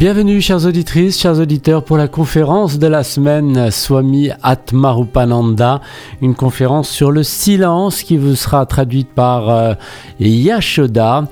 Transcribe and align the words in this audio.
Bienvenue 0.00 0.40
chères 0.40 0.64
auditrices, 0.64 1.20
chers 1.20 1.38
auditeurs 1.38 1.84
pour 1.84 1.98
la 1.98 2.08
conférence 2.08 2.78
de 2.78 2.86
la 2.86 3.04
semaine 3.04 3.70
Swami 3.70 4.30
Atmarupananda, 4.42 5.82
une 6.22 6.34
conférence 6.34 6.88
sur 6.88 7.10
le 7.10 7.22
silence 7.22 8.02
qui 8.02 8.16
vous 8.16 8.34
sera 8.34 8.64
traduite 8.64 9.10
par 9.10 9.50
euh, 9.50 9.74
Yashoda. 10.18 11.28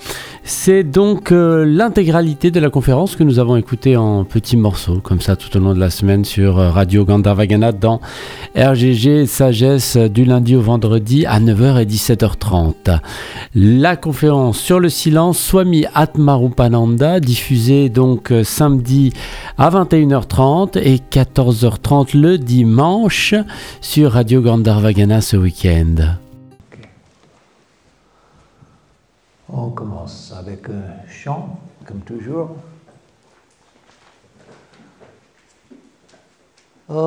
C'est 0.51 0.83
donc 0.83 1.31
euh, 1.31 1.67
l'intégralité 1.67 2.51
de 2.51 2.59
la 2.59 2.71
conférence 2.71 3.17
que 3.17 3.23
nous 3.23 3.39
avons 3.39 3.57
écoutée 3.57 3.99
en 3.99 4.25
petits 4.25 4.57
morceaux, 4.57 4.99
comme 4.99 5.21
ça 5.21 5.37
tout 5.37 5.55
au 5.55 5.61
long 5.61 5.75
de 5.75 5.79
la 5.79 5.91
semaine 5.91 6.25
sur 6.25 6.59
euh, 6.59 6.71
Radio 6.71 7.05
Gandharvagana 7.05 7.71
dans 7.73 8.01
RGG 8.57 9.27
Sagesse 9.27 9.99
du 9.99 10.25
lundi 10.25 10.57
au 10.57 10.63
vendredi 10.63 11.27
à 11.27 11.39
9h 11.39 11.83
et 11.83 11.85
17h30. 11.85 12.99
La 13.55 13.97
conférence 13.97 14.59
sur 14.59 14.81
le 14.81 14.89
silence 14.89 15.39
Swami 15.39 15.85
Atmarupananda, 15.95 17.21
diffusée 17.21 17.91
donc 17.91 18.33
euh, 18.33 18.43
samedi 18.43 19.13
à 19.59 19.69
21h30 19.69 20.79
et 20.79 20.97
14h30 20.97 22.19
le 22.19 22.39
dimanche 22.39 23.35
sur 23.83 24.13
Radio 24.13 24.41
Gandharvagana 24.41 25.21
ce 25.21 25.37
week-end. 25.37 26.17
On 29.51 29.71
commence 29.71 30.31
avec 30.39 30.69
un 30.69 31.09
chant, 31.09 31.59
comme 31.87 32.01
toujours. 32.01 32.51
Om 36.91 36.99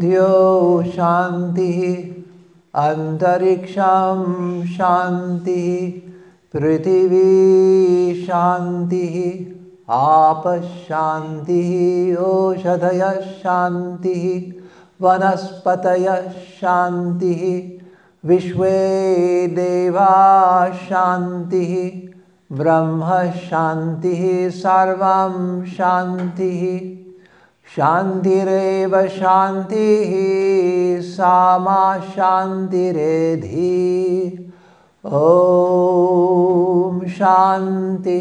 Dio 0.00 0.82
Shanti 0.82 2.24
Antariksham 2.74 4.64
Shanti 4.66 6.02
Prithvi 6.52 8.26
Shanti 8.26 9.54
Apashanti 9.88 11.64
Oshadaya 12.16 13.22
Shanti 13.40 14.52
Vanaspataya 15.00 16.32
Shanti 16.58 17.75
विश्व 18.28 18.62
देवा 19.56 20.06
शांति 20.78 21.66
ब्रह्म 22.50 23.10
शांति 23.40 24.50
सर्व 24.54 25.02
शांति 25.76 26.52
शांतिरव 27.66 28.96
शांति 29.08 29.86
सामा 31.06 31.82
शांतिरेधि 32.08 33.72
ओ 35.04 35.24
शांति 37.18 38.18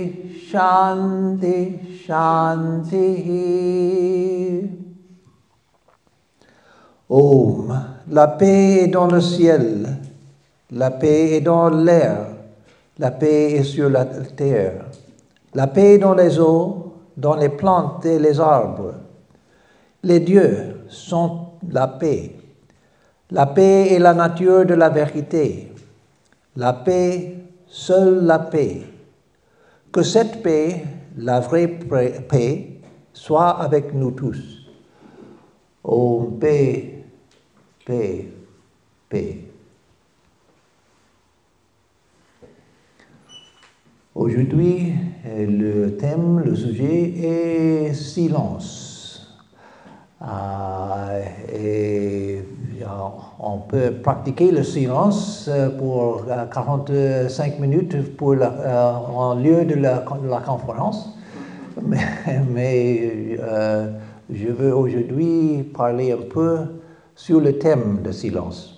शांति 0.51 1.59
शांति 2.07 3.05
Om, 7.09 7.79
la 8.09 8.27
paix 8.27 8.83
est 8.83 8.87
dans 8.87 9.07
le 9.07 9.21
ciel, 9.21 9.97
la 10.71 10.89
paix 10.91 11.37
est 11.37 11.41
dans 11.41 11.69
l'air, 11.69 12.27
la 12.97 13.11
paix 13.11 13.53
est 13.53 13.63
sur 13.63 13.89
la 13.89 14.05
terre, 14.05 14.85
la 15.53 15.67
paix 15.67 15.95
est 15.95 15.97
dans 15.99 16.15
les 16.15 16.39
eaux, 16.39 16.93
dans 17.15 17.35
les 17.35 17.49
plantes 17.49 18.05
et 18.05 18.19
les 18.19 18.39
arbres. 18.39 18.95
Les 20.03 20.19
dieux 20.19 20.81
sont 20.87 21.47
la 21.69 21.87
paix. 21.87 22.35
La 23.31 23.45
paix 23.45 23.93
est 23.93 23.99
la 23.99 24.13
nature 24.13 24.65
de 24.65 24.73
la 24.73 24.89
vérité. 24.89 25.71
La 26.55 26.73
paix, 26.73 27.35
seule 27.67 28.25
la 28.25 28.39
paix. 28.39 28.81
Que 29.91 30.03
cette 30.03 30.43
paix, 30.43 30.83
la 31.17 31.39
vraie 31.39 31.67
paix, 31.67 32.81
soit 33.13 33.61
avec 33.61 33.93
nous 33.93 34.11
tous. 34.11 34.67
Om 35.83 36.37
paix, 36.39 36.94
paix, 37.85 38.27
paix. 39.09 39.39
Aujourd'hui, 44.13 44.93
le 45.25 45.97
thème, 45.97 46.39
le 46.39 46.55
sujet 46.55 47.13
est 47.89 47.93
silence. 47.93 49.37
Euh, 50.21 51.23
et 51.53 52.41
on 53.39 53.57
peut 53.59 53.91
pratiquer 54.01 54.51
le 54.51 54.63
silence 54.63 55.49
pour 55.77 56.25
45 56.25 57.59
minutes 57.59 58.15
pour 58.15 58.35
la, 58.35 58.99
en 58.99 59.35
lieu 59.35 59.65
de 59.65 59.75
la, 59.75 60.03
la 60.29 60.39
conférence. 60.39 61.15
Mais, 62.53 63.37
euh, 63.39 63.91
je 64.33 64.47
veux 64.47 64.73
aujourd'hui 64.73 65.63
parler 65.75 66.13
un 66.13 66.23
peu 66.33 66.59
sur 67.15 67.39
le 67.39 67.57
thème 67.57 68.01
de 68.01 68.11
silence. 68.11 68.73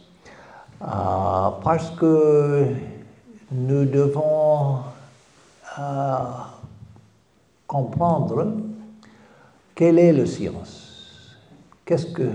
Euh, 0.82 0.86
parce 1.64 1.90
que 1.92 2.66
nous 3.52 3.86
devons 3.86 4.78
euh, 5.80 6.18
comprendre 7.66 8.54
quel 9.74 9.98
est 10.00 10.14
le 10.14 10.26
silence. 10.26 11.36
Qu'est-ce 11.86 12.08
que 12.08 12.30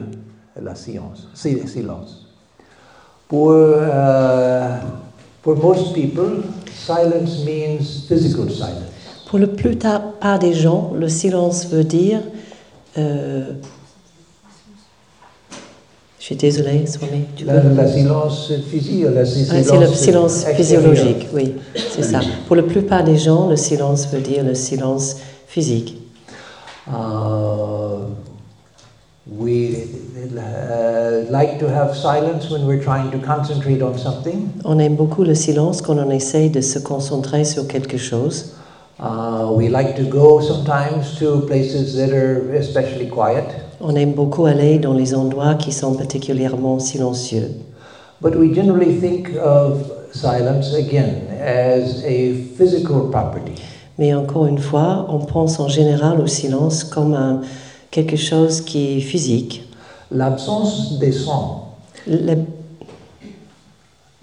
la 0.61 0.75
science, 0.75 1.29
c'est 1.35 1.53
le 1.53 1.67
silence? 1.67 2.27
Pour, 3.29 3.51
euh, 3.53 4.79
pour 5.43 5.57
most 5.57 5.93
people, 5.93 6.43
silence 6.73 7.45
means 7.45 8.07
physical 8.09 8.51
silence. 8.51 8.93
Pour 9.29 9.39
la 9.39 9.47
plupart 9.47 10.39
des 10.39 10.53
gens, 10.53 10.93
le 10.95 11.09
silence 11.09 11.67
veut 11.67 11.84
dire 11.84 12.21
euh, 12.99 13.53
je 16.22 16.27
suis 16.27 16.37
désolée, 16.37 16.87
Swami. 16.87 17.25
Tu 17.34 17.44
La, 17.44 17.55
la 17.60 17.88
silence 17.88 18.53
physique, 18.71 19.06
la 19.12 19.22
Ah, 19.22 19.25
c'est 19.25 19.77
le 19.77 19.87
silence 19.88 20.44
physiologique, 20.55 21.27
oui, 21.34 21.56
c'est 21.75 22.05
ça. 22.05 22.21
Pour 22.47 22.55
la 22.55 22.62
plupart 22.62 23.03
des 23.03 23.19
gens, 23.19 23.49
le 23.49 23.56
silence 23.56 24.06
veut 24.06 24.21
dire 24.21 24.44
le 24.44 24.55
silence 24.55 25.16
physique. 25.49 25.99
Uh, 26.87 28.05
we 29.37 29.88
uh, 30.37 31.28
like 31.28 31.59
to 31.59 31.66
have 31.69 31.97
silence 31.97 32.49
when 32.50 32.69
we're 32.69 32.83
trying 32.84 33.10
to 33.10 33.19
concentrate 33.19 33.83
on 33.83 33.99
something. 33.99 34.49
On 34.65 34.78
aime 34.78 34.94
beaucoup 34.94 35.25
le 35.25 35.34
silence 35.34 35.83
quand 35.83 35.99
on 35.99 36.10
essaye 36.12 36.50
de 36.50 36.60
se 36.60 36.78
concentrer 36.78 37.44
sur 37.44 37.66
quelque 37.66 37.99
chose. 37.99 38.53
Uh, 39.00 39.50
we 39.56 39.69
like 39.69 39.97
to 39.97 40.04
go 40.04 40.41
sometimes 40.41 41.19
to 41.19 41.41
places 41.49 41.97
that 41.97 42.12
are 42.12 42.54
especially 42.54 43.09
quiet. 43.09 43.47
On 43.84 43.97
aime 43.97 44.12
beaucoup 44.12 44.47
aller 44.47 44.78
dans 44.78 44.94
les 44.94 45.12
endroits 45.12 45.56
qui 45.56 45.72
sont 45.72 45.94
particulièrement 45.94 46.78
silencieux. 46.78 47.50
But 48.20 48.37
we 48.37 48.54
generally 48.54 49.00
think 49.00 49.31
of 49.37 49.81
silence 50.12 50.72
again 50.72 51.26
as 51.41 52.04
a 52.04 52.32
physical 52.56 53.10
property. 53.10 53.60
Mais 53.98 54.15
encore 54.15 54.47
une 54.47 54.59
fois, 54.59 55.06
on 55.09 55.19
pense 55.19 55.59
en 55.59 55.66
général 55.66 56.21
au 56.21 56.28
silence 56.28 56.84
comme 56.84 57.15
un, 57.15 57.41
quelque 57.91 58.16
chose 58.16 58.60
qui 58.60 58.98
est 58.98 59.00
physique. 59.00 59.65
L'absence 60.12 60.98
des 61.00 61.10
sons 61.10 61.62
Le- 62.06 62.37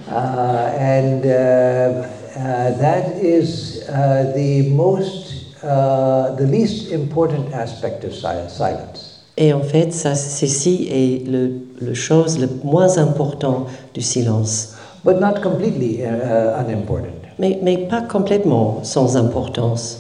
Uh, 0.09 0.73
and 0.79 1.23
uh, 1.23 1.29
uh, 1.29 2.71
that 2.79 3.13
is 3.21 3.83
uh, 3.89 4.31
the 4.35 4.67
most, 4.69 5.18
uh, 5.63 6.35
the 6.35 6.45
least 6.45 6.91
important 6.91 7.53
aspect 7.53 8.03
of 8.03 8.13
si- 8.13 8.49
silence. 8.49 9.15
Et 9.37 9.53
en 9.53 9.61
fait, 9.61 9.93
ça, 9.93 10.15
ceci 10.15 10.87
est 10.91 11.25
le, 11.27 11.51
le 11.79 11.93
chose 11.93 12.37
le 12.39 12.49
moins 12.63 12.97
important 12.97 13.67
du 13.93 14.01
silence. 14.01 14.73
But 15.05 15.19
not 15.21 15.41
completely 15.41 16.01
uh, 16.01 16.59
unimportant. 16.59 17.15
Mais, 17.39 17.57
mais 17.63 17.77
pas 17.87 18.01
complètement 18.01 18.83
sans 18.83 19.15
importance. 19.15 19.99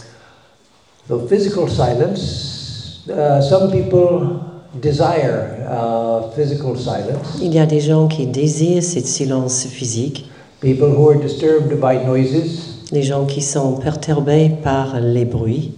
So 1.07 1.19
physical 1.27 1.69
silence, 1.69 3.05
uh, 3.09 3.41
some 3.41 3.71
people 3.71 4.41
desire 4.81 5.65
uh, 5.67 6.29
physical 6.35 6.77
silence. 6.77 7.39
Il 7.41 7.53
y 7.53 7.59
a 7.59 7.65
des 7.65 7.79
gens 7.79 8.07
qui 8.07 8.27
désirent 8.27 8.83
ce 8.83 8.99
silence 8.99 9.65
physique, 9.65 10.25
People 10.59 10.89
who 10.89 11.09
are 11.09 11.15
disturbed 11.17 11.79
by 11.79 12.03
noises. 12.05 12.68
Les 12.91 13.03
gens 13.03 13.25
qui 13.25 13.41
sont 13.41 13.73
perturbés 13.73 14.51
par 14.63 14.99
les 14.99 15.25
bruits. 15.25 15.71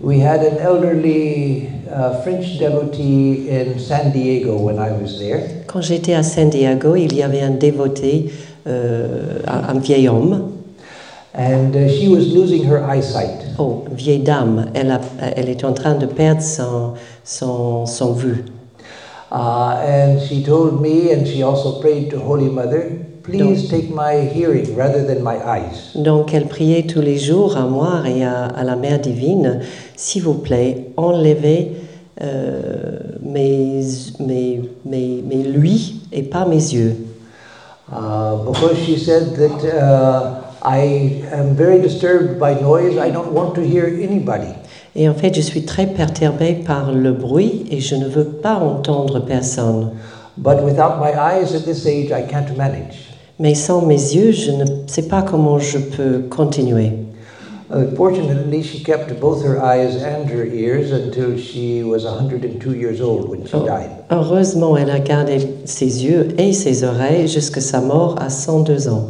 We 0.00 0.20
had 0.20 0.40
an 0.44 0.58
elderly 0.60 1.68
uh, 1.90 2.22
French 2.22 2.58
devotee 2.58 3.48
in 3.50 3.78
San 3.80 4.12
Diego 4.12 4.56
when 4.56 4.76
I 4.78 4.90
was 4.92 5.18
there. 5.18 5.40
Quand 5.66 5.82
j'étais 5.82 6.14
à 6.14 6.22
San 6.22 6.50
Diego, 6.50 6.94
il 6.94 7.14
y 7.16 7.22
avait 7.22 7.40
un 7.42 7.50
dévoté, 7.50 8.30
euh, 8.68 9.40
un, 9.46 9.74
un 9.74 9.78
vieil 9.80 10.08
homme, 10.08 10.52
And 11.34 11.74
uh, 11.76 11.88
she 11.88 12.08
was 12.08 12.32
losing 12.34 12.64
her 12.64 12.82
eyesight. 12.88 13.44
oh, 13.58 13.84
vieille 13.92 14.22
dame, 14.22 14.66
elle, 14.74 14.90
a- 14.90 15.00
elle 15.36 15.48
est 15.48 15.62
en 15.64 15.72
train 15.72 15.94
de 15.94 16.06
perdre 16.06 16.42
son, 16.42 16.94
son, 17.24 17.86
son 17.86 18.12
vue. 18.12 18.44
Uh, 19.30 19.76
and 19.84 20.20
she 20.20 20.42
told 20.42 20.80
me, 20.80 21.12
and 21.12 21.26
she 21.26 21.42
also 21.42 21.80
prayed 21.80 22.10
to 22.10 22.18
Holy 22.18 22.48
Mother, 22.48 22.92
please 23.30 23.68
take 23.68 23.90
my 23.90 24.28
hearing 24.34 24.74
rather 24.76 25.04
than 25.04 25.22
my 25.22 25.36
eyes. 25.36 25.92
Donc 25.94 26.34
elle 26.34 26.46
priait 26.46 26.86
tous 26.86 27.00
les 27.00 27.18
jours 27.18 27.56
à 27.56 27.66
moi 27.66 28.02
et 28.06 28.24
à, 28.24 28.46
à 28.46 28.64
la 28.64 28.76
Mère 28.76 28.98
divine, 28.98 29.60
s'il 29.96 30.22
vous 30.22 30.34
plaît, 30.34 30.90
enlevez 30.96 31.72
euh, 32.20 32.98
mes, 33.22 33.80
mes, 34.20 34.62
mes, 34.84 35.22
mes 35.22 35.42
lui 35.44 36.00
et 36.12 36.22
pas 36.22 36.44
mes 36.46 36.56
yeux. 36.56 36.96
Uh, 37.90 38.36
because 38.44 38.76
she 38.84 38.98
said 38.98 39.34
that 39.36 39.64
uh, 39.64 40.42
I 40.62 41.22
am 41.32 41.54
very 41.54 41.80
disturbed 41.80 42.38
by 42.38 42.54
noise, 42.60 42.98
I 42.98 43.10
don't 43.10 43.32
want 43.32 43.54
to 43.54 43.62
hear 43.62 43.86
anybody. 43.86 44.52
Et 44.96 45.08
en 45.08 45.14
fait, 45.14 45.34
je 45.34 45.40
suis 45.40 45.64
très 45.64 45.86
perturbée 45.86 46.54
par 46.54 46.92
le 46.92 47.12
bruit 47.12 47.66
et 47.70 47.80
je 47.80 47.94
ne 47.94 48.08
veux 48.08 48.24
pas 48.24 48.56
entendre 48.56 49.20
personne. 49.20 49.92
But 50.36 50.62
without 50.64 50.98
my 51.00 51.12
eyes 51.12 51.54
at 51.54 51.64
this 51.64 51.86
age, 51.86 52.10
I 52.10 52.26
can't 52.28 52.56
manage. 52.56 53.08
Mais 53.38 53.54
sans 53.54 53.82
mes 53.82 53.94
yeux, 53.94 54.32
je 54.32 54.50
ne 54.50 54.64
sais 54.86 55.02
pas 55.08 55.22
comment 55.22 55.58
je 55.58 55.78
peux 55.78 56.24
continuer. 56.28 56.92
Fortunately, 57.96 58.62
she 58.62 58.82
kept 58.82 59.20
both 59.20 59.42
her 59.44 59.58
eyes 59.62 59.96
and 60.02 60.26
her 60.30 60.44
ears 60.46 60.90
until 60.90 61.36
she 61.36 61.82
was 61.84 62.04
102 62.06 62.72
years 62.74 63.00
old 63.02 63.28
when 63.28 63.44
she 63.46 63.54
Oh. 63.54 63.66
died. 63.66 63.90
Heureusement, 64.10 64.76
elle 64.78 64.90
a 64.90 64.98
gardé 65.00 65.38
ses 65.66 66.02
yeux 66.04 66.28
et 66.38 66.52
ses 66.54 66.82
oreilles 66.82 67.28
jusqu'à 67.28 67.60
sa 67.60 67.80
mort 67.82 68.16
à 68.20 68.30
102 68.30 68.88
ans. 68.88 69.04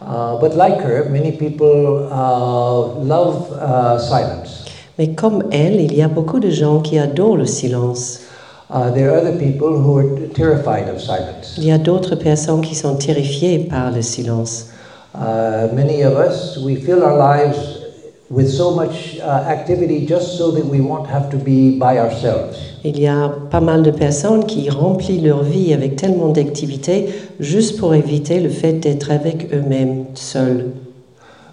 Uh, 0.00 0.38
but 0.40 0.54
like 0.56 0.80
her, 0.80 1.08
many 1.10 1.32
people 1.32 2.08
uh, 2.10 3.04
love 3.04 3.50
uh, 3.60 3.98
silence. 3.98 4.64
Mais 4.98 5.08
comme 5.14 5.44
elle, 5.52 5.78
il 5.80 5.94
y 5.94 6.00
a 6.02 6.08
beaucoup 6.08 6.40
de 6.40 6.48
gens 6.48 6.80
qui 6.80 6.98
adorent 6.98 7.36
le 7.36 7.44
silence. 7.46 8.20
Uh, 8.68 8.90
there 8.90 9.12
are 9.12 9.16
other 9.18 9.38
people 9.38 9.80
who 9.80 9.96
are 9.96 10.28
terrified 10.34 10.88
of 10.88 11.00
silence. 11.00 11.54
Il 11.56 11.64
y 11.64 11.70
a 11.70 11.78
d'autres 11.78 12.16
personnes 12.16 12.62
qui 12.62 12.74
sont 12.74 12.96
terrifiées 12.96 13.60
par 13.60 13.92
le 13.92 14.02
silence. 14.02 14.70
Uh, 15.14 15.68
many 15.72 16.02
of 16.02 16.14
us, 16.14 16.58
we 16.58 16.74
fill 16.74 17.04
our 17.04 17.16
lives 17.16 17.56
with 18.28 18.48
so 18.48 18.72
much 18.74 19.18
uh, 19.22 19.44
activity 19.48 20.04
just 20.04 20.36
so 20.36 20.50
that 20.50 20.66
we 20.66 20.80
won't 20.80 21.06
have 21.06 21.30
to 21.30 21.36
be 21.36 21.78
by 21.78 21.98
ourselves. 21.98 22.58
Il 22.82 22.98
y 22.98 23.06
a 23.06 23.28
pas 23.50 23.60
mal 23.60 23.84
de 23.84 23.92
personnes 23.92 24.44
qui 24.46 24.68
remplissent 24.68 25.22
leur 25.22 25.44
vie 25.44 25.72
avec 25.72 25.94
tellement 25.94 26.30
d'activités 26.30 27.08
juste 27.38 27.78
pour 27.78 27.94
éviter 27.94 28.40
le 28.40 28.48
fait 28.48 28.74
d'être 28.74 29.12
avec 29.12 29.52
eux-mêmes 29.54 30.06
seuls. 30.14 30.72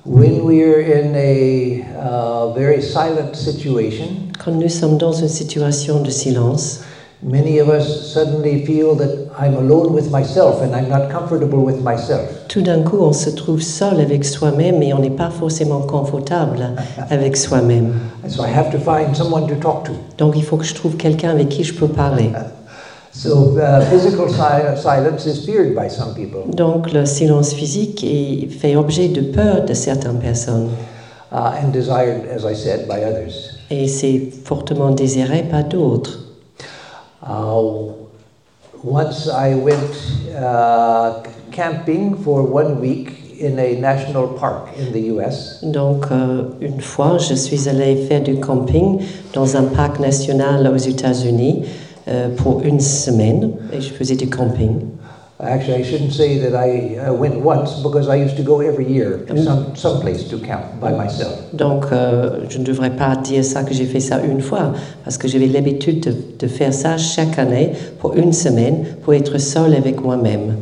When 0.06 0.42
we're 0.44 0.82
in 0.82 1.16
a 1.16 1.86
uh, 2.02 2.54
very 2.56 2.82
silent 2.82 3.36
situation, 3.36 4.06
Quand 4.44 4.52
nous 4.52 4.68
sommes 4.68 4.98
dans 4.98 5.14
une 5.14 5.30
situation 5.30 6.02
de 6.02 6.10
silence, 6.10 6.82
many 7.24 7.60
of 7.60 7.70
us 7.70 8.12
suddenly 8.14 8.66
feel 8.66 8.96
that 8.96 9.30
I'm 9.40 9.56
alone 9.56 9.94
with 9.94 10.10
myself 10.12 10.62
and 10.62 10.76
I'm 10.76 10.90
not 10.90 11.10
comfortable 11.10 11.64
with 11.64 11.82
myself. 11.82 12.22
tout 12.50 12.62
d'un 12.62 12.84
coup, 12.84 13.00
on 13.02 13.14
se 13.14 13.30
trouve 13.30 13.62
seul 13.62 14.00
avec 14.00 14.26
soi-même 14.26 14.82
et 14.84 14.94
on 14.94 15.00
n'est 15.00 15.10
pas 15.16 15.30
forcément 15.30 15.82
confortable 15.82 16.70
avec 17.10 17.38
soi-même. 17.38 17.94
And 18.26 18.30
so 18.30 18.44
I 18.44 18.50
have 18.56 18.72
to 18.72 18.78
find 18.78 19.16
someone 19.16 19.48
to 19.48 19.56
talk 19.56 19.84
to. 19.86 19.94
Donc 20.18 20.34
il 20.36 20.44
faut 20.44 20.58
que 20.58 20.66
je 20.66 20.74
trouve 20.76 20.96
quelqu'un 20.98 21.30
avec 21.32 21.50
qui 21.50 21.64
je 21.64 21.74
peux 21.74 21.88
parler. 21.88 22.30
So 23.16 23.56
uh, 23.60 23.80
physical 23.92 24.28
si- 24.28 24.82
silence 24.82 25.28
is 25.28 25.46
feared 25.46 25.76
by 25.76 25.88
some 25.88 26.16
people. 26.16 26.50
Donc 26.52 26.92
le 26.92 27.06
silence 27.06 27.54
physique 27.54 28.04
est- 28.04 28.48
fait 28.50 28.76
objet 28.76 29.08
de 29.10 29.22
peur 29.22 29.66
de 29.66 29.74
certaines 29.76 30.18
personnes 30.18 30.70
uh, 31.32 31.36
and 31.64 31.70
desired, 31.72 32.24
as 32.36 32.44
I 32.44 32.56
said, 32.56 32.88
by 32.88 33.04
others. 33.06 33.52
et 33.70 33.88
c'est 33.88 34.30
fortement 34.46 34.90
désiré 34.90 35.44
par 35.44 35.64
d'autres. 35.64 36.22
Uh, 37.26 37.94
once 38.84 39.30
I 39.30 39.56
went 39.56 39.96
uh, 40.36 41.24
camping 41.52 42.22
for 42.22 42.44
one 42.44 42.82
week 42.82 43.40
in 43.40 43.58
a 43.60 43.80
national 43.80 44.28
park 44.28 44.70
in 44.78 44.92
the 44.92 45.00
US. 45.14 45.62
Donc, 45.64 46.12
euh, 46.12 46.50
une 46.60 46.82
fois, 46.82 47.18
je 47.18 47.34
suis 47.34 47.70
allée 47.70 47.96
faire 48.08 48.22
du 48.22 48.40
camping 48.40 49.00
dans 49.34 49.56
un 49.56 49.64
parc 49.64 50.00
national 50.00 50.68
aux 50.68 50.78
États-Unis 50.78 51.64
euh, 52.08 52.30
pour 52.36 52.62
une 52.62 52.80
semaine 52.80 53.54
et 53.72 53.80
je 53.80 53.94
faisais 53.94 54.16
du 54.16 54.30
camping. 54.30 54.82
Actually, 55.40 55.80
I 55.80 55.84
shouldn't 55.84 56.14
say 56.14 56.38
that 56.38 56.56
I 56.56 56.98
uh, 56.98 57.12
went 57.12 57.36
once 57.36 57.82
because 57.82 58.08
I 58.08 58.16
used 58.16 58.38
to 58.38 58.44
go 58.44 58.62
every 58.62 58.86
year 58.86 59.26
to 59.28 59.44
some, 59.44 59.76
some 59.76 60.00
place 60.00 60.24
to 60.30 60.38
camp 60.38 60.80
by 60.80 60.92
myself. 60.92 61.34
Donc, 61.54 61.86
euh, 61.92 62.46
je 62.50 62.60
ne 62.60 62.64
devrais 62.64 62.92
pas 62.92 63.16
dire 63.16 63.44
ça 63.44 63.64
que 63.64 63.74
j'ai 63.74 63.86
fait 63.86 64.00
ça 64.00 64.22
une 64.24 64.42
fois 64.42 64.74
parce 65.04 65.18
que 65.18 65.28
j'avais 65.28 65.48
l'habitude 65.48 66.02
de, 66.02 66.16
de 66.40 66.48
faire 66.48 66.72
ça 66.74 66.98
chaque 66.98 67.40
année 67.40 67.74
pour 68.00 68.16
une 68.16 68.32
semaine 68.32 68.86
pour 69.04 69.16
être 69.16 69.40
seule 69.40 69.74
avec 69.74 70.02
moi-même. 70.04 70.58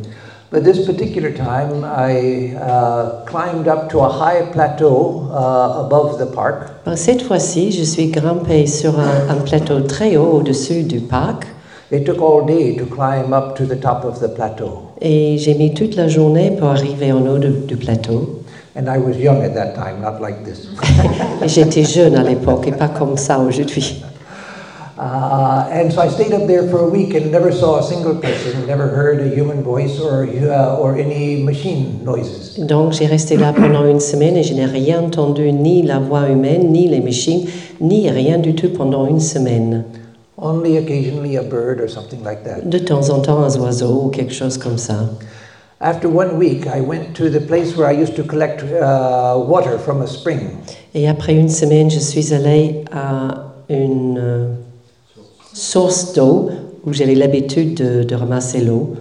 But 0.50 0.64
this 0.64 0.84
particular 0.84 1.30
time, 1.32 1.84
I 1.84 2.54
uh, 2.56 3.24
climbed 3.26 3.68
up 3.68 3.88
to 3.90 4.00
a 4.00 4.08
high 4.10 4.50
plateau 4.52 5.28
uh, 5.30 5.84
above 5.84 6.18
the 6.18 6.26
park. 6.26 6.70
Cette 6.96 7.22
fois-ci, 7.22 7.72
je 7.72 7.84
suis 7.84 8.08
grimpée 8.08 8.66
sur 8.66 8.98
un, 8.98 9.30
un 9.30 9.40
plateau 9.44 9.80
très 9.80 10.16
haut 10.16 10.38
au-dessus 10.40 10.82
du 10.82 11.00
parc 11.00 11.46
It 11.92 12.06
took 12.06 12.22
all 12.22 12.46
day 12.46 12.74
to 12.78 12.86
climb 12.86 13.34
up 13.34 13.54
to 13.58 13.66
the 13.66 13.76
top 13.76 14.04
of 14.06 14.18
the 14.20 14.28
plateau. 14.34 14.78
et 15.00 15.36
j'ai 15.36 15.54
mis 15.54 15.74
toute 15.74 15.94
la 15.96 16.08
journée 16.08 16.52
pour 16.58 16.68
arriver 16.68 17.12
en 17.12 17.26
haut 17.26 17.38
de- 17.38 17.66
du 17.68 17.76
plateau. 17.76 18.40
And 18.74 18.84
I 18.88 18.98
was 18.98 19.18
young 19.18 19.42
at 19.42 19.50
that 19.54 19.74
time, 19.74 20.00
not 20.00 20.18
like 20.22 20.42
this. 20.44 20.68
Et 21.44 21.48
j'étais 21.48 21.84
jeune 21.84 22.16
à 22.16 22.22
l'époque 22.22 22.66
et 22.66 22.72
pas 22.72 22.88
comme 22.88 23.18
ça 23.18 23.38
aujourd'hui. 23.38 24.02
Uh, 24.98 25.64
and 25.72 25.90
so 25.90 26.00
I 26.00 26.08
stayed 26.08 26.32
up 26.32 26.46
there 26.46 26.68
for 26.68 26.80
a 26.80 26.88
week 26.88 27.14
and 27.14 27.30
never 27.30 27.50
saw 27.52 27.78
a 27.80 27.82
single 27.82 28.14
person, 28.14 28.66
never 28.66 28.86
heard 28.88 29.20
a 29.20 29.28
human 29.34 29.62
voice 29.62 30.00
or, 30.00 30.26
uh, 30.26 30.78
or 30.80 30.96
any 30.96 31.42
machine 31.42 31.98
noises. 32.04 32.56
Donc 32.58 32.92
j'ai 32.92 33.06
resté 33.06 33.36
là 33.36 33.52
pendant 33.52 33.84
une 33.84 34.00
semaine 34.00 34.36
et 34.36 34.42
je 34.44 34.54
n'ai 34.54 34.64
rien 34.66 35.02
entendu, 35.02 35.52
ni 35.52 35.82
la 35.82 35.98
voix 35.98 36.28
humaine, 36.30 36.70
ni 36.72 36.88
les 36.88 37.00
machines, 37.00 37.46
ni 37.80 38.08
rien 38.10 38.38
du 38.38 38.54
tout 38.54 38.70
pendant 38.70 39.06
une 39.06 39.20
semaine. 39.20 39.84
Only 40.44 40.76
occasionally 40.76 41.36
a 41.36 41.42
bird 41.44 41.80
or 41.80 41.88
something 41.88 42.24
like 42.24 42.42
that. 42.42 42.68
De 42.68 42.78
temps 42.78 43.10
en 43.10 43.20
temps, 43.22 43.44
un 43.44 43.60
oiseau 43.60 44.06
ou 44.06 44.10
quelque 44.10 44.32
chose 44.32 44.58
comme 44.58 44.76
ça. 44.76 45.08
After 45.80 46.08
one 46.08 46.36
week, 46.36 46.66
I 46.66 46.80
went 46.80 47.14
to 47.14 47.30
the 47.30 47.40
place 47.40 47.76
where 47.76 47.88
I 47.88 47.92
used 47.92 48.16
to 48.16 48.24
collect 48.24 48.60
uh, 48.64 49.36
water 49.38 49.78
from 49.78 50.02
a 50.02 50.06
spring. 50.08 50.48
Et 50.94 51.08
après 51.08 51.34
une 51.34 51.48
semaine, 51.48 51.90
je 51.90 52.00
suis 52.00 52.34
allée 52.34 52.84
à 52.90 53.52
une 53.68 54.18
euh, 54.18 54.48
source 55.52 56.12
d'eau 56.12 56.50
où 56.84 56.92
j'avais 56.92 57.14
l'habitude 57.14 57.74
de, 57.74 58.02
de 58.02 58.14
ramasser 58.16 58.62
l'eau. 58.62 58.96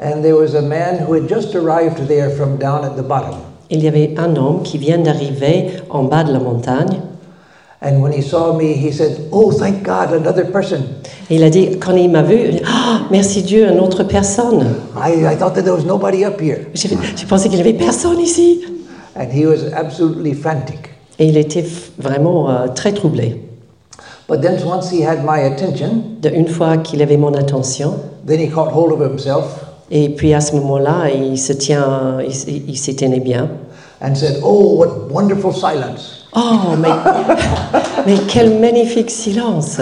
And 0.00 0.22
there 0.22 0.36
was 0.36 0.54
a 0.54 0.62
man 0.62 1.00
who 1.04 1.14
had 1.14 1.28
just 1.28 1.56
arrived 1.56 2.06
there 2.06 2.30
from 2.30 2.56
down 2.56 2.84
at 2.84 2.96
the 2.96 3.02
bottom. 3.02 3.38
Il 3.68 3.82
y 3.82 3.88
avait 3.88 4.14
un 4.16 4.36
homme 4.36 4.62
qui 4.62 4.78
vient 4.78 4.98
d'arriver 4.98 5.70
en 5.90 6.04
bas 6.04 6.22
de 6.22 6.32
la 6.32 6.38
montagne. 6.38 7.00
And 7.80 8.02
when 8.02 8.12
he 8.12 8.22
saw 8.22 8.52
me, 8.56 8.74
he 8.74 8.90
said, 8.90 9.28
Oh, 9.30 9.52
thank 9.52 9.84
God, 9.84 10.12
another 10.12 10.44
person. 10.50 10.82
Et 11.30 11.36
il 11.36 11.44
a 11.44 11.50
dit, 11.50 11.78
quand 11.78 11.94
il 11.94 12.10
m'a 12.10 12.22
vu, 12.22 12.34
il 12.34 12.48
a 12.48 12.50
dit, 12.50 12.62
Ah, 12.66 13.02
merci 13.10 13.42
Dieu, 13.42 13.68
une 13.70 13.78
autre 13.78 14.02
personne. 14.02 14.66
I, 14.96 15.24
I 15.24 15.36
thought 15.36 15.54
that 15.54 15.62
there 15.62 15.74
was 15.74 15.84
nobody 15.84 16.24
up 16.24 16.40
here. 16.40 16.66
J'ai 16.74 16.88
pensé 17.28 17.48
qu'il 17.48 17.56
n'y 17.56 17.68
avait 17.68 17.78
personne 17.78 18.18
ici. 18.18 18.64
And 19.14 19.26
he 19.32 19.46
was 19.46 19.72
absolutely 19.74 20.34
frantic. 20.34 20.90
Et 21.20 21.26
il 21.26 21.36
était 21.36 21.64
vraiment 21.98 22.50
euh, 22.50 22.66
très 22.74 22.92
troublé. 22.92 23.40
But 24.28 24.42
then 24.42 24.58
once 24.66 24.90
he 24.90 25.02
had 25.02 25.24
my 25.24 25.40
attention, 25.40 26.02
De 26.20 26.30
une 26.30 26.48
fois 26.48 26.78
qu'il 26.78 27.00
avait 27.00 27.16
mon 27.16 27.32
attention, 27.34 27.94
then 28.26 28.40
he 28.40 28.48
caught 28.48 28.72
hold 28.72 28.92
of 28.92 29.00
himself 29.00 29.44
et 29.90 30.10
puis 30.10 30.34
à 30.34 30.40
ce 30.40 30.54
moment-là, 30.56 31.10
il 31.10 31.38
se 31.38 31.52
tient, 31.52 32.18
il, 32.20 32.68
il 32.68 32.76
s'y 32.76 32.94
tenait 32.94 33.20
bien. 33.20 33.48
and 34.00 34.16
said, 34.16 34.40
Oh, 34.42 34.76
what 34.76 35.10
wonderful 35.10 35.52
silence. 35.52 36.17
Oh, 36.36 36.76
mais, 36.78 36.88
mais 38.06 38.14
quel 38.28 38.58
magnifique 38.60 39.10
silence 39.10 39.80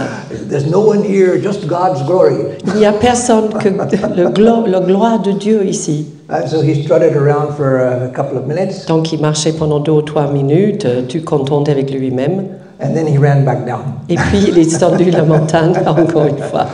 There's 0.49 0.67
no 0.71 0.81
one 0.81 1.03
here, 1.03 1.37
just 1.43 1.67
God's 1.67 2.03
glory. 2.07 2.37
Il 2.67 2.75
n'y 2.75 2.87
a 2.87 2.93
personne 2.93 3.49
que 3.59 3.69
le, 3.69 4.29
glo- 4.31 4.65
la 4.67 4.81
gloire 4.81 5.19
de 5.21 5.33
Dieu 5.33 5.65
ici. 5.67 6.07
And 6.29 6.47
so 6.49 6.61
he 6.63 6.83
strutted 6.85 7.17
around 7.17 7.55
for 7.57 7.79
a 7.81 8.09
couple 8.15 8.39
of 8.39 8.47
minutes 8.47 8.87
Donc 8.87 9.13
il 9.13 9.21
marchait 9.21 9.53
pendant 9.53 9.81
deux 9.81 9.93
ou 9.93 10.03
trois 10.03 10.29
minutes, 10.31 10.85
euh, 10.85 11.03
tout 11.03 11.23
content 11.25 11.63
avec 11.65 11.91
lui-même. 11.91 12.47
and 12.81 12.93
then 12.95 13.07
he 13.07 13.17
ran 13.19 13.43
back 13.45 13.65
down. 13.67 13.81
Et 14.09 14.17
puis 14.17 14.39
il 14.49 14.59
est 14.59 14.65
descendu 14.65 15.11
la 15.11 15.23
montagne 15.25 15.73
encore 15.87 16.27
une 16.27 16.39
fois. 16.39 16.67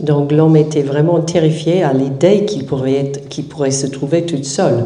Donc 0.00 0.32
l'homme 0.32 0.56
était 0.56 0.82
vraiment 0.82 1.20
terrifié 1.20 1.82
à 1.82 1.92
l'idée 1.92 2.44
qu'il 2.44 2.66
pourrait, 2.66 2.94
être- 2.96 3.28
qu'il 3.28 3.44
pourrait 3.44 3.70
se 3.70 3.86
trouver 3.86 4.22
tout 4.24 4.42
seul. 4.42 4.84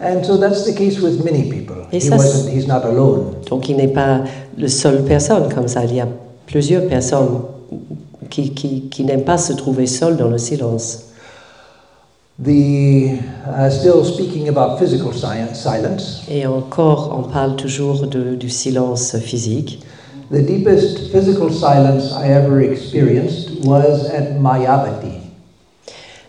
And 0.00 0.22
so 0.22 0.36
that's 0.36 0.64
the 0.64 0.74
case 0.74 1.00
with 1.00 1.24
many 1.24 1.44
people. 1.44 1.76
Et 1.92 1.98
He 1.98 2.00
ça, 2.02 2.16
wasn't, 2.16 2.48
he's 2.52 2.66
not 2.66 2.84
alone. 2.84 3.26
Donc 3.48 3.68
il 3.68 3.76
n'est 3.76 3.88
pas 3.88 4.22
le 4.58 4.68
seul 4.68 5.02
personne 5.04 5.44
comme 5.54 5.68
ça. 5.68 5.84
Il 5.84 5.94
y 5.94 6.00
a 6.00 6.08
plusieurs 6.46 6.86
personnes 6.86 7.28
qui, 8.28 8.50
qui, 8.50 8.88
qui 8.90 9.04
n'aiment 9.04 9.24
pas 9.24 9.38
se 9.38 9.52
trouver 9.52 9.86
seules 9.86 10.16
dans 10.16 10.28
le 10.28 10.38
silence. 10.38 11.04
The, 12.36 13.20
uh, 13.46 13.70
still 13.70 14.04
speaking 14.04 14.48
about 14.48 14.78
physical 14.80 15.12
science, 15.12 15.60
silence, 15.60 16.22
Et 16.28 16.44
encore, 16.46 17.14
on 17.16 17.30
parle 17.30 17.54
toujours 17.54 18.08
de- 18.08 18.34
du 18.34 18.48
silence 18.50 19.16
physique. 19.20 19.78
the 20.32 20.40
deepest 20.42 21.12
physical 21.12 21.48
silence 21.52 22.10
I 22.12 22.30
ever 22.32 22.60
experienced 22.60 23.64
was 23.64 24.06
at 24.10 24.40
Mayavati. 24.40 25.20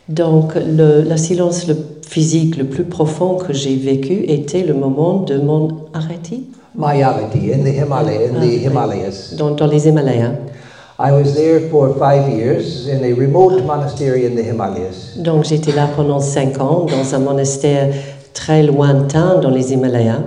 Donc 0.08 0.54
le, 0.54 1.02
le 1.02 1.18
silence 1.18 1.66
le 1.68 1.76
physique 2.08 2.56
le 2.58 2.66
plus 2.66 2.84
profond 2.84 3.38
que 3.38 3.52
j'ai 3.52 3.76
vécu 3.76 4.26
était 4.28 4.62
le 4.64 4.76
moment 4.76 5.22
de 5.24 5.40
mon 5.40 5.70
arrêté 5.96 6.42
Mayavati 6.76 7.52
in 7.52 7.64
the 7.64 7.74
Himalaya, 7.74 8.30
in 8.30 8.40
the 8.42 8.62
Himalayas. 8.64 9.34
dans, 9.36 9.52
dans 9.56 9.66
les 9.66 9.88
Himalayas. 9.88 10.34
I 10.98 11.12
was 11.12 11.36
there 11.36 11.60
for 11.70 11.94
five 12.00 12.30
years 12.30 12.88
in 12.88 13.04
a 13.04 13.12
remote 13.14 13.62
monastery 13.66 14.26
in 14.26 14.36
the 14.36 14.44
Himalayas. 14.44 15.18
Donc 15.18 15.44
j'étais 15.44 15.74
là 15.74 15.90
pendant 15.96 16.22
cinq 16.22 16.60
ans 16.62 16.86
dans 16.90 17.14
un 17.14 17.20
monastère 17.20 17.94
très 18.34 18.64
lointain 18.64 19.40
dans 19.42 19.50
les 19.50 19.74
Himalayas. 19.74 20.22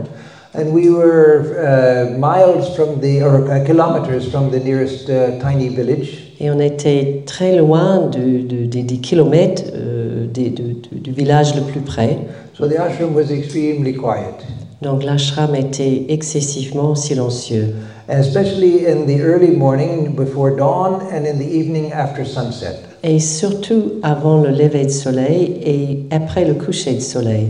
And 0.54 0.72
we 0.72 0.88
were 0.90 1.56
uh, 1.58 2.18
miles 2.18 2.74
from 2.74 3.00
the, 3.00 3.22
or 3.22 3.50
uh, 3.50 3.64
kilometers 3.64 4.28
from 4.30 4.50
the 4.50 4.58
nearest 4.58 5.08
uh, 5.08 5.38
tiny 5.40 5.68
village. 5.68 6.32
Et 6.40 6.50
on 6.50 6.58
était 6.60 7.22
très 7.26 7.56
loin 7.56 8.06
de- 8.10 8.42
de- 8.46 8.66
des- 8.66 8.82
des 8.82 8.96
kilomètres 8.98 9.64
euh, 9.74 10.26
de- 10.26 10.98
du 10.98 11.10
village 11.12 11.54
le 11.54 11.62
plus 11.62 11.80
près. 11.80 12.18
So 12.58 12.66
the 12.66 12.78
ashram 12.78 13.14
was 13.14 13.30
extremely 13.30 13.94
quiet, 13.94 14.34
Donc 14.82 15.02
l'ashram 15.04 15.54
était 15.54 16.06
excessivement 16.08 16.94
silencieux. 16.94 17.74
especially 18.08 18.86
in 18.86 19.04
the 19.06 19.20
early 19.20 19.50
morning 19.54 20.14
before 20.16 20.50
dawn 20.56 21.00
and 21.12 21.26
in 21.26 21.38
the 21.38 21.44
evening 21.46 21.92
after 21.92 22.24
sunset. 22.24 22.76
Et 23.02 23.18
surtout 23.20 23.92
avant 24.02 24.40
le 24.42 24.50
lever 24.50 24.84
de 24.86 24.90
soleil 24.90 25.60
et 25.64 26.06
après 26.14 26.44
le 26.44 26.54
coucher 26.54 26.94
de 26.94 27.00
soleil. 27.00 27.48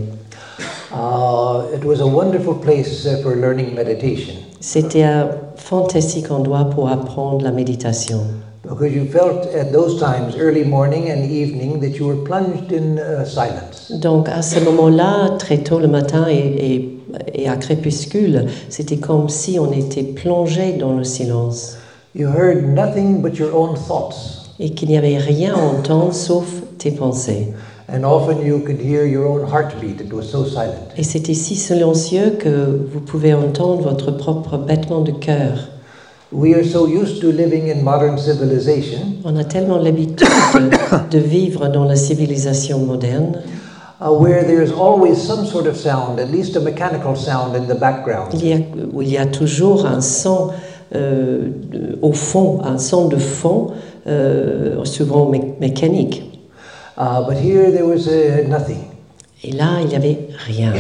Uh, 0.93 1.63
it 1.77 1.85
was 1.85 2.01
a 2.01 2.07
wonderful 2.07 2.55
place 2.55 3.07
uh, 3.07 3.23
for 3.23 3.37
learning 3.37 3.75
meditation 3.75 4.35
C'était 4.61 5.03
un 5.05 5.29
fantastique 5.57 6.31
endroit 6.31 6.65
pour 6.65 6.89
apprendre 6.89 7.45
la 7.45 7.53
méditation. 7.53 8.21
because 8.65 8.93
you 8.93 9.05
felt 9.07 9.47
at 9.55 9.71
those 9.73 9.99
times, 10.01 10.35
early 10.39 10.65
morning 10.65 11.09
and 11.11 11.25
evening, 11.31 11.79
that 11.81 11.97
you 11.99 12.07
were 12.07 12.17
plunged 12.25 12.73
in 12.73 12.99
uh, 12.99 13.25
silence. 13.25 13.93
Donc 14.01 14.29
à 14.29 14.43
ce 14.43 14.59
moment-là, 14.61 15.37
très 15.39 15.59
tôt 15.59 15.79
le 15.79 15.87
matin 15.89 16.27
et, 16.29 16.35
et- 16.75 16.98
et 17.35 17.49
à 17.49 17.57
crépuscule, 17.57 18.47
c'était 18.69 18.99
comme 18.99 19.29
si 19.29 19.59
on 19.59 19.73
était 19.73 20.03
plongé 20.03 20.73
dans 20.73 20.95
le 20.95 21.05
silence 21.05 21.77
You 22.15 22.29
heard 22.29 22.65
nothing 22.75 23.21
but 23.21 23.38
your 23.38 23.55
own 23.55 23.77
thoughts, 23.77 24.50
et 24.59 24.71
qu'il 24.71 24.88
n'y 24.88 24.99
avait 24.99 25.19
rien 25.19 25.55
à 25.55 25.59
entendre 25.59 26.12
sauf 26.12 26.47
tes 26.79 26.91
pensées. 26.91 27.53
and 27.91 28.05
often 28.05 28.45
you 28.45 28.61
could 28.61 28.81
hear 28.81 29.07
your 29.07 29.27
own 29.27 29.47
heartbeat. 29.47 30.00
It 30.00 30.12
was 30.12 30.25
so 30.25 30.45
silent. 30.45 30.93
Et 30.97 31.03
c'était 31.03 31.35
si 31.35 31.57
silencieux 31.57 32.37
que 32.38 32.87
vous 32.93 33.00
pouvez 33.00 33.33
entendre 33.33 33.83
votre 33.83 34.11
propre 34.11 34.59
battement 34.59 35.00
de 35.00 35.12
cœur. 35.12 35.69
We 36.31 36.55
are 36.55 36.65
so 36.65 36.87
used 36.87 37.23
to 37.23 37.33
living 37.33 37.71
in 37.71 37.83
modern 37.83 38.19
civilization 38.19 38.99
On 39.25 39.37
a 39.37 39.45
tellement 39.45 39.79
l'habitude 39.79 40.29
de, 40.55 41.11
de 41.11 41.19
vivre 41.19 41.69
dans 41.69 41.85
la 41.85 41.97
civilisation 41.97 42.81
moderne. 42.81 43.38
Uh, 44.00 44.11
where 44.12 44.45
there's 44.45 44.71
always 44.73 45.17
some 45.21 45.45
sort 45.47 45.67
of 45.67 45.76
sound, 45.76 46.19
at 46.21 46.31
least 46.31 46.57
a 46.57 46.61
mechanical 46.61 47.14
sound 47.17 47.57
in 47.57 47.67
the 47.67 47.75
background. 47.75 48.33
Il 48.35 48.47
y 48.47 48.52
a, 48.52 48.59
où 48.93 49.02
il 49.02 49.09
y 49.11 49.19
a 49.19 49.26
toujours 49.26 49.87
un 49.87 50.00
son 50.00 50.50
euh, 50.95 51.50
au 52.02 52.12
fond, 52.12 52.61
un 52.64 52.78
son 52.78 53.09
de 53.09 53.17
fond, 53.17 53.73
euh, 54.07 54.85
souvent 54.85 55.31
mé- 55.31 55.55
mécanique. 55.61 56.23
Uh, 56.97 57.23
but 57.26 57.37
here 57.37 57.71
there 57.71 57.85
was 57.87 58.07
uh, 58.09 58.47
nothing. 58.49 58.78
Et 59.45 59.52
là, 59.52 59.81
il 59.83 59.88
n'y 59.88 59.95
avait 59.95 60.19
rien. 60.47 60.73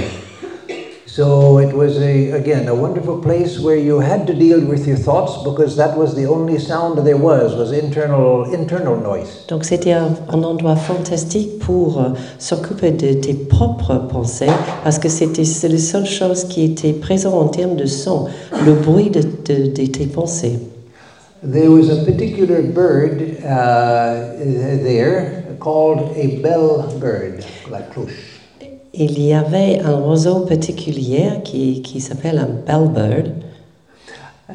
So 1.10 1.58
it 1.58 1.72
was 1.74 1.96
a, 1.98 2.32
again 2.32 2.68
a 2.68 2.74
wonderful 2.74 3.16
place 3.18 3.58
where 3.58 3.78
you 3.78 3.98
had 3.98 4.26
to 4.26 4.34
deal 4.34 4.60
with 4.60 4.86
your 4.86 4.98
thoughts 4.98 5.42
because 5.42 5.74
that 5.76 5.96
was 5.96 6.14
the 6.14 6.26
only 6.26 6.58
sound 6.58 6.98
there 6.98 7.16
was 7.16 7.56
was 7.56 7.72
internal 7.72 8.44
internal 8.52 8.94
noise. 9.00 9.46
Donc 9.48 9.64
c'était 9.64 9.94
un, 9.94 10.10
un 10.28 10.44
endroit 10.44 10.76
fantastique 10.76 11.58
pour 11.60 11.98
euh, 11.98 12.10
s'occuper 12.38 12.90
de 12.90 13.14
tes 13.14 13.32
propres 13.32 13.96
pensées, 14.10 14.52
parce 14.84 14.98
que 14.98 15.08
c'était 15.08 15.44
c'est 15.46 15.68
la 15.68 15.78
seule 15.78 16.04
chose 16.06 16.44
qui 16.44 16.62
était 16.64 16.92
présente 16.92 17.34
en 17.34 17.48
termes 17.48 17.76
de 17.76 17.86
son, 17.86 18.26
le 18.66 18.74
bruit 18.74 19.08
de, 19.10 19.22
de- 19.22 19.68
de 19.70 19.86
tes 19.86 20.06
pensées. 20.06 20.58
There 21.42 21.70
was 21.70 21.88
a 21.88 22.04
particular 22.04 22.60
bird 22.62 23.22
uh, 23.44 24.36
there 24.84 25.56
called 25.58 26.12
a 26.16 26.42
bell 26.42 26.86
bird, 27.00 27.44
like 27.70 27.90
cloche. 27.94 28.37
Il 29.00 29.22
y 29.24 29.32
avait 29.32 29.78
un 29.80 29.94
oiseau 30.00 30.40
particulier 30.40 31.30
qui, 31.44 31.82
qui 31.82 32.00
s'appelle 32.00 32.38
un 32.38 32.48
bellbird, 32.66 33.32
Uh, 34.50 34.54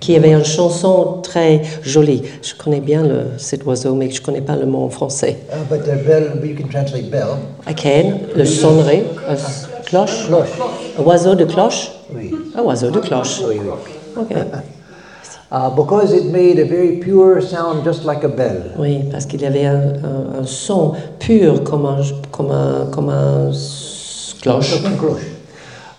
qui 0.00 0.16
avait 0.16 0.32
une 0.32 0.46
chanson 0.46 1.18
très 1.22 1.60
jolie. 1.82 2.22
Je 2.40 2.54
connais 2.54 2.80
bien 2.80 3.02
le, 3.02 3.26
cet 3.36 3.66
oiseau, 3.66 3.94
mais 3.94 4.10
je 4.10 4.18
ne 4.22 4.24
connais 4.24 4.40
pas 4.40 4.56
le 4.56 4.64
mot 4.64 4.82
en 4.84 4.88
français. 4.88 5.36
uh, 5.52 5.56
but 5.70 5.84
bell, 6.06 6.40
you 6.42 6.56
can 6.56 6.68
translate 6.68 7.10
bell. 7.10 7.36
Ken, 7.76 8.20
le 8.34 8.46
sonnerie, 8.46 9.02
euh, 9.28 9.36
cloche, 9.84 10.26
Cloche? 10.26 10.48
un 10.98 11.02
oiseau 11.02 11.34
de 11.34 11.44
cloche, 11.44 11.90
Oui. 12.16 12.30
un 12.56 12.62
oiseau 12.62 12.90
de 12.90 13.00
cloche. 13.00 13.42
Oui, 13.46 13.56
oui. 13.62 14.22
Ok. 14.22 14.34
Uh, 15.50 15.70
because 15.74 16.12
it 16.12 16.26
made 16.26 16.58
a 16.58 16.64
very 16.66 16.98
pure 16.98 17.40
sound, 17.40 17.82
just 17.82 18.04
like 18.04 18.22
a 18.22 18.28
bell. 18.28 18.62
Oui, 18.78 18.98
parce 19.10 19.24
qu'il 19.24 19.42
avait 19.46 19.64
un, 19.64 19.94
un- 20.04 20.40
un 20.40 20.44
son 20.46 20.92
pur 21.18 21.64
comme 21.64 21.86
un, 21.86 22.02
comme 22.30 22.50
un, 22.50 22.86
comme 22.92 23.08
un 23.08 23.48
s- 23.50 24.34
cloche. 24.42 24.74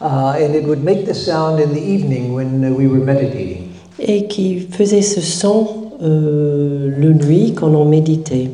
Uh, 0.01 0.35
and 0.39 0.53
it 0.55 0.65
would 0.67 0.83
make 0.83 1.05
the 1.05 1.15
sound 1.15 1.59
in 1.59 1.73
the 1.73 1.81
evening 1.81 2.33
when 2.33 2.63
uh, 2.63 2.71
we 2.71 2.85
were 2.87 3.03
meditating. 3.03 3.69
Et 3.97 4.27
qui 4.27 4.59
faisait 4.71 5.01
ce 5.01 5.19
son 5.19 5.67
euh, 6.01 6.87
le 6.95 7.13
nuit 7.13 7.53
quand 7.53 7.73
on 7.73 7.85
méditait. 7.85 8.51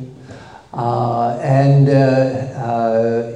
Uh, 0.74 1.38
and 1.44 1.88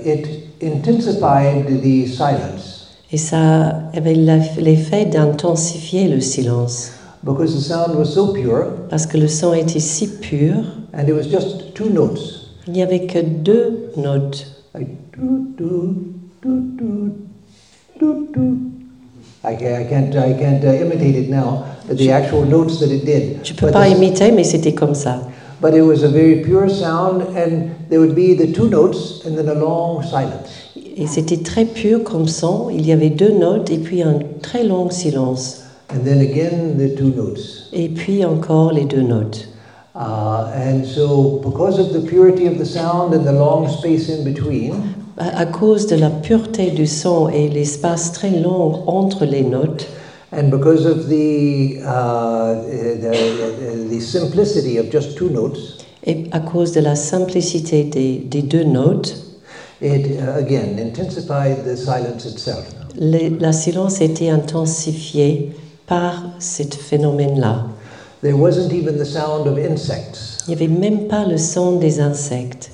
it 0.05 0.27
intensified 0.61 1.67
the 1.81 2.07
silence 2.07 2.87
Et 3.11 3.17
ça 3.17 3.73
avait 3.95 4.13
l'eff- 4.15 4.57
l'effet 4.59 5.05
d'intensifier 5.05 6.07
le 6.07 6.21
silence. 6.21 6.91
Because 7.23 7.53
the 7.53 7.61
sound 7.61 7.95
was 7.97 8.13
so 8.13 8.33
pure 8.33 8.67
Parce 8.89 9.05
que 9.05 9.17
le 9.17 9.27
son 9.27 9.53
était 9.53 9.79
si 9.79 10.07
pur, 10.07 10.63
and 10.93 11.07
it 11.07 11.13
was 11.13 11.23
just 11.29 11.73
two 11.73 11.89
notes. 11.89 12.49
il 12.67 12.73
n'y 12.73 12.83
avait 12.83 13.05
que 13.07 13.19
deux 13.19 13.91
notes. 13.97 14.45
I 14.75 14.85
can't, 19.55 19.75
I 19.75 19.83
can't, 19.85 20.15
I 20.15 20.33
can't 20.33 20.63
uh, 20.63 20.73
imitate 20.73 21.15
it 21.15 21.29
now, 21.29 21.65
but 21.87 21.97
the 21.97 22.11
actual 22.11 22.45
notes 22.45 22.79
that 22.79 22.91
it 22.91 23.05
did. 23.05 23.39
Je 23.43 23.53
ne 23.53 23.57
peux 23.57 23.65
But 23.67 23.73
pas 23.73 23.87
imiter, 23.87 24.31
mais 24.31 24.43
c'était 24.43 24.73
comme 24.73 24.95
ça. 24.95 25.21
But 25.61 25.73
it 25.73 25.81
was 25.81 26.03
a 26.03 26.07
very 26.09 26.41
pure 26.41 26.69
sound, 26.69 27.21
and 27.35 27.69
there 27.89 27.99
would 27.99 28.15
be 28.15 28.33
the 28.35 28.51
two 28.53 28.69
notes 28.69 29.25
and 29.25 29.35
then 29.35 29.49
a 29.49 29.53
long 29.53 30.01
silence. 30.01 30.49
Et 30.95 31.07
c'était 31.07 31.37
très 31.37 31.65
pur 31.65 32.03
comme 32.03 32.27
son. 32.27 32.69
Il 32.69 32.85
y 32.85 32.91
avait 32.91 33.09
deux 33.09 33.31
notes 33.31 33.69
et 33.71 33.77
puis 33.77 34.01
un 34.01 34.19
très 34.41 34.63
long 34.63 34.89
silence. 34.89 35.63
And 35.91 36.05
then 36.05 36.21
again, 36.21 36.77
the 36.77 36.95
two 36.95 37.11
notes. 37.15 37.69
Et 37.73 37.89
puis 37.89 38.23
encore 38.23 38.71
les 38.73 38.85
deux 38.85 39.01
notes. 39.01 39.47
Uh, 39.95 40.51
and 40.55 40.85
so, 40.85 41.41
because 41.43 41.79
of 41.79 41.91
the 41.93 41.99
purity 42.07 42.45
of 42.45 42.57
the 42.59 42.65
sound 42.65 43.13
and 43.13 43.25
the 43.25 43.33
long 43.33 43.67
space 43.67 44.07
in 44.09 44.23
between, 44.23 44.73
À 45.17 45.39
à 45.41 45.45
cause 45.47 45.87
de 45.87 45.97
la 45.97 46.09
pureté 46.09 46.71
du 46.71 46.87
son 46.87 47.27
et 47.27 47.49
l'espace 47.49 48.13
très 48.13 48.29
long 48.29 48.83
entre 48.87 49.25
les 49.25 49.41
notes, 49.41 49.85
and 50.31 50.49
because 50.49 50.85
of 50.85 51.09
the, 51.09 51.79
uh, 51.83 52.53
the, 53.01 53.89
the, 53.89 53.99
simplicity 53.99 54.77
of 54.77 54.89
just 54.89 55.17
two 55.17 55.29
notes, 55.29 55.83
et 56.05 56.27
à 56.31 56.39
cause 56.39 56.71
de 56.71 56.79
la 56.79 56.95
simplicité 56.95 57.83
des, 57.83 58.19
des 58.19 58.41
deux 58.43 58.63
notes, 58.63 59.13
it 59.81 60.05
uh, 60.21 60.37
again 60.37 60.79
intensified 60.79 61.65
the 61.65 61.75
silence 61.75 62.25
itself. 62.25 62.63
le- 62.97 63.37
la 63.41 63.51
silence 63.51 63.99
était 63.99 64.29
intensifiée 64.29 65.51
par 65.89 66.23
ce 66.39 66.63
phénomène-là. 66.63 67.65
There 68.21 68.37
wasn't 68.37 68.71
even 68.71 68.97
the 68.97 69.05
sound 69.05 69.47
of 69.47 69.57
insects. 69.57 70.37
Il 70.47 70.55
n'y 70.55 70.61
avait 70.61 70.67
même 70.67 71.07
pas 71.07 71.25
le 71.25 71.37
son 71.37 71.77
des 71.77 71.99
insectes. 71.99 72.71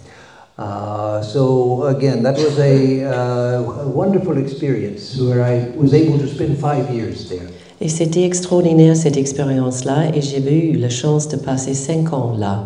Uh, 0.58 1.22
so 1.22 1.84
again, 1.86 2.24
that 2.24 2.36
was 2.38 2.60
a, 2.60 3.04
uh, 3.04 3.84
a 3.84 3.88
wonderful 3.88 4.38
experience 4.38 5.18
where 5.20 5.42
I 5.42 5.72
was 5.76 5.94
able 5.94 6.18
to 6.20 6.28
spend 6.28 6.58
five 6.58 6.90
years 6.94 7.28
there. 7.28 7.50
Et 7.82 7.90
c'était 7.90 8.24
extraordinaire 8.24 8.96
cette 8.96 9.18
expérience-là 9.18 10.16
et 10.16 10.22
j'ai 10.22 10.72
eu 10.72 10.78
la 10.78 10.90
chance 10.90 11.28
de 11.28 11.36
passer 11.36 11.74
cinq 11.74 12.14
ans 12.14 12.34
là. 12.38 12.64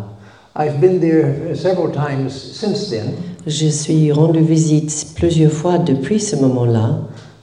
I've 0.56 0.80
been 0.80 1.00
there 1.00 1.54
several 1.54 1.90
times 1.90 2.30
since 2.30 2.90
then, 2.90 3.14
Je 3.46 3.68
suis 3.68 4.12
rendu 4.12 4.40
visite 4.40 5.14
plusieurs 5.16 5.52
fois 5.52 5.78
depuis 5.78 6.20
ce 6.20 6.36
moment-là, 6.36 7.00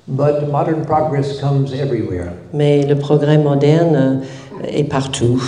but 0.07 0.49
modern 0.49 0.85
progress 0.85 1.39
comes 1.39 1.73
everywhere. 1.73 2.31
mais 2.53 2.85
le 2.85 2.95
progrès 2.95 3.37
moderne 3.37 4.21
est 4.67 4.85
partout. 4.85 5.41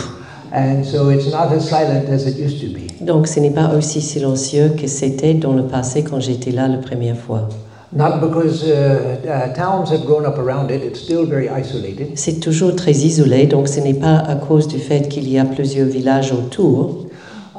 And 0.52 0.84
so 0.84 1.10
it's 1.10 1.32
not 1.32 1.52
as 1.52 1.70
silent 1.70 2.10
as 2.10 2.26
it 2.26 2.38
used 2.38 2.60
to 2.62 2.68
be. 2.74 2.90
Donc 3.02 3.28
ce 3.28 3.40
n'est 3.40 3.52
pas 3.52 3.72
aussi 3.78 4.02
silencieux 4.02 4.72
que 4.80 4.88
c'était 4.88 5.36
dans 5.36 5.54
le 5.54 5.64
passé 5.64 6.04
quand 6.04 6.20
j'étais 6.20 6.52
là 6.52 6.68
la 6.68 6.78
première 6.78 7.18
fois. 7.18 7.48
Not 7.92 8.20
because 8.22 8.64
uh, 8.64 9.18
uh, 9.26 9.54
towns 9.56 9.90
have 9.92 10.06
grown 10.06 10.26
up 10.26 10.38
around 10.38 10.70
it, 10.70 10.84
it's 10.84 11.00
still 11.00 11.26
very 11.26 11.48
isolated. 11.50 12.12
C'est 12.16 12.40
toujours 12.40 12.76
très 12.76 12.92
isolé, 12.92 13.48
donc 13.48 13.68
ce 13.68 13.80
n'est 13.80 13.96
pas 13.96 14.18
à 14.18 14.36
cause 14.36 14.68
du 14.68 14.78
fait 14.78 15.08
qu'il 15.08 15.28
y 15.28 15.40
a 15.40 15.46
plusieurs 15.46 15.88
villages 15.88 16.32
autour. 16.32 17.06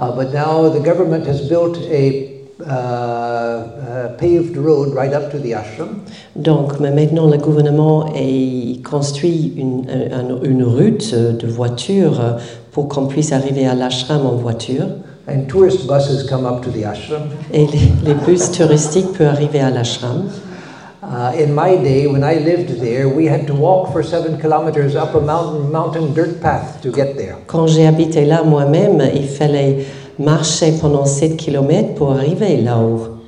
Uh, 0.00 0.12
but 0.12 0.33
now 0.33 0.69
the 0.69 0.83
government 0.83 1.26
has 1.26 1.49
built 1.49 1.76
a 1.90 2.29
uh, 2.67 2.71
uh, 2.71 4.09
paved 4.19 4.57
road 4.57 4.95
right 4.95 5.12
up 5.12 5.31
to 5.31 5.38
the 5.38 5.55
ashram. 5.55 6.00
Donc 6.37 6.79
mais 6.81 6.90
maintenant, 6.90 7.26
le 7.26 7.38
gouvernement 7.38 8.07
a 8.14 8.88
construit 8.88 9.52
une, 9.57 9.85
un- 9.90 10.43
une 10.43 10.64
route 10.64 11.14
de 11.14 11.47
voiture 11.47 12.21
pour 12.73 12.88
qu'on 12.88 13.07
puisse 13.07 13.33
arriver 13.33 13.67
à 13.67 13.75
l'ashram 13.75 14.26
en 14.26 14.37
voiture. 14.37 14.87
And 15.29 15.47
tourist 15.49 15.87
buses 15.87 16.25
come 16.29 16.45
up 16.47 16.62
to 16.62 16.71
the 16.71 16.85
ashram. 16.85 17.23
Et 17.52 17.67
les, 17.67 17.93
les 18.05 18.14
bus 18.14 18.50
touristiques 18.50 19.12
peuvent 19.12 19.29
arriver 19.29 19.61
à 19.61 19.71
l'ashram. 19.71 20.29
Uh, 21.02 21.33
in 21.37 21.52
my 21.55 21.76
day, 21.83 22.07
when 22.07 22.23
I 22.23 22.38
lived 22.38 22.79
there, 22.81 23.09
we 23.09 23.26
had 23.26 23.47
to 23.47 23.55
walk 23.55 23.90
for 23.90 24.02
seven 24.02 24.38
kilometers 24.38 24.95
up 24.95 25.14
a 25.14 25.21
mountain, 25.21 25.73
mountain 25.73 26.12
dirt 26.14 26.40
path 26.40 26.81
to 26.83 26.90
get 26.93 27.17
there. 27.17 27.37
Quand 27.47 27.67
j'ai 27.67 27.87
habité 27.87 28.25
là 28.26 28.43
moi-même, 28.45 29.02
il 29.14 29.26
fallait 29.26 29.79
marcher 30.20 30.72
pendant 30.80 31.06
7 31.06 31.36
km 31.36 31.94
pour 31.94 32.12
arriver 32.12 32.56
là-haut. 32.58 33.20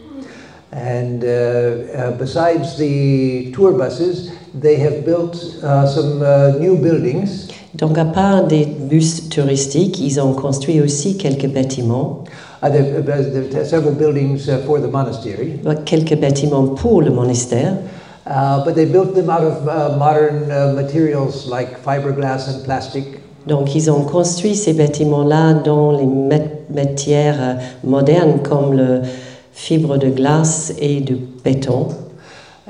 And 0.73 1.23
uh, 1.23 1.29
uh, 1.29 2.11
besides 2.19 2.79
the 2.79 3.53
tour 3.53 3.73
buses, 3.73 4.33
they 4.55 4.77
have 4.77 5.05
built 5.05 5.37
uh, 5.63 5.87
some 5.87 6.23
uh, 6.23 6.59
new 6.59 6.77
buildings. 6.77 7.49
Donc 7.75 7.99
à 7.99 8.07
part 8.07 8.47
des 8.47 8.65
bus 8.65 9.29
touristiques, 9.29 10.01
ils 10.01 10.19
ont 10.21 10.33
construit 10.33 10.81
aussi 10.81 11.17
quelques 11.17 11.49
bâtiments, 11.49 12.25
Uh, 12.65 12.69
there, 12.71 13.01
uh, 13.01 13.51
there 13.51 13.65
several 13.65 13.93
buildings 13.93 14.49
for 14.65 14.79
the 14.79 14.87
monastery, 14.87 15.59
quelques 15.85 16.15
bâtiments 16.17 16.69
pour 16.77 17.03
le 17.03 17.11
monastère. 17.11 17.75
but 18.65 18.77
they 18.77 18.85
built 18.85 19.17
them 19.17 19.29
out 19.29 19.43
of 19.43 19.65
modern 19.99 20.47
materials 20.77 21.49
like 21.49 21.77
fiberglass 21.83 22.47
and 22.47 22.63
plastic. 22.63 23.05
Donc 23.49 23.75
ils 23.75 23.91
ont 23.91 24.05
construit 24.05 24.55
ces 24.55 24.75
bâtiments-là 24.75 25.55
dans 25.55 25.91
les 25.91 26.07
matières 26.75 27.37
euh, 27.41 27.55
modernes 27.85 28.41
comme 28.43 28.77
le 28.77 29.03
fibre 29.53 29.99
de 29.99 30.09
glace 30.09 30.73
et 30.79 31.01
de 31.01 31.19
béton. 31.45 31.89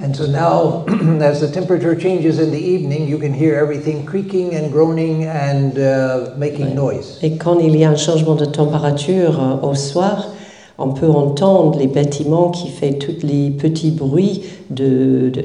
And 0.03 0.17
so 0.17 0.27
now, 0.27 0.87
as 1.21 1.41
the 1.41 1.53
temperature 1.53 1.95
changes 1.95 2.39
in 2.39 2.51
the 2.51 2.59
evening, 2.59 3.07
you 3.07 3.19
can 3.19 3.33
hear 3.33 3.57
everything 3.57 4.07
creaking 4.07 4.55
and 4.55 4.73
groaning 4.73 5.27
and 5.27 5.79
uh, 5.79 6.35
making 6.37 6.75
noise. 6.75 7.19
Et 7.23 7.37
quand 7.37 7.59
il 7.61 7.77
y 7.77 7.85
a 7.85 7.91
un 7.91 7.97
changement 7.97 8.35
de 8.35 8.47
température 8.47 9.39
euh, 9.39 9.69
au 9.69 9.75
soir, 9.75 10.29
on 10.79 10.93
peut 10.93 11.11
entendre 11.11 11.79
les 11.79 11.87
bâtiments 11.87 12.51
qui 12.51 12.71
font 12.71 12.95
tous 12.95 13.23
les 13.23 13.51
petits 13.51 13.91
bruits 13.91 14.45
de, 14.71 15.31
de 15.31 15.45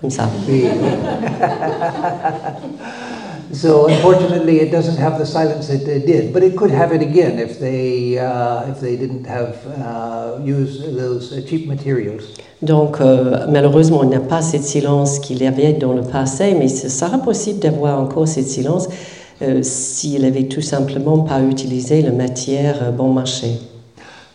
comme 0.00 0.10
ça. 0.10 0.30
So 3.52 3.86
unfortunately, 3.86 4.60
it 4.60 4.70
doesn't 4.72 4.96
have 4.96 5.18
the 5.18 5.26
silence 5.26 5.68
it 5.68 5.84
did, 6.06 6.32
but 6.32 6.42
it 6.42 6.56
could 6.56 6.70
have 6.70 6.90
it 6.92 7.02
again 7.02 7.38
if 7.38 7.60
they 7.60 8.18
uh, 8.18 8.70
if 8.70 8.80
they 8.80 8.96
didn't 8.96 9.26
have 9.26 9.56
uh, 9.78 10.38
used 10.42 10.96
those 10.96 11.30
cheap 11.46 11.68
materials. 11.68 12.24
Donc 12.62 13.00
euh, 13.00 13.46
malheureusement, 13.50 14.04
il 14.04 14.08
n'y 14.08 14.16
a 14.16 14.20
pas 14.20 14.40
ce 14.40 14.56
silence 14.56 15.18
qu'il 15.18 15.42
y 15.42 15.46
avait 15.46 15.74
dans 15.74 15.92
le 15.92 16.00
passé, 16.00 16.54
mais 16.58 16.68
ce 16.68 16.88
sera 16.88 17.18
possible 17.18 17.58
d'avoir 17.58 18.00
encore 18.00 18.26
ce 18.26 18.40
silence 18.40 18.88
euh, 19.42 19.62
s'il 19.62 20.24
avait 20.24 20.44
tout 20.44 20.62
simplement 20.62 21.18
pas 21.18 21.42
utilisé 21.42 22.00
la 22.00 22.12
matière 22.12 22.82
euh, 22.82 22.90
bon 22.90 23.12
marché. 23.12 23.58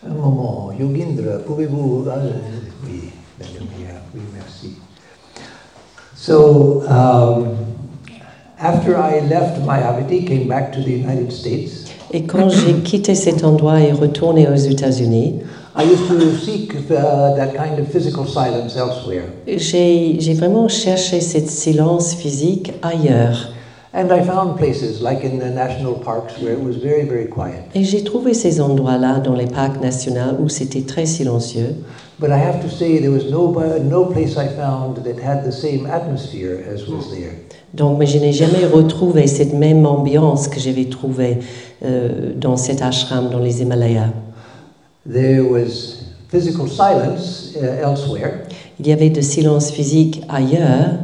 Un 0.08 0.14
moment, 0.14 0.70
Yogindra, 0.78 1.38
pouvez-vous 1.44 2.04
oui, 4.14 4.20
merci. 4.34 4.76
So 6.14 6.82
um, 6.88 7.67
after 8.60 8.96
I 8.96 9.20
left 9.20 9.60
Mayavati, 9.60 10.26
came 10.26 10.48
back 10.48 10.72
to 10.72 10.80
the 10.82 10.90
United 10.90 11.32
States. 11.32 11.84
Et 12.10 12.22
quand 12.22 12.48
j'ai 12.48 12.74
quitté 12.82 13.14
cet 13.14 13.44
endroit 13.44 13.80
et 13.80 13.92
retourné 13.92 14.48
aux 14.48 14.56
États-Unis, 14.56 15.40
I 15.76 15.84
used 15.84 16.08
to 16.08 16.36
seek 16.36 16.74
uh, 16.90 17.36
that 17.36 17.54
kind 17.54 17.78
of 17.78 17.88
physical 17.88 18.26
silence 18.26 18.76
elsewhere. 18.76 19.24
j'ai 19.46 20.16
j'ai 20.18 20.34
vraiment 20.34 20.68
cherché 20.68 21.20
ce 21.20 21.38
silence 21.40 22.14
physique 22.14 22.72
ailleurs. 22.82 23.52
And 23.94 24.12
I 24.12 24.22
found 24.22 24.58
places 24.58 25.00
like 25.00 25.24
in 25.24 25.38
the 25.38 25.50
national 25.50 25.94
parks 25.94 26.38
where 26.40 26.52
it 26.52 26.62
was 26.62 26.76
very, 26.76 27.04
very 27.04 27.26
quiet. 27.28 27.64
Et 27.74 27.84
j'ai 27.84 28.02
trouvé 28.04 28.34
ces 28.34 28.60
endroits-là 28.60 29.20
dans 29.20 29.34
les 29.34 29.46
parcs 29.46 29.80
nationaux 29.80 30.36
où 30.40 30.48
c'était 30.48 30.82
très 30.82 31.06
silencieux. 31.06 31.76
But 32.18 32.30
I 32.30 32.38
have 32.38 32.60
to 32.62 32.68
say, 32.68 32.98
there 32.98 33.12
was 33.12 33.30
no, 33.30 33.52
no 33.84 34.06
place 34.06 34.36
I 34.36 34.48
found 34.48 35.04
that 35.04 35.22
had 35.22 35.44
the 35.44 35.52
same 35.52 35.86
atmosphere 35.86 36.64
as 36.68 36.88
was 36.88 37.10
there. 37.10 37.34
Donc, 37.74 37.98
mais 37.98 38.06
je 38.06 38.18
n'ai 38.18 38.32
jamais 38.32 38.64
retrouvé 38.64 39.26
cette 39.26 39.52
même 39.52 39.84
ambiance 39.84 40.48
que 40.48 40.58
j'avais 40.58 40.86
trouvée 40.86 41.38
euh, 41.84 42.32
dans 42.34 42.56
cet 42.56 42.82
ashram 42.82 43.28
dans 43.30 43.38
les 43.38 43.60
Himalayas. 43.60 44.10
There 45.10 45.42
was 45.42 46.04
physical 46.30 46.68
silence 46.68 47.56
uh, 47.56 47.82
elsewhere, 47.82 48.44
Il 48.78 48.86
y 48.86 48.92
avait 48.92 49.10
de 49.10 49.20
silence 49.20 49.70
physique 49.70 50.22
ailleurs, 50.28 50.98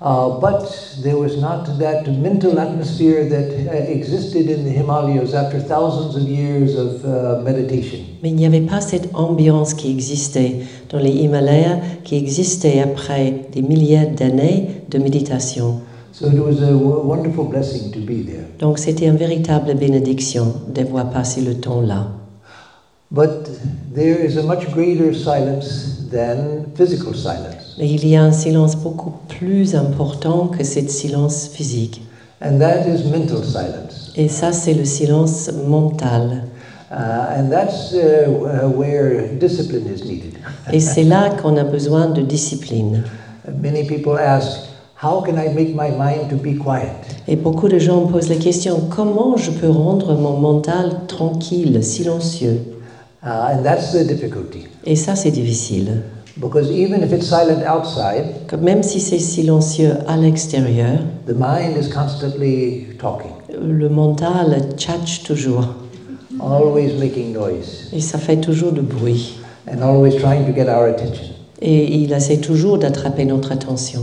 uh, 0.00 0.40
but 0.40 0.68
there 1.02 1.16
was 1.16 1.40
not 1.40 1.78
that 1.78 2.06
mental 2.20 2.58
atmosphere 2.58 3.28
that 3.28 3.50
uh, 3.68 3.90
existed 3.90 4.48
in 4.48 4.64
the 4.64 4.70
Himalayas 4.70 5.34
after 5.34 5.60
thousands 5.60 6.16
of 6.16 6.22
years 6.28 6.76
of 6.76 7.04
uh, 7.04 7.42
meditation. 7.42 7.98
mais 8.22 8.30
il 8.30 8.36
n'y 8.36 8.46
avait 8.46 8.60
pas 8.60 8.80
cette 8.80 9.08
ambiance 9.14 9.74
qui 9.74 9.90
existait 9.90 10.56
dans 10.90 10.98
les 10.98 11.10
Himalayas, 11.10 11.78
qui 12.04 12.16
existait 12.16 12.80
après 12.80 13.34
des 13.52 13.62
milliers 13.62 14.06
d'années 14.06 14.68
de 14.88 14.98
méditation. 14.98 15.80
So 16.12 16.26
it 16.26 16.38
was 16.38 16.60
a 16.62 16.72
w- 16.72 17.02
wonderful 17.06 17.44
blessing 17.44 17.90
to 17.92 17.98
be 18.00 18.22
there. 18.24 18.44
Donc, 18.58 18.78
c'était 18.78 19.06
une 19.06 19.16
véritable 19.16 19.74
bénédiction 19.74 20.52
d'avoir 20.68 21.10
passé 21.10 21.40
le 21.40 21.54
temps 21.54 21.80
là. 21.80 22.08
But 23.10 23.50
there 23.94 24.24
is 24.24 24.38
a 24.38 24.42
much 24.42 24.70
greater 24.72 25.14
silence 25.14 26.08
than 26.10 26.66
physical 26.74 27.14
silence, 27.14 27.76
Mais 27.78 27.88
il 27.90 28.06
y 28.08 28.16
a 28.16 28.22
un 28.22 28.32
silence 28.32 28.76
beaucoup 28.76 29.12
plus 29.28 29.74
important 29.74 30.48
que 30.48 30.64
ce 30.64 30.80
silence 30.88 31.48
physique. 31.48 32.02
and 32.40 32.58
that 32.58 32.86
is 32.86 33.04
mental 33.10 33.44
silence. 33.44 34.12
Et 34.16 34.28
ça, 34.28 34.52
c'est 34.52 34.74
le 34.74 34.84
silence 34.84 35.50
mental. 35.66 36.44
Uh, 36.90 37.38
and 37.38 37.50
that's 37.50 37.92
uh, 37.94 38.28
uh, 38.28 38.68
where 38.68 39.28
discipline 39.38 39.86
is 39.86 40.04
needed. 40.04 40.34
Et 40.72 40.80
c'est 40.80 41.04
là 41.04 41.30
qu'on 41.30 41.56
a 41.56 41.64
besoin 41.64 42.08
de 42.10 42.20
discipline. 42.22 43.02
Many 43.62 43.84
people 43.86 44.18
ask, 44.18 44.58
How 45.02 45.20
can 45.20 45.36
I 45.36 45.48
make 45.52 45.74
my 45.74 45.90
mind 45.90 46.30
to 46.30 46.36
be 46.36 46.56
quiet? 46.56 46.92
Et 47.26 47.34
beaucoup 47.34 47.68
de 47.68 47.78
gens 47.78 48.06
posent 48.06 48.28
la 48.28 48.36
question, 48.36 48.82
comment 48.88 49.36
je 49.36 49.50
peux 49.50 49.68
rendre 49.68 50.14
mon 50.14 50.36
mental 50.38 50.92
tranquille, 51.08 51.82
silencieux? 51.82 52.60
Uh, 53.24 53.26
and 53.58 53.62
that's 53.64 53.92
the 53.92 54.06
difficulty. 54.06 54.68
Et 54.84 54.94
ça, 54.94 55.16
c'est 55.16 55.32
difficile. 55.32 56.02
Because 56.36 56.70
even 56.70 57.02
if 57.02 57.12
it's 57.12 57.26
silent 57.26 57.62
outside, 57.66 58.46
Que 58.46 58.54
même 58.56 58.82
si 58.84 59.00
c'est 59.00 59.18
silencieux 59.18 59.94
à 60.06 60.16
l'extérieur, 60.16 61.00
the 61.26 61.34
mind 61.36 61.76
is 61.76 61.88
constantly 61.90 62.86
talking, 63.00 63.32
le 63.60 63.88
mental 63.88 64.56
tchatche 64.76 65.24
toujours. 65.24 65.66
always 66.40 66.92
making 66.98 67.32
noise, 67.32 67.88
Et 67.92 68.00
ça 68.00 68.18
fait 68.18 68.36
toujours 68.38 68.70
du 68.72 68.80
bruit. 68.82 69.34
and 69.68 69.82
always 69.82 70.16
trying 70.16 70.44
to 70.46 70.52
get 70.54 70.68
our 70.68 70.84
attention. 70.84 71.34
Et 71.60 71.92
il 71.96 72.12
essaie 72.12 72.38
toujours 72.38 72.78
d'attraper 72.78 73.24
notre 73.24 73.50
attention. 73.52 74.02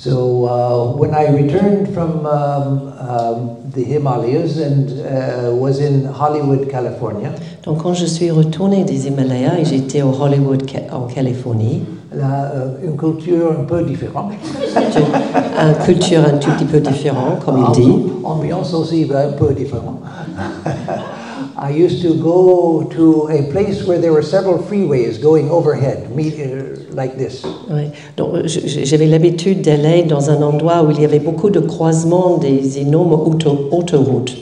So 0.00 0.46
uh, 0.48 0.96
when 0.96 1.14
I 1.14 1.28
returned 1.28 1.92
from 1.92 2.24
um, 2.24 2.88
um, 2.98 3.70
the 3.70 3.84
Himalayas 3.84 4.56
and 4.56 4.88
uh, 4.88 5.54
was 5.54 5.78
in 5.78 6.06
Hollywood, 6.06 6.70
California, 6.70 7.34
Donc 7.64 7.82
quand 7.82 7.92
je 7.92 8.06
suis 8.06 8.30
retournée 8.30 8.84
des 8.84 9.08
Himalayas 9.08 9.58
et 9.58 9.66
j'étais 9.66 10.00
au 10.00 10.14
Hollywood 10.18 10.62
en 10.90 11.02
Californie, 11.02 11.82
là, 12.14 12.50
euh, 12.54 12.76
une 12.82 12.96
culture 12.96 13.52
un 13.60 13.64
peu 13.64 13.82
différente, 13.82 14.32
une 14.74 15.84
culture 15.84 16.20
un 16.26 16.38
tout 16.38 16.50
petit 16.52 16.64
peu 16.64 16.80
différente, 16.80 17.44
comme 17.44 17.62
il 17.68 17.72
dit. 17.82 17.92
ambiance 18.24 18.72
aussi 18.72 19.06
un 19.14 19.32
peu 19.32 19.52
différente. 19.52 20.00
I 21.62 21.68
used 21.72 22.00
to 22.02 22.14
go 22.14 22.84
to 22.96 23.28
a 23.28 23.42
place 23.52 23.84
where 23.86 23.98
there 24.00 24.12
were 24.14 24.22
several 24.22 24.56
freeways 24.58 25.20
going 25.20 25.50
overhead, 25.50 26.08
me, 26.16 26.30
like 26.92 27.18
this. 27.18 27.44
Ouais. 27.70 27.90
Donc, 28.16 28.46
j'avais 28.46 29.04
l'habitude 29.06 29.60
d'aller 29.60 30.04
dans 30.04 30.30
un 30.30 30.40
endroit 30.42 30.82
où 30.82 30.90
il 30.90 31.00
y 31.02 31.04
avait 31.04 31.18
beaucoup 31.20 31.50
de 31.50 31.60
croisements 31.60 32.38
des 32.38 32.78
énormes 32.78 33.12
auto- 33.12 33.68
autoroutes. 33.72 34.32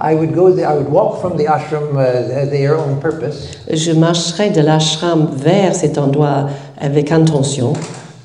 I 0.00 0.14
would 0.16 0.34
go 0.34 0.50
there, 0.52 0.66
I 0.68 0.74
would 0.74 0.90
walk 0.90 1.20
from 1.20 1.36
the 1.36 1.46
ashram 1.46 1.92
uh, 1.96 2.50
there 2.50 2.76
on 2.76 2.96
purpose 3.00 3.46
Je 3.72 3.92
marcherais 3.92 4.50
de 4.50 4.60
l'ashram 4.60 5.28
vers 5.36 5.76
cet 5.76 5.96
endroit 5.96 6.48
avec 6.80 7.12
intention 7.12 7.74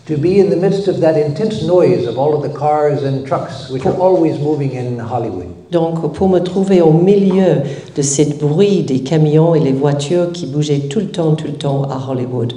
to 0.08 0.17
be 0.17 0.39
in 0.39 0.50
the 0.50 0.56
midst 0.56 0.88
of 0.88 1.02
that 1.02 1.17
intense 1.17 1.63
noise 1.63 2.08
of 2.08 2.17
all 2.17 2.34
of 2.34 2.41
the 2.41 2.58
cars 2.58 3.04
and 3.04 3.28
trucks 3.28 3.70
which 3.70 3.86
are 3.86 3.96
always 4.00 4.39
moving 4.39 4.72
in 4.72 4.98
Hollywood. 4.98 5.54
Donc, 5.70 6.13
pour 6.13 6.30
me 6.30 6.39
trouver 6.39 6.82
au 6.82 6.93
milieu 6.93 7.62
de 7.93 8.02
ce 8.02 8.22
bruit 8.39 8.84
des 8.84 9.02
camions 9.02 9.54
et 9.54 9.60
les 9.60 9.74
voitures 9.74 10.32
qui 10.32 10.46
bougeaient 10.46 10.88
tout 10.88 11.00
le 11.00 11.08
temps, 11.08 11.36
tout 11.36 11.48
le 11.48 11.58
temps 11.58 11.84
à 11.84 12.00
Hollywood. 12.10 12.54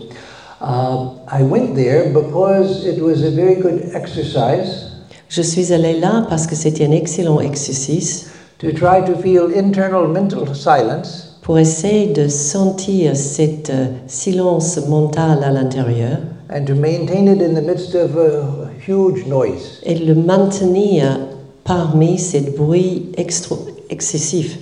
Uh, 0.61 1.09
I 1.27 1.43
went 1.43 1.75
there 1.75 2.13
because 2.13 2.87
it 2.87 3.03
was 3.03 3.25
a 3.25 3.31
very 3.31 3.57
good 3.57 3.91
exercise 3.95 4.87
Je 5.29 5.43
suis 5.43 5.73
allée 5.73 5.99
là 5.99 6.27
parce 6.29 6.47
que 6.47 6.55
c'était 6.55 6.85
un 6.85 6.93
excellent 6.93 7.41
exercice 7.41 8.31
to 8.59 8.73
try 8.73 9.01
to 9.05 9.15
feel 9.21 9.49
internal 9.57 10.07
mental 10.07 10.55
silence 10.55 11.39
pour 11.41 11.59
essayer 11.59 12.13
de 12.13 12.29
sentir 12.29 13.17
cet 13.17 13.71
euh, 13.71 13.87
silence 14.07 14.79
mental 14.89 15.43
à 15.43 15.51
l'intérieur 15.51 16.19
and 16.53 16.67
to 16.67 16.75
maintain 16.75 17.29
it 17.29 17.41
in 17.41 17.55
the 17.55 17.63
midst 17.63 17.95
of 17.95 18.17
a 18.17 18.71
huge 18.85 19.25
noise. 19.27 19.81
et 19.85 19.95
le 20.05 20.15
maintenir 20.15 21.19
parmi 21.65 22.19
ce 22.19 22.39
bruit 22.57 23.13
extra- 23.17 23.57
excessif. 23.89 24.59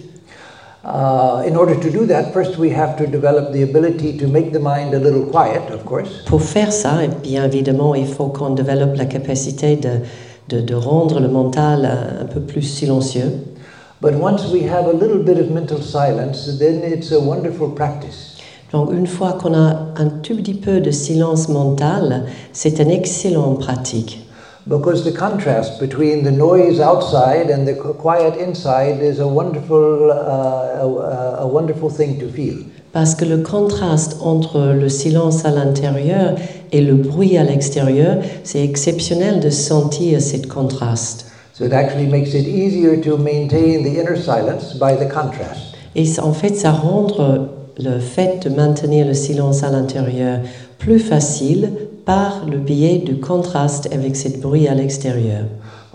Uh, 0.85 1.43
in 1.47 1.57
order 1.57 1.75
to 1.75 1.91
do 1.91 2.07
that, 2.07 2.33
first 2.33 2.57
we 2.59 2.71
have 2.71 2.97
to 2.97 3.07
develop 3.07 3.53
the 3.53 3.63
ability 3.63 4.17
to 4.17 4.27
make 4.27 4.53
the 4.53 4.61
mind 4.61 4.95
a 4.95 4.99
little 4.99 5.25
quiet, 5.27 5.71
of 5.73 5.85
course. 5.85 6.09
Pour 6.27 6.41
faire 6.43 6.73
ça, 6.73 7.03
et 7.05 7.09
bien 7.23 7.45
évidemment, 7.45 7.95
il 7.95 8.07
faut 8.07 8.27
qu'on 8.29 8.51
développe 8.51 8.97
la 8.97 9.05
capacité 9.07 9.77
de, 9.77 10.01
de, 10.49 10.61
de 10.61 10.75
rendre 10.75 11.21
le 11.21 11.29
mental 11.29 11.85
un 12.21 12.25
peu 12.27 12.41
plus 12.41 12.63
silencieux. 12.63 13.33
But 14.01 14.15
once 14.15 14.47
we 14.53 14.63
have 14.63 14.87
a 14.87 14.93
little 14.93 15.19
bit 15.23 15.39
of 15.39 15.51
mental 15.51 15.83
silence, 15.83 16.59
then 16.59 16.83
it's 16.85 17.11
a 17.13 17.19
wonderful 17.19 17.69
practice. 17.71 18.38
Donc 18.73 18.93
une 18.93 19.07
fois 19.07 19.33
qu'on 19.41 19.55
a 19.55 19.87
un 19.97 20.09
tout 20.23 20.37
petit 20.37 20.55
peu 20.55 20.81
de 20.81 20.91
silence 20.91 21.49
mental, 21.49 22.25
c'est 22.53 22.79
une 22.81 22.91
excellente 22.91 23.61
pratique. 23.61 24.25
Because 24.67 25.03
the 25.05 25.15
contrast 25.17 25.81
between 25.81 26.23
the 26.25 26.31
noise 26.31 26.79
outside 26.79 27.51
and 27.51 27.65
the 27.65 27.75
qu- 27.75 27.95
quiet 27.95 28.35
inside 28.39 29.01
is 29.03 29.19
a 29.19 29.27
wonderful, 29.27 30.11
uh, 30.11 30.83
a, 30.83 31.39
a 31.43 31.47
wonderful 31.47 31.89
thing 31.91 32.19
to 32.19 32.27
feel. 32.29 32.67
Parce 32.93 33.15
que 33.15 33.25
le 33.25 33.39
contraste 33.39 34.19
entre 34.23 34.75
le 34.79 34.89
silence 34.91 35.47
à 35.47 35.51
l'intérieur 35.51 36.35
et 36.73 36.83
le 36.83 36.95
bruit 36.95 37.39
à 37.39 37.45
l'extérieur, 37.45 38.17
c'est 38.45 38.63
exceptionnel 38.63 39.41
de 39.41 39.49
sentir 39.49 40.21
ce 40.21 40.37
contraste. 40.47 41.27
So 41.55 41.65
it 41.65 41.73
actually 41.73 42.07
makes 42.07 42.35
it 42.35 42.47
easier 42.47 43.01
to 43.01 43.17
maintain 43.17 43.83
the 43.83 43.99
inner 43.99 44.17
silence 44.17 44.75
by 44.79 44.95
the 44.97 45.09
contrast. 45.09 45.75
Et 45.97 46.05
en 46.21 46.33
fait, 46.35 46.55
ça 46.55 46.73
rend 46.73 47.07
le 47.79 47.99
fait 47.99 48.47
de 48.49 48.55
maintenir 48.55 49.07
le 49.07 49.15
silence 49.15 49.63
à 49.63 49.71
l'intérieur 49.71 50.39
plus 50.79 50.99
facile 50.99 51.71
par 52.05 52.45
le 52.51 52.57
biais 52.59 52.99
du 52.99 53.17
contraste 53.21 53.89
avec 53.93 54.17
ce 54.17 54.29
bruit 54.39 54.67
à 54.69 54.75
l'extérieur. 54.75 55.45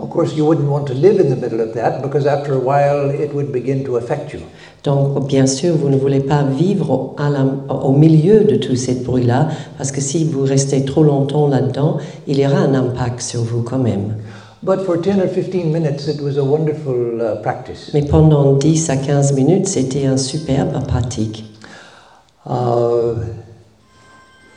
Of 0.00 0.08
course, 0.10 0.36
you 0.36 0.44
wouldn't 0.44 0.68
want 0.68 0.84
to 0.86 0.92
live 0.94 1.20
in 1.20 1.34
the 1.34 1.40
middle 1.40 1.60
of 1.60 1.72
that 1.74 2.00
because 2.02 2.26
after 2.26 2.52
a 2.54 2.58
while 2.58 3.12
it 3.14 3.32
would 3.32 3.52
begin 3.52 3.84
to 3.84 3.96
affect 3.96 4.32
you. 4.32 4.40
Donc, 4.82 5.26
bien 5.28 5.46
sûr, 5.46 5.74
vous 5.76 5.88
ne 5.88 5.96
voulez 5.96 6.20
pas 6.20 6.42
vivre 6.42 7.14
à 7.16 7.30
la- 7.30 7.46
au 7.74 7.92
milieu 7.92 8.44
de 8.44 8.56
tout 8.56 8.76
ce 8.76 8.90
bruit-là, 8.92 9.48
parce 9.78 9.92
que 9.92 10.00
si 10.00 10.24
vous 10.24 10.42
restez 10.44 10.84
trop 10.84 11.02
longtemps 11.04 11.46
là-dedans, 11.48 11.98
il 12.26 12.38
y 12.38 12.46
aura 12.46 12.58
un 12.58 12.74
impact 12.74 13.20
sur 13.22 13.42
vous 13.42 13.62
quand 13.62 13.78
même. 13.78 14.14
But 14.62 14.80
for 14.84 14.96
10 14.98 15.10
or 15.22 15.28
15 15.28 15.66
minutes, 15.72 16.06
it 16.08 16.20
was 16.20 16.38
a 16.38 16.44
wonderful 16.44 17.20
uh, 17.20 17.40
practice. 17.42 17.90
Mais 17.94 18.02
pendant 18.02 18.54
10 18.54 18.90
à 18.90 18.96
15 18.96 19.32
minutes, 19.34 19.66
c'était 19.68 20.06
un 20.06 20.16
superbe 20.16 20.72
pratique. 20.86 21.44
Uh, 22.46 23.14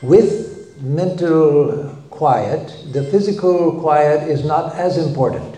with 0.02 0.78
mental 0.82 1.96
quiet, 2.10 2.74
the 2.92 3.04
physical 3.04 3.80
quiet 3.80 4.30
is 4.30 4.44
not 4.46 4.76
as 4.76 4.98
important. 4.98 5.56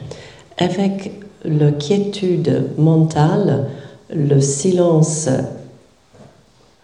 Avec 0.57 1.11
la 1.43 1.71
quiétude 1.71 2.77
mentale, 2.77 3.71
le 4.09 4.41
silence 4.41 5.29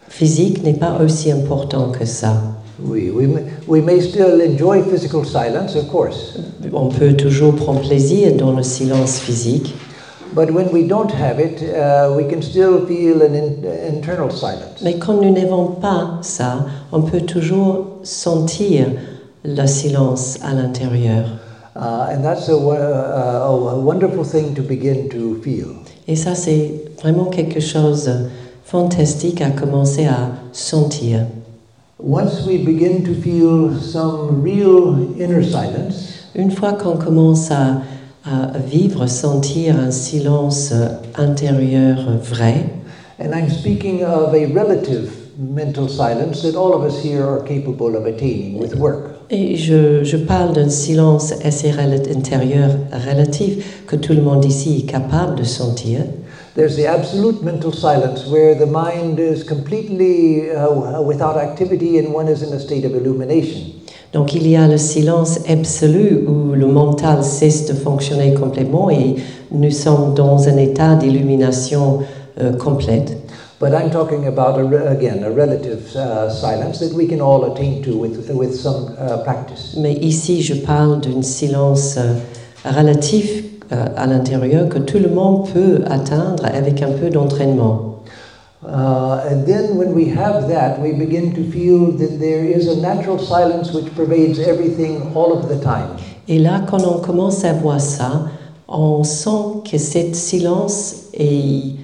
physique 0.07 0.63
n'est 0.63 0.79
pas 0.79 0.97
aussi 1.01 1.31
important 1.31 1.91
que 1.91 2.05
ça. 2.05 2.33
We, 2.79 3.09
we, 3.09 3.27
may, 3.27 3.43
we 3.67 3.81
may 3.81 4.01
still 4.01 4.41
enjoy 4.41 4.81
physical 4.83 5.23
silence, 5.23 5.75
of 5.75 5.87
course, 5.89 6.37
On 6.73 6.89
peut 6.89 7.13
toujours 7.13 7.55
prendre 7.55 7.81
plaisir 7.81 8.35
dans 8.35 8.51
le 8.51 8.63
silence 8.63 9.19
physique, 9.19 9.73
but 10.35 10.51
when 10.51 10.69
we 10.71 10.85
don't 10.85 11.11
have 11.11 11.39
it, 11.39 11.63
uh, 11.63 12.13
we 12.15 12.27
can 12.29 12.41
still 12.41 12.85
feel 12.85 13.21
an 13.21 13.33
in, 13.33 13.63
internal 13.87 14.29
silence. 14.29 14.81
mais 14.83 14.99
quand 14.99 15.21
nous 15.21 15.31
n'avons 15.31 15.67
pas 15.67 16.19
ça, 16.21 16.65
on 16.91 17.01
peut 17.01 17.21
toujours 17.21 17.99
sentir 18.03 18.87
le 19.45 19.65
silence 19.65 20.37
à 20.43 20.53
l'intérieur. 20.53 21.25
Uh, 21.77 22.09
and 22.11 22.23
that's 22.23 22.49
a, 22.49 22.53
uh, 22.53 23.49
a 23.49 23.79
wonderful 23.79 24.23
thing 24.23 24.53
to 24.53 24.61
begin 24.61 25.09
to 25.09 25.41
feel. 25.41 25.75
Et 26.07 26.15
ça, 26.15 26.35
c'est 26.35 26.71
vraiment 27.01 27.25
quelque 27.25 27.59
chose 27.59 28.05
de 28.05 28.29
fantastique 28.65 29.41
à 29.41 29.49
commencer 29.49 30.05
à 30.05 30.29
sentir. 30.51 31.21
Once 31.99 32.45
we 32.45 32.57
begin 32.57 33.03
to 33.03 33.13
feel 33.13 33.71
some 33.81 34.43
real 34.43 34.95
inner 35.17 35.41
silence, 35.41 36.15
Une 36.35 36.51
fois 36.51 36.73
qu'on 36.73 36.97
commence 36.97 37.49
à, 37.49 37.81
à 38.25 38.57
vivre, 38.57 39.07
sentir 39.07 39.75
un 39.79 39.91
silence 39.91 40.73
intérieur 41.17 42.17
vrai, 42.21 42.65
and 43.19 43.33
I'm 43.33 43.49
speaking 43.49 44.03
of 44.03 44.33
a 44.33 44.45
relative 44.47 45.11
mental 45.37 45.87
silence 45.87 46.41
that 46.41 46.55
all 46.55 46.73
of 46.73 46.83
us 46.83 47.01
here 47.03 47.23
are 47.23 47.41
capable 47.43 47.95
of 47.95 48.05
attaining 48.05 48.59
with 48.59 48.75
work. 48.75 49.15
et 49.29 49.55
je, 49.55 50.03
je 50.03 50.17
parle 50.17 50.53
d'un 50.53 50.69
silence 50.69 51.33
assez 51.43 51.71
intérieur 51.71 52.69
relatif 52.91 53.85
que 53.87 53.95
tout 53.95 54.13
le 54.13 54.21
monde 54.21 54.45
ici 54.45 54.83
est 54.83 54.89
capable 54.89 55.35
de 55.35 55.43
sentir. 55.43 56.01
There's 56.55 56.77
the 56.77 56.87
absolute 56.87 57.43
mental 57.43 57.73
silence 57.73 58.27
where 58.27 58.55
the 58.55 58.65
mind 58.65 59.19
is 59.19 59.43
completely 59.43 60.51
uh, 60.51 61.01
without 61.01 61.37
activity 61.37 61.99
and 61.99 62.13
one 62.13 62.29
is 62.29 62.43
in 62.43 62.53
a 62.53 62.59
state 62.59 62.85
of 62.85 62.95
illumination. 62.95 63.74
Donc 64.15 64.33
il 64.33 64.47
y 64.47 64.55
a 64.55 64.65
le 64.65 64.77
silence 64.77 65.39
absolu 65.49 66.25
où 66.25 66.53
le 66.53 66.67
mental 66.67 67.21
cesse 67.21 67.65
de 67.65 67.73
fonctionner 67.73 68.33
complètement 68.33 68.89
et 68.89 69.17
nous 69.51 69.71
sommes 69.71 70.13
dans 70.13 70.47
un 70.47 70.55
état 70.55 70.95
d'illumination 70.95 71.99
euh, 72.41 72.53
complète. 72.53 73.17
But 73.59 73.73
I'm 73.73 73.89
talking 73.89 74.25
about, 74.25 74.57
a 74.57 74.63
re- 74.63 74.87
again, 74.87 75.23
a 75.25 75.29
relative 75.29 75.95
uh, 75.95 76.29
silence 76.29 76.79
that 76.79 76.93
we 76.95 77.07
can 77.07 77.19
all 77.19 77.43
attain 77.43 77.81
to 77.83 77.97
with, 77.97 78.29
with 78.33 78.55
some 78.55 78.95
uh, 78.97 79.17
practice. 79.23 79.75
Mais 79.77 79.93
ici, 80.01 80.41
je 80.41 80.55
parle 80.55 81.01
d'un 81.01 81.21
silence 81.21 81.97
euh, 81.97 82.13
relatif 82.63 83.43
euh, 83.73 83.85
à 83.97 84.07
l'intérieur 84.07 84.69
que 84.69 84.79
tout 84.79 84.99
le 84.99 85.09
monde 85.09 85.49
peut 85.53 85.81
atteindre 85.89 86.45
avec 86.45 86.81
un 86.81 86.91
peu 86.91 87.09
d'entraînement. 87.09 87.94
Uh, 88.67 89.23
and 89.29 89.45
then 89.45 89.75
when 89.77 89.93
we 89.93 90.05
have 90.05 90.47
that, 90.47 90.79
we 90.81 90.91
begin 90.93 91.33
to 91.35 91.43
feel 91.51 91.91
that 91.97 92.19
there 92.19 92.43
is 92.43 92.67
a 92.67 92.81
natural 92.81 93.19
silence 93.19 93.71
which 93.73 93.93
pervades 93.95 94.39
everything 94.39 95.01
all 95.15 95.31
of 95.33 95.47
the 95.49 95.59
time. 95.63 95.89
Et 96.27 96.39
là, 96.39 96.61
quand 96.67 96.83
on 96.85 96.99
commence 96.99 97.45
à 97.45 97.53
voir 97.53 97.79
ça, 97.79 98.27
on 98.67 99.03
sent 99.03 99.61
que 99.69 99.77
ce 99.77 100.13
silence 100.13 101.05
est 101.13 101.75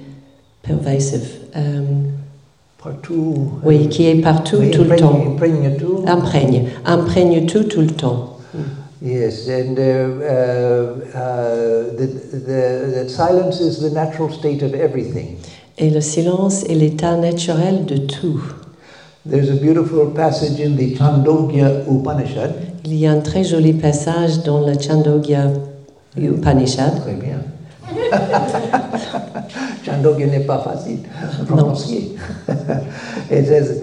pervasive. 0.62 1.28
euh, 1.56 1.80
Partout. 2.82 3.34
oui, 3.64 3.88
qui 3.88 4.06
est 4.08 4.16
partout 4.20 4.56
Oui, 4.58 4.72
tout 4.72 4.82
le 4.82 4.96
temps, 4.96 5.20
imprègne 5.34 5.76
tout. 5.78 6.02
imprègne, 6.04 6.64
imprègne 6.84 7.46
tout 7.46 7.62
tout 7.64 7.80
le 7.80 7.86
temps. 7.92 8.30
Yes, 9.00 9.48
and 9.48 9.78
uh, 9.78 9.82
uh, 9.82 10.94
uh, 11.14 11.96
the, 11.96 12.06
the, 12.46 13.08
silence 13.08 13.60
is 13.60 13.80
the 13.80 13.90
natural 13.90 14.30
state 14.30 14.62
of 14.62 14.74
everything. 14.74 15.38
Et 15.78 15.90
le 15.90 16.00
silence 16.00 16.64
est 16.64 16.74
l'état 16.74 17.16
naturel 17.16 17.86
de 17.86 17.96
tout. 17.96 18.42
There's 19.28 19.50
a 19.50 19.54
beautiful 19.54 20.12
passage 20.12 20.60
in 20.60 20.76
the 20.76 20.96
Chandogya 20.96 21.84
Upanishad. 21.88 22.54
Il 22.84 22.94
y 22.96 23.06
a 23.06 23.12
un 23.12 23.20
très 23.20 23.44
joli 23.44 23.72
passage 23.72 24.42
dans 24.42 24.66
le 24.66 24.74
Chandogya 24.78 25.50
Upanishad. 26.16 27.00
Très 27.00 27.14
bien. 27.14 27.38
Chandogya 29.86 30.26
n'est 30.26 30.40
pas 30.40 30.58
facile 30.58 30.98
à 31.40 31.44
prononcer. 31.44 32.16
It 33.30 33.46
says, 33.46 33.82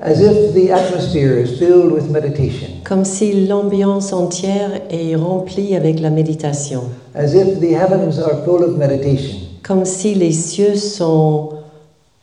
As 0.00 0.20
if 0.20 0.54
the 0.54 0.70
atmosphere 0.70 1.38
is 1.38 1.58
filled 1.58 1.90
with 1.92 2.08
meditation. 2.08 2.68
comme 2.84 3.04
si 3.04 3.46
l'ambiance 3.46 4.12
entière 4.12 4.82
est 4.90 5.16
remplie 5.16 5.74
avec 5.74 5.98
la 5.98 6.10
méditation, 6.10 6.82
As 7.16 7.34
if 7.34 7.58
the 7.58 7.74
heavens 7.74 8.20
are 8.20 8.44
full 8.44 8.62
of 8.62 8.76
meditation. 8.76 9.38
comme 9.64 9.84
si 9.84 10.14
les 10.14 10.30
cieux 10.30 10.76
sont 10.76 11.48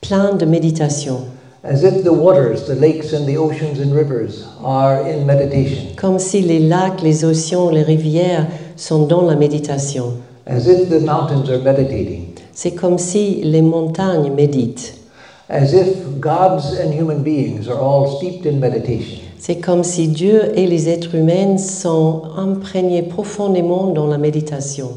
pleins 0.01 0.35
de 0.37 0.45
méditation, 0.45 1.17
as 1.65 1.83
if 1.83 2.01
the 2.05 2.13
waters, 2.13 2.65
the 2.65 2.75
lakes 2.79 3.11
and 3.13 3.25
the 3.25 3.35
oceans 3.37 3.81
and 3.81 3.91
rivers 3.93 4.45
are 4.63 5.01
in 5.05 5.25
meditation, 5.25 5.87
comme 5.97 6.17
si 6.17 6.41
les 6.43 6.59
lacs, 6.59 7.01
les 7.03 7.25
océans, 7.25 7.71
les 7.71 7.83
rivières 7.83 8.47
sont 8.77 9.05
dans 9.05 9.23
la 9.23 9.35
méditation. 9.35 10.13
as 10.47 10.65
if 10.67 10.87
the 10.89 11.01
mountains 11.01 11.49
are 11.49 11.59
meditating, 11.61 12.27
C'est 12.53 12.71
comme 12.71 12.97
si 12.97 13.41
les 13.43 13.61
montagnes 13.61 14.31
méditent. 14.33 14.93
As 15.49 15.73
if 15.73 16.19
gods 16.19 16.73
and 16.73 16.93
human 16.93 17.23
beings 17.23 17.67
are 17.67 17.77
all 17.77 18.17
steeped 18.17 18.45
in 18.45 18.59
meditation. 18.59 19.21
C'est 19.37 19.59
comme 19.59 19.83
si 19.83 20.07
Dieu 20.07 20.51
et 20.55 20.65
les 20.65 20.89
êtres 20.89 21.13
humains 21.13 21.57
sont 21.57 22.23
imprégnés 22.35 23.03
profondément 23.03 23.87
dans 23.87 24.07
la 24.07 24.17
méditation. 24.17 24.89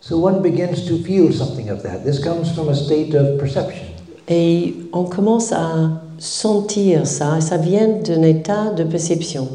So 0.00 0.16
one 0.16 0.40
begins 0.40 0.86
to 0.88 0.96
feel 1.04 1.32
something 1.32 1.68
of 1.68 1.82
that. 1.82 2.04
This 2.04 2.18
comes 2.18 2.50
from 2.54 2.68
a 2.70 2.74
state 2.74 3.14
of 3.14 3.38
perception. 3.38 3.86
Et 4.28 4.74
on 4.92 5.04
commence 5.04 5.52
à 5.52 6.02
sentir 6.18 7.06
ça, 7.06 7.40
ça 7.40 7.56
vient 7.56 7.88
d'un 8.02 8.22
état 8.22 8.70
de 8.70 8.84
perception. 8.84 9.48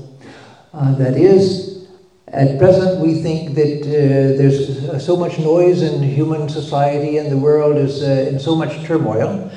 Uh, 0.74 0.94
that 1.00 1.18
is, 1.18 1.88
at 2.32 2.58
present 2.60 3.00
we 3.02 3.24
think 3.24 3.56
that 3.56 3.82
uh, 3.88 4.38
there's 4.38 5.04
so 5.04 5.16
much 5.18 5.40
noise 5.40 5.82
in 5.82 6.04
human 6.04 6.48
society 6.48 7.18
and 7.18 7.32
the 7.32 7.38
world 7.38 7.78
is 7.78 8.04
uh, 8.04 8.30
in 8.30 8.40
so 8.40 8.56
much 8.56 8.84
turmoil. 8.86 9.50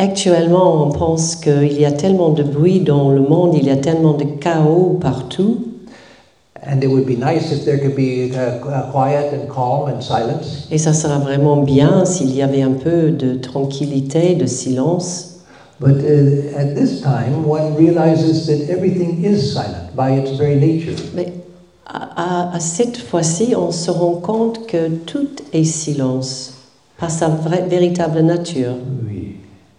Actuellement, 0.00 0.86
on 0.86 0.90
pense 0.92 1.34
qu'il 1.34 1.72
y 1.78 1.84
a 1.84 1.90
tellement 1.90 2.28
de 2.30 2.44
bruit 2.44 2.78
dans 2.80 3.10
le 3.10 3.20
monde, 3.20 3.56
il 3.56 3.66
y 3.66 3.70
a 3.70 3.76
tellement 3.76 4.12
de 4.14 4.22
chaos 4.40 4.96
partout, 5.00 5.56
And 6.64 6.82
it 6.82 6.88
would 6.88 7.04
be 7.06 7.16
nice 7.18 7.50
if 7.50 7.64
there 7.64 7.78
could 7.80 7.96
be 7.96 8.30
quiet 8.92 9.32
and 9.32 9.48
calm 9.52 9.88
and 9.92 10.00
silence. 10.00 10.68
et 10.70 10.78
ça 10.78 10.92
sera 10.92 11.18
vraiment 11.18 11.56
bien 11.62 12.04
s'il 12.04 12.32
y 12.34 12.42
avait 12.42 12.62
un 12.62 12.72
peu 12.72 13.10
de 13.10 13.34
tranquillité, 13.34 14.34
de 14.36 14.46
silence. 14.46 15.40
But 15.80 15.96
uh, 16.02 16.56
at 16.56 16.74
this 16.76 17.00
time, 17.00 17.44
one 17.48 17.74
realizes 17.76 18.46
that 18.46 18.70
everything 18.72 19.24
is 19.24 19.52
silent 19.52 19.94
by 19.96 20.10
its 20.16 20.32
very 20.38 20.56
nature. 20.56 20.94
Mais 21.14 21.32
à, 21.86 22.50
à- 22.50 22.56
à 22.56 22.60
cette 22.60 22.98
fois-ci, 22.98 23.54
on 23.56 23.72
se 23.72 23.90
rend 23.90 24.14
compte 24.20 24.66
que 24.66 24.88
tout 25.06 25.28
est 25.52 25.64
silence, 25.64 26.52
par 27.00 27.10
sa 27.10 27.28
vraie- 27.28 27.66
véritable 27.68 28.20
nature. 28.20 28.74
Oui. 29.08 29.17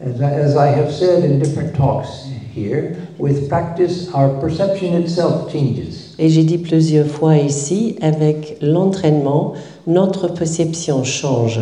As 0.02 0.22
I, 0.22 0.32
as 0.32 0.56
I 0.56 0.68
have 0.68 0.94
said 0.94 1.26
in 1.26 1.40
different 1.40 1.76
talks 1.76 2.30
here, 2.54 2.96
with 3.18 3.50
practice, 3.50 4.10
our 4.14 4.30
perception 4.40 4.94
itself 4.94 5.52
changes. 5.52 6.16
Et 6.18 6.30
j'ai 6.30 6.46
dit 6.46 6.58
plusieurs 6.58 7.08
fois 7.08 7.36
ici, 7.36 7.98
avec 8.00 8.58
l'entraînement, 8.62 9.56
notre 9.88 10.30
perception 10.30 11.04
change. 11.04 11.60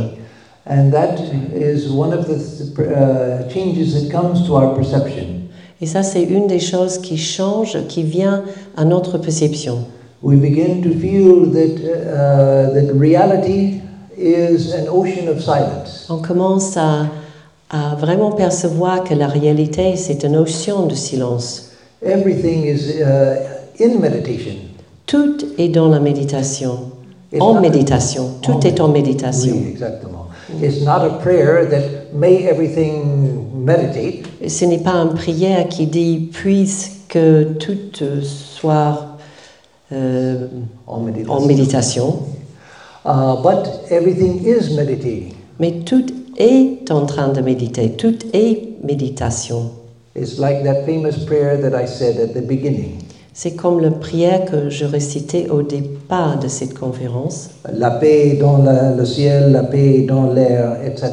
And 0.68 0.92
that 0.92 1.20
is 1.56 1.90
one 1.90 2.14
of 2.14 2.28
the 2.28 2.36
uh, 2.84 3.50
changes 3.50 3.94
that 3.96 4.12
comes 4.12 4.46
to 4.46 4.56
our 4.56 4.76
perception. 4.76 5.48
Et 5.82 5.88
ça, 5.88 6.04
c'est 6.04 6.24
une 6.24 6.46
des 6.46 6.60
choses 6.60 7.00
qui 7.00 7.18
change, 7.18 7.88
qui 7.88 8.04
vient 8.04 8.44
à 8.76 8.86
notre 8.86 9.18
perception. 9.18 9.80
We 10.22 10.36
begin 10.36 10.84
to 10.84 10.90
feel 11.00 11.52
that, 11.54 11.80
uh, 11.82 12.74
that 12.74 12.94
reality 12.94 13.82
is 14.16 14.74
an 14.76 14.88
ocean 14.90 15.28
of 15.28 15.42
silence. 15.42 16.06
On 16.10 16.20
commence 16.20 16.78
à, 16.78 17.08
à 17.70 17.96
vraiment 17.96 18.32
percevoir 18.32 19.04
que 19.04 19.14
la 19.14 19.28
réalité, 19.28 19.96
c'est 19.96 20.24
une 20.24 20.38
ocean 20.38 20.88
de 20.88 20.96
silence. 20.96 21.72
Everything 22.06 22.64
is 22.66 23.00
uh, 23.02 23.84
in 23.84 24.00
meditation. 24.00 24.54
Tout 25.06 25.38
est 25.58 25.70
dans 25.70 25.90
la 25.90 26.00
méditation, 26.00 26.92
It's 27.32 27.42
en 27.42 27.56
not- 27.56 27.62
méditation, 27.62 28.30
tout 28.42 28.52
En- 28.54 28.60
est 28.62 28.80
en 28.80 28.88
méditation. 28.90 29.56
Oui, 29.56 29.70
exactement. 29.72 30.28
It's 30.62 30.82
not 30.84 31.02
a 31.04 31.10
prayer 31.22 31.68
that 31.70 32.14
may 32.14 32.46
everything 32.46 33.44
meditate. 33.54 34.26
Ce 34.48 34.64
n'est 34.66 34.78
pas 34.82 34.94
une 34.94 35.14
prière 35.14 35.68
qui 35.68 35.88
dit 35.88 36.30
puisque 36.32 37.20
tout 37.60 38.02
euh, 38.02 38.22
soit 38.22 39.18
euh, 39.92 40.48
En 40.86 41.00
méditation. 41.02 41.34
en 41.34 41.46
méditation, 41.46 42.16
Uh, 43.06 43.42
but 43.42 43.70
everything 43.90 44.42
is 44.46 44.76
meditating. 44.76 45.34
mais 45.60 45.72
tout 45.86 46.06
est 46.38 46.92
en 46.92 47.06
train 47.06 47.30
de 47.30 47.42
méditer, 47.42 47.92
tout 47.92 48.16
est 48.34 48.78
méditation. 48.84 49.72
It's 50.16 50.38
like 50.40 50.64
that 50.64 50.84
famous 50.86 51.26
prayer 51.26 51.58
that 51.62 51.76
I 51.80 51.86
said 51.88 52.20
at 52.20 52.34
the 52.34 52.46
beginning. 52.46 53.00
C'est 53.34 53.52
comme 53.56 53.80
la 53.82 53.92
prière 53.92 54.46
que 54.46 54.70
je 54.70 54.86
récitais 54.86 55.48
au 55.50 55.62
départ 55.62 56.40
de 56.40 56.48
cette 56.48 56.74
conférence. 56.74 57.52
La 57.72 57.92
paix 57.92 58.36
dans 58.40 58.64
la- 58.64 58.96
le 58.96 59.06
ciel, 59.06 59.52
la 59.52 59.62
paix 59.64 60.06
dans 60.08 60.34
l'air, 60.34 60.78
etc. 60.84 61.12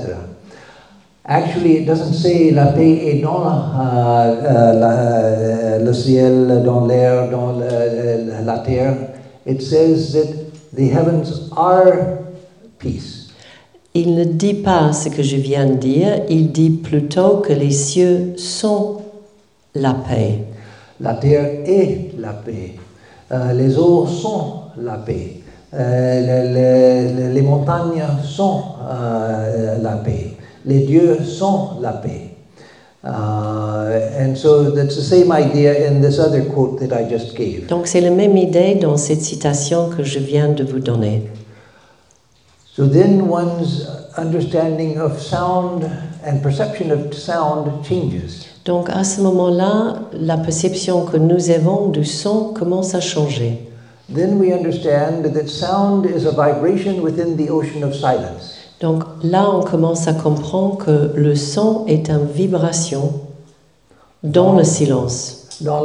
Actually, 1.27 1.79
it 1.83 1.87
doesn't 1.87 2.15
say 2.15 2.51
la 2.51 2.67
paix 2.67 2.99
est 3.09 3.21
dans 3.23 3.45
la- 3.45 3.73
euh, 3.81 4.43
euh, 4.43 4.81
la- 4.81 5.17
euh, 5.17 5.85
le 5.85 5.93
ciel, 5.93 6.63
dans 6.65 6.87
l'air, 6.87 7.31
dans 7.31 7.53
le- 7.53 8.45
la 8.45 8.59
terre. 8.59 8.95
It 9.47 9.61
says 9.63 10.13
that 10.13 10.29
the 10.75 10.91
heavens 10.91 11.51
are 11.57 12.19
peace. 12.79 13.14
Il 13.97 14.15
ne 14.17 14.25
dit 14.25 14.55
pas 14.55 14.93
ce 14.93 15.09
que 15.09 15.23
je 15.23 15.37
viens 15.37 15.67
de 15.67 15.75
dire, 15.75 16.23
il 16.29 16.51
dit 16.51 16.71
plutôt 16.71 17.37
que 17.37 17.53
les 17.53 17.71
cieux 17.71 18.33
sont 18.37 18.97
la 19.75 19.95
paix. 19.95 20.39
La 21.01 21.15
terre 21.15 21.49
est 21.65 22.11
la 22.19 22.33
paix. 22.33 22.73
Euh, 23.31 23.53
les 23.53 23.79
eaux 23.79 24.07
sont 24.07 24.55
la 24.83 24.95
paix. 24.99 25.37
Euh, 25.75 26.21
les, 26.21 27.13
les- 27.15 27.33
les 27.35 27.43
montagnes 27.43 28.03
sont 28.25 28.61
euh, 28.91 29.79
la 29.81 29.97
paix. 29.99 30.33
Les 30.67 30.81
dieux 30.81 31.19
sont 31.25 31.81
la 31.81 31.93
paix. 31.93 32.31
Uh, 33.07 34.01
and 34.19 34.35
so 34.35 34.71
that's 34.71 34.97
the 34.97 35.03
same 35.03 35.31
idea 35.31 35.87
in 35.89 36.01
this 36.01 36.19
other 36.19 36.43
quote 36.47 36.81
that 36.81 36.93
I 36.99 37.05
just 37.09 37.37
gave. 37.37 37.67
Donc 37.69 37.87
c'est 37.87 38.01
la 38.01 38.11
même 38.11 38.37
idée 38.37 38.77
dans 38.77 38.97
cette 38.97 39.21
citation 39.21 39.91
que 39.95 40.03
je 40.03 40.19
viens 40.19 40.49
de 40.49 40.65
vous 40.65 40.79
donner. 40.81 41.23
So 42.77 42.89
then 42.89 43.29
one's 43.29 43.87
understanding 44.17 44.99
of 44.99 45.23
sound 45.23 45.85
and 46.25 46.43
perception 46.43 46.91
of 46.91 47.15
sound 47.15 47.85
changes. 47.85 48.47
Donc 48.65 48.89
à 48.91 49.05
ce 49.05 49.21
moment-là, 49.21 50.01
la 50.13 50.37
perception 50.39 51.05
que 51.05 51.17
nous 51.17 51.51
avons 51.51 51.91
du 51.91 52.05
son 52.05 52.53
commence 52.53 52.97
à 52.97 53.01
changer. 53.01 53.71
Then 54.13 54.41
we 54.41 54.53
understand 54.53 55.23
that 55.35 55.47
sound 55.47 56.05
is 56.05 56.27
a 56.27 56.33
vibration 56.33 57.01
within 57.01 57.37
the 57.37 57.49
ocean 57.49 57.85
of 57.85 57.95
silence. 57.95 58.57
Donc 58.81 59.05
là, 59.23 59.49
on 59.49 59.63
commence 59.63 60.09
à 60.09 60.13
comprendre 60.13 60.79
que 60.79 61.13
le 61.15 61.37
son 61.37 61.85
est 61.87 62.11
une 62.11 62.27
vibration 62.27 63.13
dans 64.25 64.57
le 64.57 64.65
silence, 64.65 65.44
Dans 65.61 65.83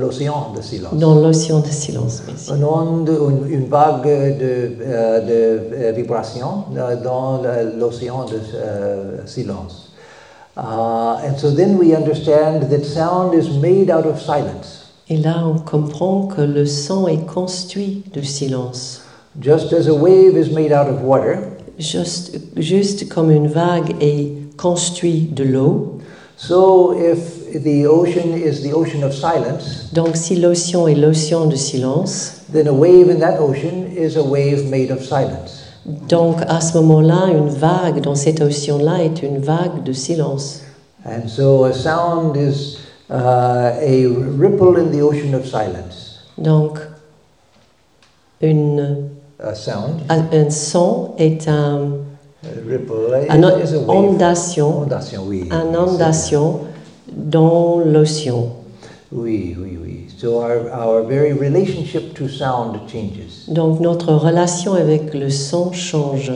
l'océan 0.00 0.52
de 0.56 0.62
silence. 0.62 0.94
dans 0.94 1.14
l'océan 1.14 1.60
de 1.60 1.66
silence. 1.68 2.22
Merci. 2.26 2.50
Une 2.52 2.64
onde, 2.64 3.08
une, 3.08 3.52
une 3.52 3.68
vague 3.68 4.04
de, 4.04 4.76
euh, 4.80 5.20
de 5.20 5.60
euh, 5.74 5.92
vibration 5.92 6.64
euh, 6.76 6.96
dans 7.02 7.42
l'océan 7.78 8.24
de 8.26 8.38
silence. 9.26 9.92
Uh, 10.56 11.20
and 11.24 11.38
so 11.38 11.50
then 11.52 11.78
we 11.78 11.94
understand 11.94 12.68
that 12.68 12.84
sound 12.84 13.32
is 13.32 13.48
made 13.60 13.90
out 13.90 14.04
of 14.06 14.20
silence. 14.20 14.86
Et 15.08 15.16
là, 15.16 15.44
on 15.46 15.58
comprend 15.58 16.26
que 16.26 16.42
le 16.42 16.66
son 16.66 17.06
est 17.06 17.24
construit 17.26 18.02
du 18.12 18.24
silence. 18.24 19.00
Just 19.40 19.72
as 19.72 19.86
a 19.88 19.94
wave 19.94 20.36
is 20.36 20.52
made 20.52 20.72
out 20.72 20.88
of 20.88 21.02
water, 21.04 21.38
Juste, 21.78 22.38
juste 22.56 23.08
comme 23.08 23.30
une 23.30 23.46
vague 23.46 23.94
est 24.00 24.32
construite 24.56 25.32
de 25.34 25.44
l'eau. 25.44 25.98
so 26.36 26.92
if 26.92 27.37
the 27.52 27.86
ocean 27.86 28.34
is 28.34 28.62
the 28.62 28.72
ocean 28.72 29.02
of 29.04 29.12
silence, 29.14 29.88
Donc 29.92 30.16
si 30.16 30.36
l'océan 30.36 30.86
est 30.88 30.94
l'océan 30.94 31.46
de 31.46 31.56
silence, 31.56 32.42
then 32.52 32.66
a 32.68 32.72
wave 32.72 33.08
in 33.10 33.18
that 33.20 33.38
ocean 33.40 33.86
is 33.96 34.16
a 34.16 34.22
wave 34.22 34.68
made 34.70 34.90
of 34.90 35.02
silence. 35.02 35.64
donc 36.08 36.36
à 36.48 36.60
ce 36.60 36.76
moment-là, 36.78 37.28
une 37.32 37.48
vague 37.48 38.00
dans 38.02 38.14
cet 38.14 38.40
océan-là 38.40 39.02
est 39.04 39.22
une 39.22 39.38
vague 39.38 39.82
de 39.84 39.92
silence. 39.92 40.62
And 41.06 41.28
so 41.28 41.64
a 41.64 41.72
sound 41.72 42.36
is 42.36 42.78
uh, 43.10 43.72
a 43.80 44.06
ripple 44.06 44.76
in 44.76 44.90
the 44.90 45.00
ocean 45.00 45.34
of 45.34 45.46
silence. 45.46 46.18
Donc 46.36 46.78
une, 48.42 49.08
A 49.42 49.54
sound, 49.54 50.00
un, 50.08 50.24
un 50.32 50.50
son 50.50 51.12
est 51.18 51.48
un, 51.48 51.92
a 52.44 52.48
ripple 52.68 53.14
is 53.62 53.72
a 53.74 53.78
wave. 53.78 53.88
ondation, 53.88 54.80
Ondation, 54.82 55.22
oui. 55.26 55.48
un 55.50 55.74
ondation 55.74 56.60
dans 57.18 57.80
l'océan. 57.84 58.54
Oui, 59.10 59.56
oui, 59.58 59.78
oui. 59.82 60.06
So 60.18 60.40
our, 60.40 60.70
our 60.70 61.02
very 61.02 61.32
relationship 61.32 62.14
to 62.14 62.28
sound 62.28 62.78
changes. 62.88 63.48
Donc 63.48 63.80
notre 63.80 64.12
relation 64.14 64.74
avec 64.74 65.14
le 65.14 65.30
son 65.30 65.72
change. 65.72 66.32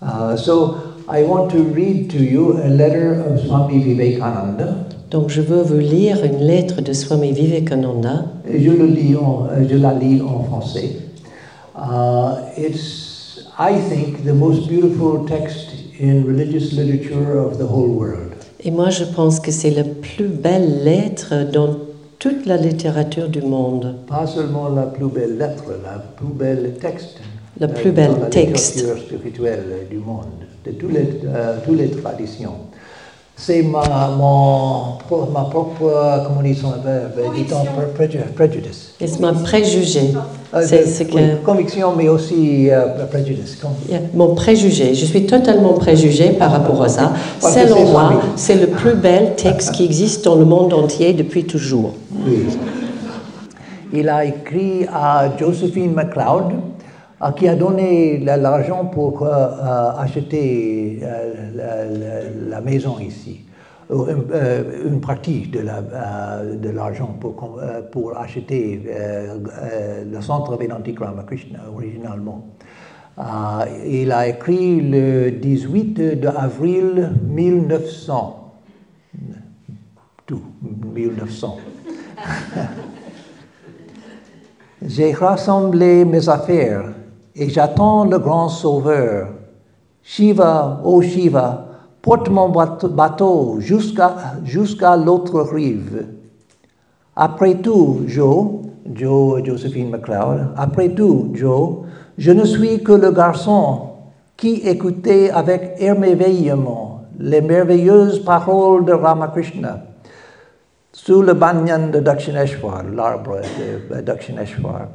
Uh, 0.00 0.36
so 0.36 0.76
I 1.08 1.22
want 1.22 1.50
to 1.50 1.62
read 1.62 2.10
to 2.10 2.18
you 2.18 2.58
a 2.58 2.68
letter 2.68 3.22
of 3.22 3.40
Swami 3.40 3.78
Vivekananda. 3.78 4.74
Donc 5.10 5.28
je 5.28 5.42
veux 5.42 5.62
vous 5.62 5.78
lire 5.78 6.24
une 6.24 6.38
lettre 6.38 6.80
de 6.80 6.92
Swami 6.92 7.32
Vivekananda. 7.32 8.24
Je, 8.50 8.70
le 8.70 8.86
lis 8.86 9.14
en, 9.14 9.48
je 9.68 9.76
la 9.76 9.92
lis 9.92 10.20
en 10.22 10.42
français. 10.44 10.96
Uh, 11.76 12.36
it's, 12.56 13.46
I 13.58 13.78
think, 13.78 14.24
the 14.24 14.34
most 14.34 14.68
beautiful 14.68 15.26
text 15.26 15.74
in 16.00 16.24
religious 16.24 16.72
literature 16.72 17.38
of 17.38 17.58
the 17.58 17.66
whole 17.66 17.88
world. 17.88 18.31
Et 18.64 18.70
moi, 18.70 18.90
je 18.90 19.04
pense 19.04 19.40
que 19.40 19.50
c'est 19.50 19.70
la 19.70 19.82
plus 19.82 20.28
belle 20.28 20.84
lettre 20.84 21.50
dans 21.50 21.76
toute 22.20 22.46
la 22.46 22.56
littérature 22.56 23.28
du 23.28 23.42
monde. 23.42 23.96
Pas 24.06 24.24
seulement 24.24 24.68
la 24.68 24.84
plus 24.84 25.08
belle 25.08 25.36
lettre, 25.36 25.64
la 25.82 25.98
plus 25.98 26.32
belle 26.32 26.74
texte. 26.80 27.18
Le 27.58 27.66
euh, 27.66 27.68
plus 27.68 27.90
bel 27.90 28.12
dans 28.12 28.20
la 28.20 28.26
texte. 28.26 28.76
littérature 28.76 29.04
spirituelle 29.04 29.64
du 29.90 29.96
monde, 29.96 30.26
de 30.64 30.70
toutes 30.70 30.92
les, 30.92 31.08
euh, 31.26 31.56
toutes 31.64 31.78
les 31.78 31.90
traditions. 31.90 32.54
C'est 33.34 33.62
ma, 33.62 33.82
mon, 34.16 34.98
ma 35.32 35.40
propre, 35.44 36.22
comment 36.26 36.42
dit 36.42 36.54
son 36.54 36.70
verbe, 36.84 37.34
dit-on, 37.34 37.64
pre- 37.64 37.92
preju- 37.98 38.22
prejudice. 38.36 38.94
Et 39.00 39.06
c'est 39.06 39.20
mon 39.20 39.32
préjugé. 39.34 40.12
Euh, 40.54 40.62
C'est 40.64 40.86
ce 40.86 41.02
que. 41.04 41.14
oui, 41.16 41.22
conviction, 41.44 41.94
mais 41.96 42.08
aussi 42.08 42.70
euh, 42.70 42.88
Yeah, 43.88 44.00
Mon 44.14 44.34
préjugé, 44.34 44.94
je 44.94 45.06
suis 45.06 45.24
totalement 45.26 45.72
préjugé 45.72 46.30
par 46.30 46.52
rapport 46.52 46.82
à 46.82 46.88
ça. 46.88 47.12
Parce 47.40 47.54
Selon 47.54 47.76
c'est 47.76 47.90
moi, 47.90 48.12
c'est 48.36 48.54
le 48.60 48.66
plus 48.68 48.94
bel 48.94 49.34
texte 49.34 49.72
qui 49.72 49.86
existe 49.86 50.24
dans 50.24 50.36
le 50.36 50.44
monde 50.44 50.72
entier 50.74 51.12
depuis 51.14 51.44
toujours. 51.44 51.94
Oui. 52.26 52.44
Il 53.94 54.08
a 54.08 54.24
écrit 54.24 54.86
à 54.92 55.30
Josephine 55.38 55.92
McLeod, 55.94 56.52
à 57.22 57.32
qui 57.32 57.46
a 57.46 57.54
donné 57.54 58.18
la- 58.18 58.36
l'argent 58.36 58.84
pour 58.86 59.22
euh, 59.22 59.28
euh, 59.30 59.90
acheter 59.96 60.98
euh, 61.02 61.38
la, 62.48 62.60
maison 62.60 62.98
ici. 62.98 63.42
Une, 63.90 65.00
partie 65.00 65.46
de 65.48 65.60
la- 65.60 66.42
de 66.42 66.70
l'argent 66.70 67.16
pour, 67.20 67.60
pour 67.92 68.16
acheter 68.16 68.80
le 70.10 70.20
centre 70.20 70.56
Vedantик 70.56 70.98
Ramakrishna 71.00 71.58
originalement. 71.72 72.46
Il 73.86 74.10
a 74.12 74.28
écrit 74.28 74.80
le 74.80 75.30
18 75.30 76.20
de 76.20 76.28
avril 76.28 77.10
1900. 77.28 78.54
Tout, 80.24 80.42
1900. 80.62 81.58
J'ai 84.86 85.12
rassemblé 85.12 86.04
mes 86.06 86.28
affaires 86.30 86.84
et 87.34 87.48
j'attends 87.48 88.04
le 88.04 88.18
grand 88.18 88.48
sauveur. 88.48 89.28
Shiva, 90.02 90.80
ô 90.84 91.00
Shiva, 91.00 91.66
porte 92.00 92.28
mon 92.28 92.48
bateau- 92.48 93.60
jusqu'à 93.60 94.96
l'autre 94.96 95.40
rive. 95.42 96.06
Après 97.14 97.54
tout, 97.56 98.00
Joe, 98.06 98.46
Joe 98.92 99.44
Josephine 99.44 99.90
McLeod, 99.90 100.48
après 100.56 100.88
tout, 100.90 101.30
Joe, 101.34 101.84
je 102.18 102.32
ne 102.32 102.44
suis 102.44 102.82
que 102.82 102.92
le 102.92 103.12
garçon 103.12 103.82
qui 104.36 104.54
écoutait 104.66 105.30
avec 105.30 105.76
émerveillement 105.78 107.02
les 107.18 107.40
merveilleuses 107.40 108.24
paroles 108.24 108.84
de 108.84 108.92
Ramakrishna 108.92 109.80
sous 110.92 111.22
le 111.22 111.34
banyan 111.34 111.90
de 111.90 112.00
Dakshineshwar, 112.00 112.84
l'arbre 112.84 113.40
de 113.90 114.00
Dakshineshwar. 114.00 114.88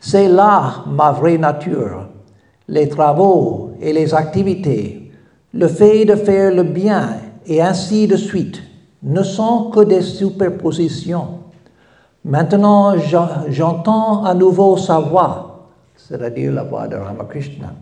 C'est 0.00 0.28
là 0.28 0.84
ma 0.86 1.12
vraie 1.12 1.36
nature, 1.36 2.08
les 2.68 2.88
travaux 2.88 3.72
et 3.80 3.92
les 3.92 4.14
activités, 4.14 5.12
le 5.52 5.68
fait 5.68 6.06
de 6.06 6.14
faire 6.14 6.54
le 6.54 6.62
bien 6.62 7.16
et 7.46 7.60
ainsi 7.60 8.06
de 8.06 8.16
suite 8.16 8.62
ne 9.02 9.22
sont 9.22 9.70
que 9.70 9.80
des 9.84 10.00
superpositions. 10.00 11.40
Maintenant, 12.24 12.96
j'en- 12.98 13.28
j'entends 13.48 14.24
à 14.24 14.32
nouveau 14.34 14.76
sa 14.78 14.98
voix, 15.00 15.68
c'est-à-dire 15.96 16.52
la 16.52 16.62
voix 16.62 16.88
de 16.88 16.96
Ramakrishna. 16.96 17.72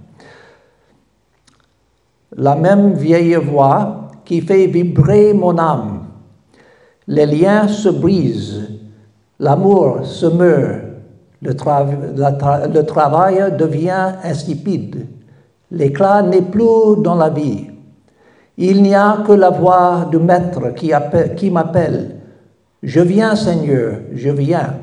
La 2.37 2.55
même 2.57 2.95
vieille 2.95 3.35
voix 3.37 4.09
qui 4.25 4.41
fait 4.41 4.67
vibrer 4.67 5.33
mon 5.35 5.57
âme. 5.57 6.05
Les 7.07 7.27
liens 7.27 7.69
se 7.69 7.89
brisent, 7.89 8.71
l'amour 9.39 10.05
se 10.05 10.27
meurt, 10.27 10.88
le, 11.43 12.83
travail 12.83 13.57
devient 13.57 14.15
insipide, 14.25 15.07
l'éclat 15.71 16.23
n'est 16.23 16.43
plus 16.43 17.01
dans 17.03 17.15
la 17.15 17.31
vie. 17.31 17.67
Il 18.57 18.83
n'y 18.83 18.95
a 18.95 19.19
que 19.27 19.33
la 19.33 19.51
voix 19.51 20.09
du 20.11 20.19
Maître 20.19 20.75
qui 20.75 21.51
m'appelle. 21.51 22.17
Je 22.83 23.01
viens, 23.01 23.37
Seigneur, 23.37 24.01
je 24.13 24.31
viens. 24.31 24.75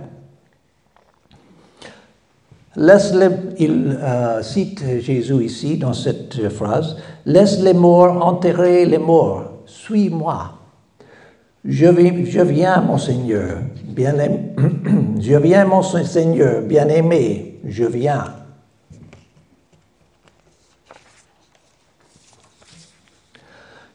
Laisse 2.77 3.13
les, 3.13 3.29
il 3.59 3.97
euh, 4.01 4.41
cite 4.41 4.83
Jésus 4.99 5.45
ici 5.45 5.77
dans 5.77 5.93
cette 5.93 6.49
phrase, 6.49 6.97
laisse 7.25 7.61
les 7.61 7.73
morts 7.73 8.25
enterrer 8.25 8.85
les 8.85 8.97
morts, 8.97 9.43
suis-moi. 9.65 10.54
Je, 11.67 11.87
vi- 11.87 12.25
je 12.29 12.41
viens, 12.41 12.81
mon 12.81 12.97
Seigneur, 12.97 13.57
bien 13.85 14.13
aimé, 14.19 14.53
je 15.19 15.35
viens, 15.37 15.65
mon 15.65 15.81
Seigneur, 15.81 16.61
bien 16.61 16.87
aimé, 16.89 17.59
je 17.65 17.85
viens. 17.85 18.25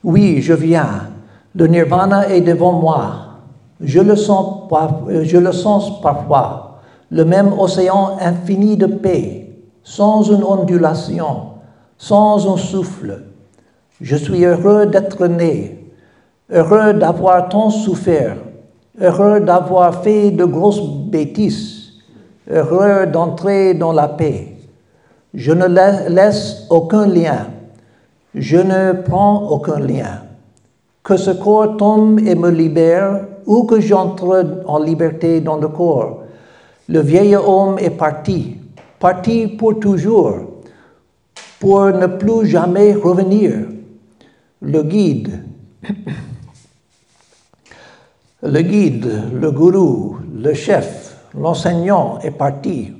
Oui, 0.03 0.41
je 0.41 0.53
viens. 0.55 1.09
Le 1.55 1.67
nirvana 1.67 2.29
est 2.29 2.41
devant 2.41 2.73
moi. 2.73 3.13
Je 3.81 4.01
le 4.01 4.17
sens, 4.17 4.69
euh, 5.09 5.25
je 5.25 5.39
le 5.39 5.53
sens 5.53 6.01
parfois. 6.01 6.81
Le 7.11 7.25
même 7.25 7.53
océan 7.59 8.17
infini 8.21 8.77
de 8.77 8.87
paix, 8.87 9.51
sans 9.83 10.23
une 10.31 10.45
ondulation, 10.45 11.43
sans 11.99 12.53
un 12.53 12.57
souffle. 12.57 13.25
Je 14.01 14.17
suis 14.17 14.45
heureux 14.45 14.87
d'être 14.87 15.27
né, 15.27 15.80
heureux 16.53 16.93
d'avoir 16.95 17.49
tant 17.49 17.71
souffert, 17.71 18.37
heureux 19.01 19.41
d'avoir 19.41 20.03
fait 20.03 20.31
de 20.31 20.45
grosses 20.45 20.83
bêtises, 20.83 21.93
heureux 22.51 23.07
d'entrer 23.07 23.75
dans 23.75 23.93
la 23.93 24.09
paix. 24.09 24.57
Je 25.33 25.53
ne 25.53 25.67
la- 25.67 26.09
laisse 26.09 26.67
aucun 26.71 27.07
lien, 27.07 27.47
je 28.35 28.57
ne 28.57 28.93
prends 28.93 29.49
aucun 29.49 29.79
lien. 29.79 30.23
Que 31.03 31.17
ce 31.17 31.31
corps 31.31 31.77
tombe 31.77 32.21
et 32.21 32.35
me 32.35 32.51
libère, 32.51 33.27
ou 33.47 33.65
que 33.65 33.81
j'entre 33.81 34.63
en 34.67 34.79
liberté 34.79 35.41
dans 35.41 35.57
le 35.57 35.69
corps. 35.69 36.25
Le 36.89 37.01
vieil 37.01 37.35
homme 37.37 37.79
est 37.79 37.91
parti, 37.91 38.59
parti 38.99 39.47
pour 39.47 39.79
toujours, 39.81 40.35
pour 41.59 41.87
ne 41.87 42.07
plus 42.07 42.47
jamais 42.47 42.93
revenir. 42.93 43.53
Le 44.61 44.83
guide, 44.83 45.43
le 48.43 48.63
guide, 48.63 49.11
le 49.35 49.51
gourou, 49.51 50.17
le 50.35 50.55
chef, 50.55 51.17
l'enseignant 51.35 52.19
est 52.23 52.31
parti. 52.31 52.93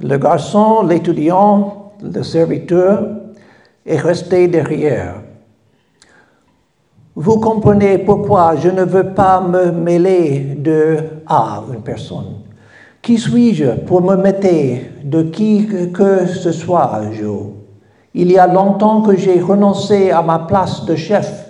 Le 0.00 0.16
garçon, 0.16 0.82
l'étudiant, 0.82 1.92
le 2.02 2.22
serviteur 2.22 3.08
est 3.84 3.98
resté 3.98 4.48
derrière. 4.48 5.16
Vous 7.14 7.40
comprenez 7.40 7.98
pourquoi 7.98 8.56
je 8.56 8.68
ne 8.68 8.84
veux 8.84 9.14
pas 9.14 9.40
me 9.40 9.70
mêler 9.70 10.54
de 10.58 10.98
à 11.26 11.62
une 11.72 11.82
personne. 11.82 12.42
Qui 13.00 13.18
suis-je 13.18 13.84
pour 13.86 14.02
me 14.02 14.16
mettre 14.16 14.48
de 15.04 15.22
qui 15.22 15.66
que 15.92 16.26
ce 16.26 16.52
soit, 16.52 17.02
Joe? 17.12 17.52
Il 18.12 18.32
y 18.32 18.38
a 18.38 18.46
longtemps 18.46 19.02
que 19.02 19.16
j'ai 19.16 19.40
renoncé 19.40 20.10
à 20.10 20.22
ma 20.22 20.40
place 20.40 20.84
de 20.84 20.96
chef. 20.96 21.45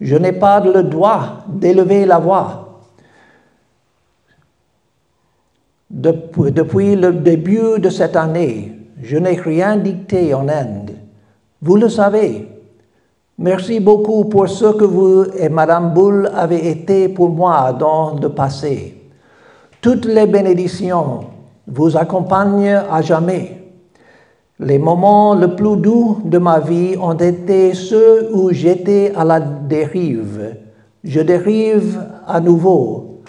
Je 0.00 0.16
n'ai 0.16 0.32
pas 0.32 0.60
le 0.60 0.82
droit 0.84 1.44
d'élever 1.48 2.06
la 2.06 2.18
voix. 2.18 2.80
Depuis, 5.90 6.96
le 6.96 7.12
début 7.12 7.78
de 7.78 7.88
cette 7.88 8.14
année, 8.14 8.72
je 9.02 9.16
n'ai 9.16 9.34
rien 9.34 9.76
dicté 9.76 10.34
en 10.34 10.48
Inde. 10.48 10.92
Vous 11.62 11.76
le 11.76 11.88
savez. 11.88 12.48
Merci 13.38 13.80
beaucoup 13.80 14.24
pour 14.26 14.48
ce 14.48 14.66
que 14.66 14.84
vous 14.84 15.24
et 15.38 15.48
Madame 15.48 15.94
Boulle 15.94 16.30
avez 16.34 16.68
été 16.70 17.08
pour 17.08 17.30
moi 17.30 17.72
dans 17.72 18.16
le 18.20 18.28
passé. 18.28 19.00
Toutes 19.80 20.06
les 20.06 20.26
bénédictions 20.26 21.20
vous 21.66 21.96
accompagnent 21.96 22.82
à 22.90 23.00
jamais. 23.00 23.57
Les 24.60 24.78
moments 24.78 25.34
les 25.34 25.46
plus 25.46 25.76
doux 25.76 26.18
de 26.24 26.38
ma 26.38 26.58
vie 26.58 26.96
ont 27.00 27.14
été 27.14 27.74
ceux 27.74 28.28
où 28.32 28.50
j'étais 28.50 29.12
à 29.14 29.24
la 29.24 29.38
dérive. 29.38 30.56
Je 31.04 31.20
dérive 31.20 32.00
à 32.26 32.40
nouveau, 32.40 33.20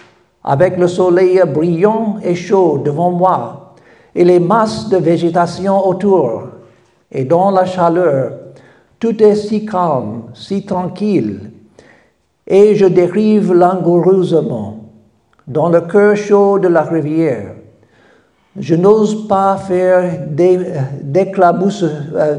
avec 0.42 0.76
le 0.76 0.88
soleil 0.88 1.40
brillant 1.46 2.16
et 2.24 2.34
chaud 2.34 2.78
devant 2.84 3.12
moi 3.12 3.74
et 4.12 4.24
les 4.24 4.40
masses 4.40 4.88
de 4.88 4.96
végétation 4.96 5.86
autour. 5.86 6.48
Et 7.12 7.24
dans 7.24 7.52
la 7.52 7.64
chaleur, 7.64 8.32
tout 8.98 9.22
est 9.22 9.36
si 9.36 9.64
calme, 9.64 10.24
si 10.34 10.66
tranquille, 10.66 11.52
et 12.44 12.74
je 12.74 12.86
dérive 12.86 13.52
langoureusement 13.52 14.78
dans 15.46 15.68
le 15.68 15.80
cœur 15.82 16.16
chaud 16.16 16.58
de 16.58 16.66
la 16.66 16.82
rivière. 16.82 17.54
Je 18.58 18.74
n'ose 18.74 19.28
pas 19.28 19.56
faire 19.56 20.02
euh, 20.40 20.96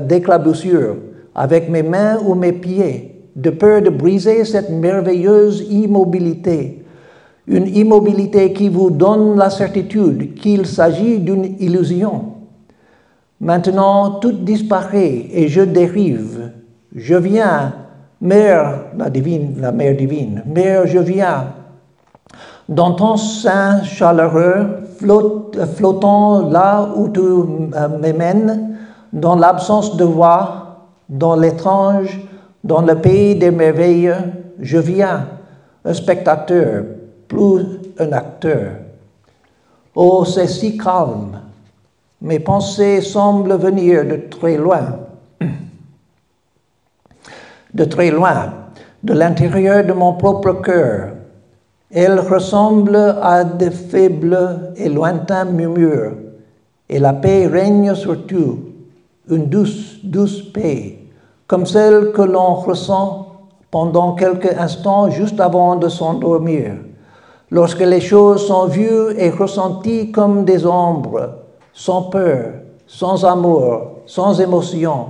d'éclaboussure 0.06 0.96
avec 1.34 1.70
mes 1.70 1.84
mains 1.84 2.18
ou 2.26 2.36
mes 2.36 2.52
pieds, 2.52 3.30
de 3.36 3.50
peur 3.50 3.82
de 3.82 3.90
briser 3.90 4.44
cette 4.44 4.70
merveilleuse 4.70 5.66
immobilité. 5.70 6.84
Une 7.48 7.68
immobilité 7.68 8.52
qui 8.52 8.68
vous 8.68 8.92
donne 8.92 9.38
la 9.38 9.50
certitude 9.50 10.36
qu'il 10.36 10.66
s'agit 10.66 11.20
d'une 11.20 11.56
illusion. 11.60 12.26
Maintenant, 13.40 14.20
tout 14.20 14.34
disparaît 14.34 15.28
et 15.32 15.48
je 15.48 15.62
dérive. 15.62 16.52
Je 16.94 17.16
viens, 17.16 17.74
Mère, 18.20 18.84
la 18.98 19.10
divine, 19.10 19.56
la 19.60 19.72
Mère 19.72 19.96
divine, 19.96 20.44
Mère, 20.46 20.86
je 20.86 21.00
viens. 21.00 21.54
Dans 22.70 22.94
ton 22.94 23.18
sein 23.18 23.82
chaleureux, 23.84 24.81
flottant 25.76 26.50
là 26.50 26.90
où 26.96 27.10
tu 27.10 27.20
euh, 27.20 27.88
m'amènes, 28.00 28.78
dans 29.12 29.36
l'absence 29.36 29.98
de 29.98 30.06
voix, 30.06 30.88
dans 31.10 31.36
l'étrange, 31.36 32.20
dans 32.64 32.82
le 32.82 32.96
pays 32.96 33.36
des 33.36 33.52
merveilles, 33.52 34.14
je 34.60 34.78
viens, 34.78 35.28
un 35.84 35.94
spectateur, 35.94 36.84
plus 37.28 37.66
un 38.00 38.12
acteur. 38.12 38.72
Oh, 39.96 40.24
c'est 40.26 40.48
si 40.48 40.78
calme. 40.78 41.40
Mes 42.22 42.40
pensées 42.40 43.02
semblent 43.02 43.56
venir 43.56 44.06
de 44.06 44.16
très 44.30 44.58
loin. 44.58 45.00
De 47.74 47.86
très 47.86 48.12
loin, 48.12 48.54
de 49.02 49.14
l'intérieur 49.14 49.84
de 49.84 49.94
mon 49.94 50.14
propre 50.14 50.54
cœur. 50.62 51.10
Elles 51.94 52.22
ressemblent 52.22 53.18
à 53.22 53.44
de 53.44 53.70
faibles 53.70 54.74
et 54.78 54.88
lointains 54.88 55.44
murmures. 55.44 56.14
Et 56.88 57.00
la 57.00 57.12
paix 57.12 57.48
règne 57.48 57.94
sur 57.96 58.26
tout, 58.26 58.60
une 59.30 59.48
douce, 59.48 59.98
douce 60.04 60.42
paix, 60.54 61.00
comme 61.48 61.66
celle 61.66 62.14
que 62.14 62.22
l'on 62.22 62.56
ressent 62.56 63.28
pendant 63.72 64.14
quelques 64.14 64.58
instants 64.58 65.10
juste 65.10 65.40
avant 65.42 65.76
de 65.76 65.90
s'endormir, 65.90 66.76
lorsque 67.50 67.82
les 67.82 68.02
choses 68.02 68.48
sont 68.48 68.68
vues 68.68 69.14
et 69.18 69.30
ressenties 69.30 70.12
comme 70.12 70.46
des 70.46 70.66
ombres, 70.66 71.40
sans 71.74 72.04
peur, 72.04 72.54
sans 72.88 73.26
amour, 73.26 74.02
sans 74.06 74.40
émotion. 74.40 75.08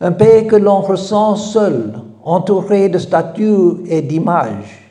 Un 0.00 0.10
paix 0.10 0.46
que 0.46 0.56
l'on 0.56 0.80
ressent 0.80 1.36
seul, 1.36 1.92
entouré 2.24 2.88
de 2.88 2.98
statues 2.98 3.84
et 3.86 4.02
d'images. 4.02 4.81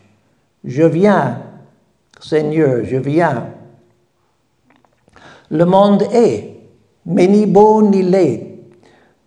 Je 0.63 0.83
viens, 0.83 1.39
Seigneur, 2.19 2.83
je 2.83 2.97
viens. 2.97 3.47
Le 5.49 5.65
monde 5.65 6.03
est, 6.13 6.55
mais 7.05 7.27
ni 7.27 7.45
beau 7.45 7.81
ni 7.81 8.03
laid, 8.03 8.59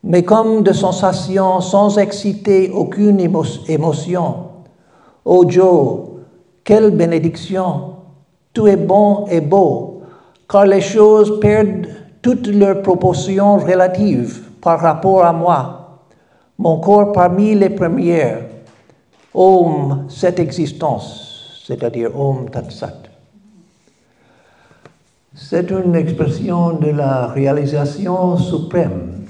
mais 0.04 0.22
comme 0.22 0.62
de 0.62 0.72
sensations 0.72 1.60
sans 1.60 1.98
exciter 1.98 2.70
aucune 2.70 3.18
émo- 3.18 3.68
émotion. 3.68 4.34
Oh 5.24 5.44
Joe, 5.48 6.00
quelle 6.62 6.90
bénédiction! 6.92 7.94
Tout 8.52 8.68
est 8.68 8.76
bon 8.76 9.26
et 9.28 9.40
beau, 9.40 10.02
car 10.48 10.66
les 10.66 10.80
choses 10.80 11.40
perdent 11.40 11.88
toutes 12.22 12.46
leurs 12.46 12.82
proportions 12.82 13.58
relatives 13.58 14.44
par 14.60 14.78
rapport 14.80 15.24
à 15.24 15.32
moi, 15.32 15.98
mon 16.58 16.78
corps 16.78 17.10
parmi 17.12 17.54
les 17.56 17.70
premières. 17.70 18.42
Om, 19.34 20.06
cette 20.08 20.38
existence, 20.38 21.23
c'est-à-dire 21.66 22.10
Om 22.18 22.50
Tat 22.50 22.70
Sat. 22.70 23.02
C'est 25.34 25.70
une 25.70 25.96
expression 25.96 26.74
de 26.74 26.90
la 26.90 27.26
réalisation 27.28 28.36
suprême. 28.36 29.24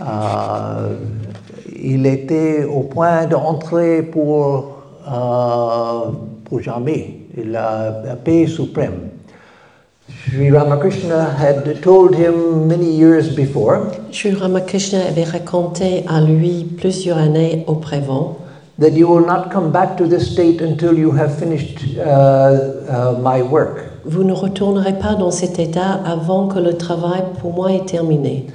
Euh, 0.00 0.96
il 1.80 2.06
était 2.06 2.64
au 2.64 2.80
point 2.80 3.26
d'entrer 3.26 4.02
pour, 4.02 4.78
euh, 5.06 6.10
pour 6.44 6.60
jamais 6.60 7.18
la, 7.36 8.16
paix 8.24 8.46
suprême. 8.46 9.10
Sri 10.26 10.50
Ramakrishna 10.50 11.36
Sri 14.10 14.34
Ramakrishna 14.34 14.98
avait 15.06 15.24
raconté 15.24 16.04
à 16.08 16.20
lui 16.20 16.64
plusieurs 16.64 17.18
années 17.18 17.64
auparavant 17.68 18.39
that 18.80 18.92
you 18.92 19.06
will 19.06 19.24
not 19.24 19.50
come 19.52 19.70
back 19.70 19.96
to 19.98 20.06
this 20.06 20.32
state 20.32 20.60
until 20.62 20.98
you 20.98 21.12
have 21.12 21.38
finished 21.38 21.78
uh, 21.98 22.02
uh, 22.02 23.18
my 23.22 23.42
work. 23.42 23.86
Vous 24.06 24.24
ne 24.24 24.32
retournerez 24.32 24.94
pas 24.98 25.14
dans 25.14 25.30
cet 25.30 25.58
état 25.58 26.00
avant 26.06 26.48
que 26.48 26.58
le 26.58 26.74
travail 26.76 27.22
pour 27.40 27.52
moi 27.52 27.72
est 27.72 27.86
terminé. 27.86 28.46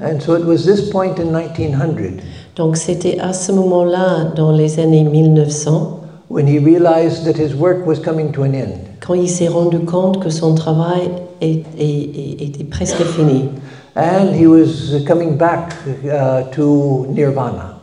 And 0.00 0.20
so 0.20 0.34
it 0.36 0.44
was 0.44 0.64
this 0.64 0.90
point 0.90 1.18
in 1.18 1.26
1900 1.32 2.22
Donc 2.56 2.76
c'était 2.76 3.18
à 3.20 3.32
ce 3.32 3.52
moment-là, 3.52 4.32
dans 4.36 4.50
les 4.52 4.78
années 4.80 5.04
1900, 5.04 6.00
when 6.28 6.46
he 6.46 6.58
realized 6.58 7.24
that 7.24 7.36
his 7.40 7.54
work 7.54 7.86
was 7.86 7.98
coming 8.00 8.32
to 8.32 8.42
an 8.42 8.52
end. 8.54 8.74
quand 9.00 9.14
il 9.14 9.28
s'est 9.28 9.48
rendu 9.48 9.78
compte 9.80 10.20
que 10.22 10.28
son 10.30 10.54
travail 10.54 11.08
est- 11.40 11.64
est- 11.78 12.10
est- 12.40 12.42
était 12.48 12.64
presque 12.64 13.02
fini 13.04 13.48
And 13.96 14.32
he 14.34 14.46
was 14.46 15.02
coming 15.06 15.36
back 15.36 15.72
uh, 16.04 16.42
to 16.54 17.06
nirvana. 17.12 17.77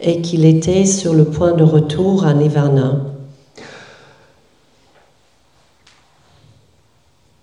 Et 0.00 0.20
qu'il 0.20 0.44
était 0.44 0.84
sur 0.84 1.14
le 1.14 1.24
point 1.24 1.52
de 1.52 1.64
retour 1.64 2.24
à 2.24 2.34
Nirvana. 2.34 3.04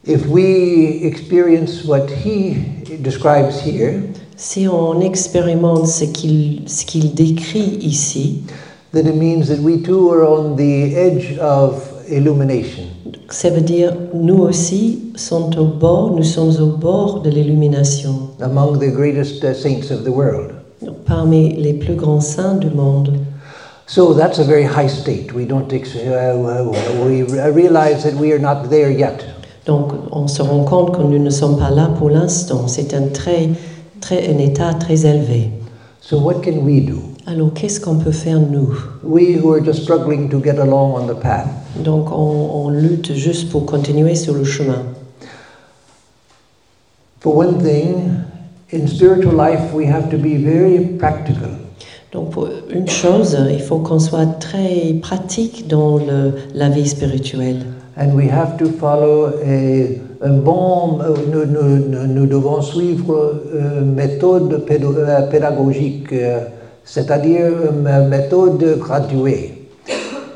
If 0.08 0.28
we 0.28 1.04
experience 1.04 1.84
what 1.84 2.08
he 2.24 2.58
describes 3.02 3.60
here, 3.60 4.04
Si 4.38 4.68
on 4.68 5.00
expérimente 5.00 5.88
ce 5.88 6.04
qu'il 6.04 6.64
ce 6.68 6.86
qu'il 6.86 7.14
décrit 7.14 7.80
ici, 7.82 8.44
then 8.92 9.08
it 9.08 9.16
means 9.16 9.48
that 9.48 9.60
we 9.62 9.82
too 9.82 10.12
are 10.12 10.28
on 10.28 10.58
the 10.58 10.94
edge 10.94 11.38
of 11.40 11.82
illumination. 12.10 12.84
ça 13.30 13.50
veut 13.50 13.62
dire 13.62 13.96
nous 14.14 14.40
aussi 14.40 15.14
sommes 15.16 15.52
au 15.58 15.66
bord, 15.66 16.12
nous 16.12 16.24
sommes 16.24 16.62
au 16.62 16.76
bord 16.76 17.22
de 17.22 17.30
l'illumination, 17.30 18.30
among 18.42 18.78
the 18.80 18.92
greatest 18.92 19.42
uh, 19.46 19.54
saints 19.54 19.90
of 19.90 20.04
the 20.04 20.12
world. 20.12 20.55
Parmi 21.06 21.56
les 21.56 21.74
plus 21.74 21.96
grands 21.96 22.22
saints 22.22 22.60
du 22.60 22.70
monde. 22.70 23.18
So 23.88 24.14
that's 24.14 24.40
a 24.40 24.44
very 24.44 24.64
high 24.64 24.88
state. 24.88 25.32
We 25.34 25.46
don't 25.46 25.72
uh, 25.72 25.78
we 27.06 27.24
realize 27.52 28.04
that 28.04 28.16
we 28.16 28.34
are 28.34 28.40
not 28.40 28.70
there 28.70 28.90
yet. 28.90 29.24
Donc 29.66 29.94
on 30.12 30.28
se 30.28 30.42
rend 30.42 30.64
compte 30.66 30.98
que 30.98 31.02
nous 31.02 31.20
ne 31.20 31.30
sommes 31.30 31.58
pas 31.58 31.70
là 31.70 31.90
pour 31.98 32.10
l'instant. 32.10 32.68
C'est 32.68 32.94
un, 32.94 33.08
très, 33.08 33.50
très, 34.02 34.28
un 34.28 34.38
état 34.40 34.74
très 34.74 35.06
élevé. 35.06 35.52
So 36.02 36.18
what 36.20 36.42
can 36.44 36.64
we 36.64 36.82
do? 36.82 37.00
Alors 37.28 37.54
qu'est-ce 37.54 37.80
qu'on 37.80 37.98
peut 37.98 38.12
faire 38.12 38.40
nous? 38.40 38.76
We 39.04 39.38
who 39.38 39.54
are 39.54 39.64
just 39.64 39.84
struggling 39.84 40.30
to 40.30 40.40
get 40.40 40.60
along 40.60 40.94
on 40.96 41.08
the 41.08 41.20
path. 41.20 41.48
Donc 41.84 42.12
on, 42.12 42.66
on 42.66 42.70
lutte 42.70 43.14
juste 43.14 43.52
pour 43.52 43.66
continuer 43.66 44.16
sur 44.16 44.34
le 44.34 44.44
chemin. 44.44 44.84
For 47.22 47.36
one 47.36 47.58
thing, 47.58 48.12
in 48.72 48.88
spiritual 48.88 49.34
life, 49.34 49.74
we 49.74 49.86
have 49.86 50.10
to 50.10 50.18
be 50.18 50.36
very 50.38 50.80
practical. 50.98 51.50
Donc 52.12 52.34
une 52.74 52.88
chose, 52.88 53.38
il 53.52 53.60
faut 53.60 53.80
qu'on 53.80 54.00
soit 54.00 54.40
très 54.40 54.94
pratique 55.02 55.68
dans 55.68 55.98
le- 55.98 56.34
la 56.54 56.70
vie 56.70 56.88
spirituelle. 56.88 57.58
And 57.98 58.14
we 58.16 58.28
have 58.30 58.58
to 58.58 58.66
follow 58.80 59.28
a, 59.44 60.02
un 60.22 60.38
bon, 60.44 61.00
euh, 61.02 61.14
nous, 61.32 61.46
nous- 61.46 62.08
nous- 62.08 62.26
devons 62.26 62.62
suivre 62.62 63.42
une 63.54 63.94
méthode 63.94 64.66
pédo- 64.66 64.96
euh, 64.98 65.22
pédagogique, 65.30 66.12
euh, 66.14 66.40
c'est-à-dire 66.84 67.48
une 67.72 68.08
méthode 68.10 68.78
graduée. 68.80 69.52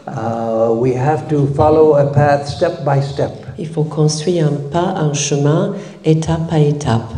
Uh, 0.08 0.72
we 0.74 0.94
have 0.96 1.28
to 1.30 1.48
follow 1.56 1.94
a 1.96 2.06
path 2.06 2.48
step 2.48 2.84
by 2.86 3.02
step. 3.02 3.32
Il 3.58 3.68
faut 3.68 3.84
construire 3.84 4.48
un 4.48 4.72
pas, 4.72 4.96
un 5.00 5.14
chemin, 5.14 5.74
étape 6.04 6.52
à 6.52 6.60
étape. 6.60 7.12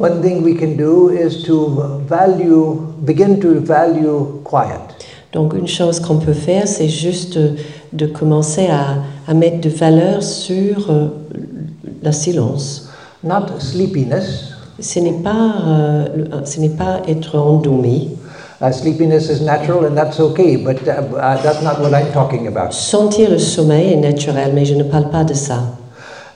One 0.00 0.22
thing 0.22 0.42
we 0.44 0.54
can 0.54 0.76
do 0.76 1.08
is 1.10 1.42
to 1.44 2.00
value, 2.08 2.76
begin 3.04 3.40
to 3.40 3.60
value 3.60 4.42
quiet. 4.44 4.80
Donc 5.32 5.52
une 5.54 5.66
chose 5.66 6.00
qu'on 6.00 6.18
peut 6.18 6.32
faire, 6.32 6.66
c'est 6.68 6.88
juste 6.88 7.38
de, 7.92 8.06
commencer 8.06 8.68
à, 8.68 8.96
à 9.30 9.34
mettre 9.34 9.60
de 9.60 9.68
valeur 9.68 10.22
sur 10.22 10.90
euh, 10.90 11.08
le 12.02 12.12
silence. 12.12 12.88
Not 13.24 13.58
sleepiness. 13.58 14.52
Ce 14.80 15.00
n'est 15.00 15.20
pas, 15.22 15.54
euh, 15.66 16.06
le- 16.16 16.46
ce 16.46 16.60
n'est 16.60 16.68
pas 16.76 17.00
être 17.08 17.36
endormi. 17.36 18.10
Uh, 18.60 18.72
sleepiness 18.72 19.28
is 19.30 19.40
natural 19.44 19.84
and 19.84 19.94
that's 19.96 20.18
okay, 20.18 20.56
but 20.56 20.76
uh, 20.86 21.02
uh, 21.16 21.36
that's 21.42 21.62
not 21.62 21.80
what 21.80 21.92
I'm 21.94 22.10
talking 22.12 22.46
about. 22.48 22.72
Sentir 22.72 23.30
le 23.30 23.38
sommeil 23.38 23.92
est 23.92 23.96
naturel, 24.00 24.52
mais 24.54 24.64
je 24.64 24.74
ne 24.74 24.82
parle 24.84 25.10
pas 25.10 25.24
de 25.24 25.34
ça. 25.34 25.60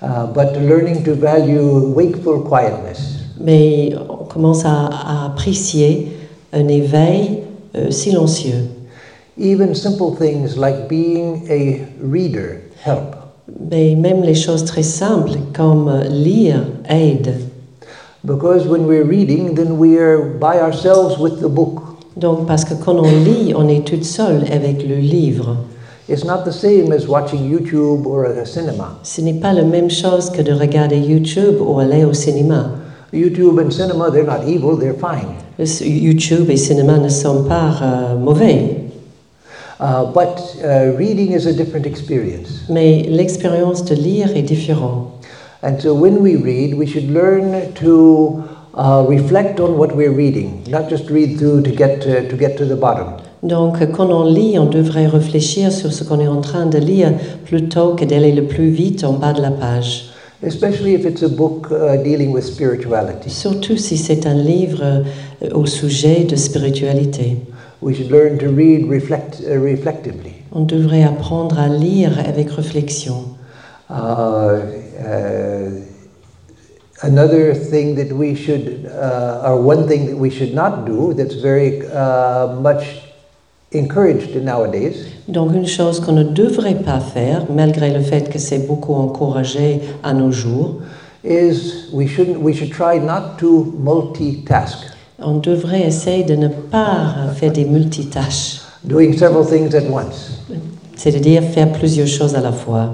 Uh, 0.02 0.26
but 0.32 0.56
learning 0.60 1.02
to 1.04 1.14
value 1.14 1.92
wakeful 1.94 2.42
quietness. 2.48 3.21
Mais 3.40 3.94
on 4.08 4.24
commence 4.24 4.64
à, 4.64 4.86
à 4.86 5.26
apprécier 5.26 6.12
un 6.52 6.68
éveil 6.68 7.40
euh, 7.74 7.90
silencieux. 7.90 8.68
Even 9.38 9.74
simple 9.74 10.14
things 10.18 10.56
like 10.56 10.88
being 10.88 11.42
a 11.48 11.80
reader 12.02 12.60
help. 12.84 13.16
Mais 13.70 13.94
même 13.94 14.22
les 14.22 14.34
choses 14.34 14.64
très 14.64 14.82
simples 14.82 15.32
comme 15.54 15.88
euh, 15.88 16.04
lire 16.08 16.64
aident. 16.88 17.34
Because 18.24 18.68
when 18.68 18.86
we're 18.86 19.04
reading, 19.04 19.54
then 19.54 19.78
we 19.78 19.98
are 19.98 20.18
by 20.38 20.60
ourselves 20.60 21.18
with 21.18 21.40
the 21.40 21.48
book. 21.48 21.80
Donc, 22.16 22.46
parce 22.46 22.64
que 22.64 22.74
quand 22.74 22.96
on 22.96 23.24
lit, 23.24 23.54
on 23.56 23.66
est 23.68 23.86
toute 23.86 24.04
seule 24.04 24.44
avec 24.52 24.86
le 24.86 24.96
livre. 24.96 25.56
It's 26.08 26.24
not 26.24 26.44
the 26.44 26.52
same 26.52 26.92
as 26.92 27.08
watching 27.08 27.50
YouTube 27.50 28.06
or 28.06 28.26
a 28.26 28.44
cinema. 28.44 28.98
Ce 29.02 29.22
n'est 29.22 29.40
pas 29.40 29.52
la 29.52 29.62
même 29.62 29.88
chose 29.88 30.30
que 30.30 30.42
de 30.42 30.52
regarder 30.52 30.98
YouTube 30.98 31.56
ou 31.60 31.78
aller 31.78 32.04
au 32.04 32.12
cinéma. 32.12 32.70
YouTube 33.12 33.58
and 33.60 33.70
cinema, 33.70 34.10
they're 34.10 34.24
not 34.24 34.46
evil, 34.48 34.76
they're 34.76 34.94
fine. 34.94 35.36
YouTube 35.58 36.50
et 36.50 36.56
cinéma 36.56 36.98
ne 36.98 37.08
sont 37.08 37.44
pas 37.44 37.70
euh, 37.82 38.16
mauvais, 38.16 38.78
Uh, 39.80 40.04
but 40.12 40.38
uh, 40.62 40.96
reading 40.96 41.32
is 41.32 41.44
a 41.46 41.52
different 41.52 41.86
experience. 41.86 42.62
mais 42.68 43.02
l'expérience 43.08 43.84
de 43.84 43.96
lire 43.96 44.28
est 44.36 44.42
différente. 44.42 45.08
And 45.64 45.80
so 45.80 45.92
when 45.92 46.18
we 46.22 46.36
read, 46.36 46.74
we 46.74 46.86
should 46.86 47.10
learn 47.10 47.72
to 47.80 48.44
uh, 48.76 49.04
reflect 49.08 49.58
on 49.58 49.76
what 49.76 49.96
we're 49.96 50.12
reading, 50.14 50.62
not 50.68 50.88
just 50.88 51.10
read 51.10 51.36
through 51.36 51.62
to 51.62 51.70
get 51.72 52.00
to, 52.02 52.28
to 52.28 52.36
get 52.36 52.56
to 52.58 52.64
the 52.64 52.76
bottom. 52.76 53.14
Donc, 53.42 53.78
quand 53.90 54.08
on 54.08 54.22
lit, 54.24 54.56
on 54.56 54.66
devrait 54.66 55.08
réfléchir 55.08 55.72
sur 55.72 55.92
ce 55.92 56.04
qu'on 56.04 56.20
est 56.20 56.28
en 56.28 56.40
train 56.40 56.66
de 56.66 56.78
lire 56.78 57.12
plutôt 57.44 57.94
que 57.96 58.04
d'aller 58.04 58.30
le 58.30 58.44
plus 58.44 58.68
vite 58.68 59.02
en 59.02 59.14
bas 59.14 59.32
de 59.32 59.42
la 59.42 59.50
page. 59.50 60.11
Especially 60.44 60.94
if 60.94 61.04
it's 61.04 61.22
a 61.22 61.28
book 61.28 61.70
uh, 61.70 61.96
dealing 62.02 62.32
with 62.32 62.44
spirituality. 62.44 63.30
Surtout 63.30 63.76
si 63.76 63.96
c'est 63.96 64.26
un 64.26 64.34
livre 64.34 64.82
euh, 64.82 65.50
au 65.54 65.66
sujet 65.66 66.24
de 66.24 66.34
spiritualité. 66.34 67.36
We 67.80 67.94
should 67.94 68.10
learn 68.10 68.38
to 68.38 68.48
read 68.48 68.88
reflect, 68.88 69.40
uh, 69.46 69.58
reflectively. 69.60 70.34
On 70.52 70.64
devrait 70.64 71.04
apprendre 71.04 71.58
à 71.58 71.68
lire 71.68 72.18
avec 72.18 72.50
réflexion. 72.50 73.24
Uh, 73.88 73.94
uh, 73.94 75.70
another 77.02 77.54
thing 77.54 77.94
that 77.94 78.12
we 78.12 78.34
should, 78.34 78.86
uh, 78.86 79.42
or 79.44 79.60
one 79.60 79.86
thing 79.86 80.06
that 80.06 80.16
we 80.16 80.30
should 80.30 80.54
not 80.54 80.84
do 80.86 81.12
that's 81.14 81.34
very 81.34 81.82
uh, 81.92 82.48
much 82.60 83.11
encouraged 83.74 84.36
nowadays. 84.42 84.94
Donc 85.28 85.54
une 85.54 85.66
chose 85.66 86.00
qu'on 86.00 86.12
ne 86.12 86.24
devrait 86.24 86.82
pas 86.82 87.00
faire, 87.00 87.46
malgré 87.50 87.92
le 87.92 88.00
fait 88.00 88.28
que 88.30 88.38
c'est 88.38 88.66
beaucoup 88.66 88.94
encouragé 88.94 89.80
à 90.02 90.12
nos 90.12 90.30
jours, 90.32 90.80
is 91.24 91.88
we 91.92 92.06
shouldn't 92.08 92.38
we 92.42 92.54
should 92.54 92.72
try 92.72 92.98
not 92.98 93.38
to 93.38 93.72
multitask. 93.78 94.92
on 95.24 95.38
devrait 95.38 95.82
essayer 95.82 96.24
de 96.24 96.34
ne 96.34 96.48
pas 96.48 97.14
faire 97.36 97.52
des 97.52 97.64
multitâches, 97.64 98.60
doing 98.84 99.12
several 99.16 99.46
things 99.46 99.74
at 99.74 99.88
once. 99.90 100.42
C'est-à-dire 100.96 101.42
faire 101.42 101.72
plusieurs 101.72 102.06
choses 102.06 102.34
à 102.34 102.40
la 102.40 102.52
fois. 102.52 102.90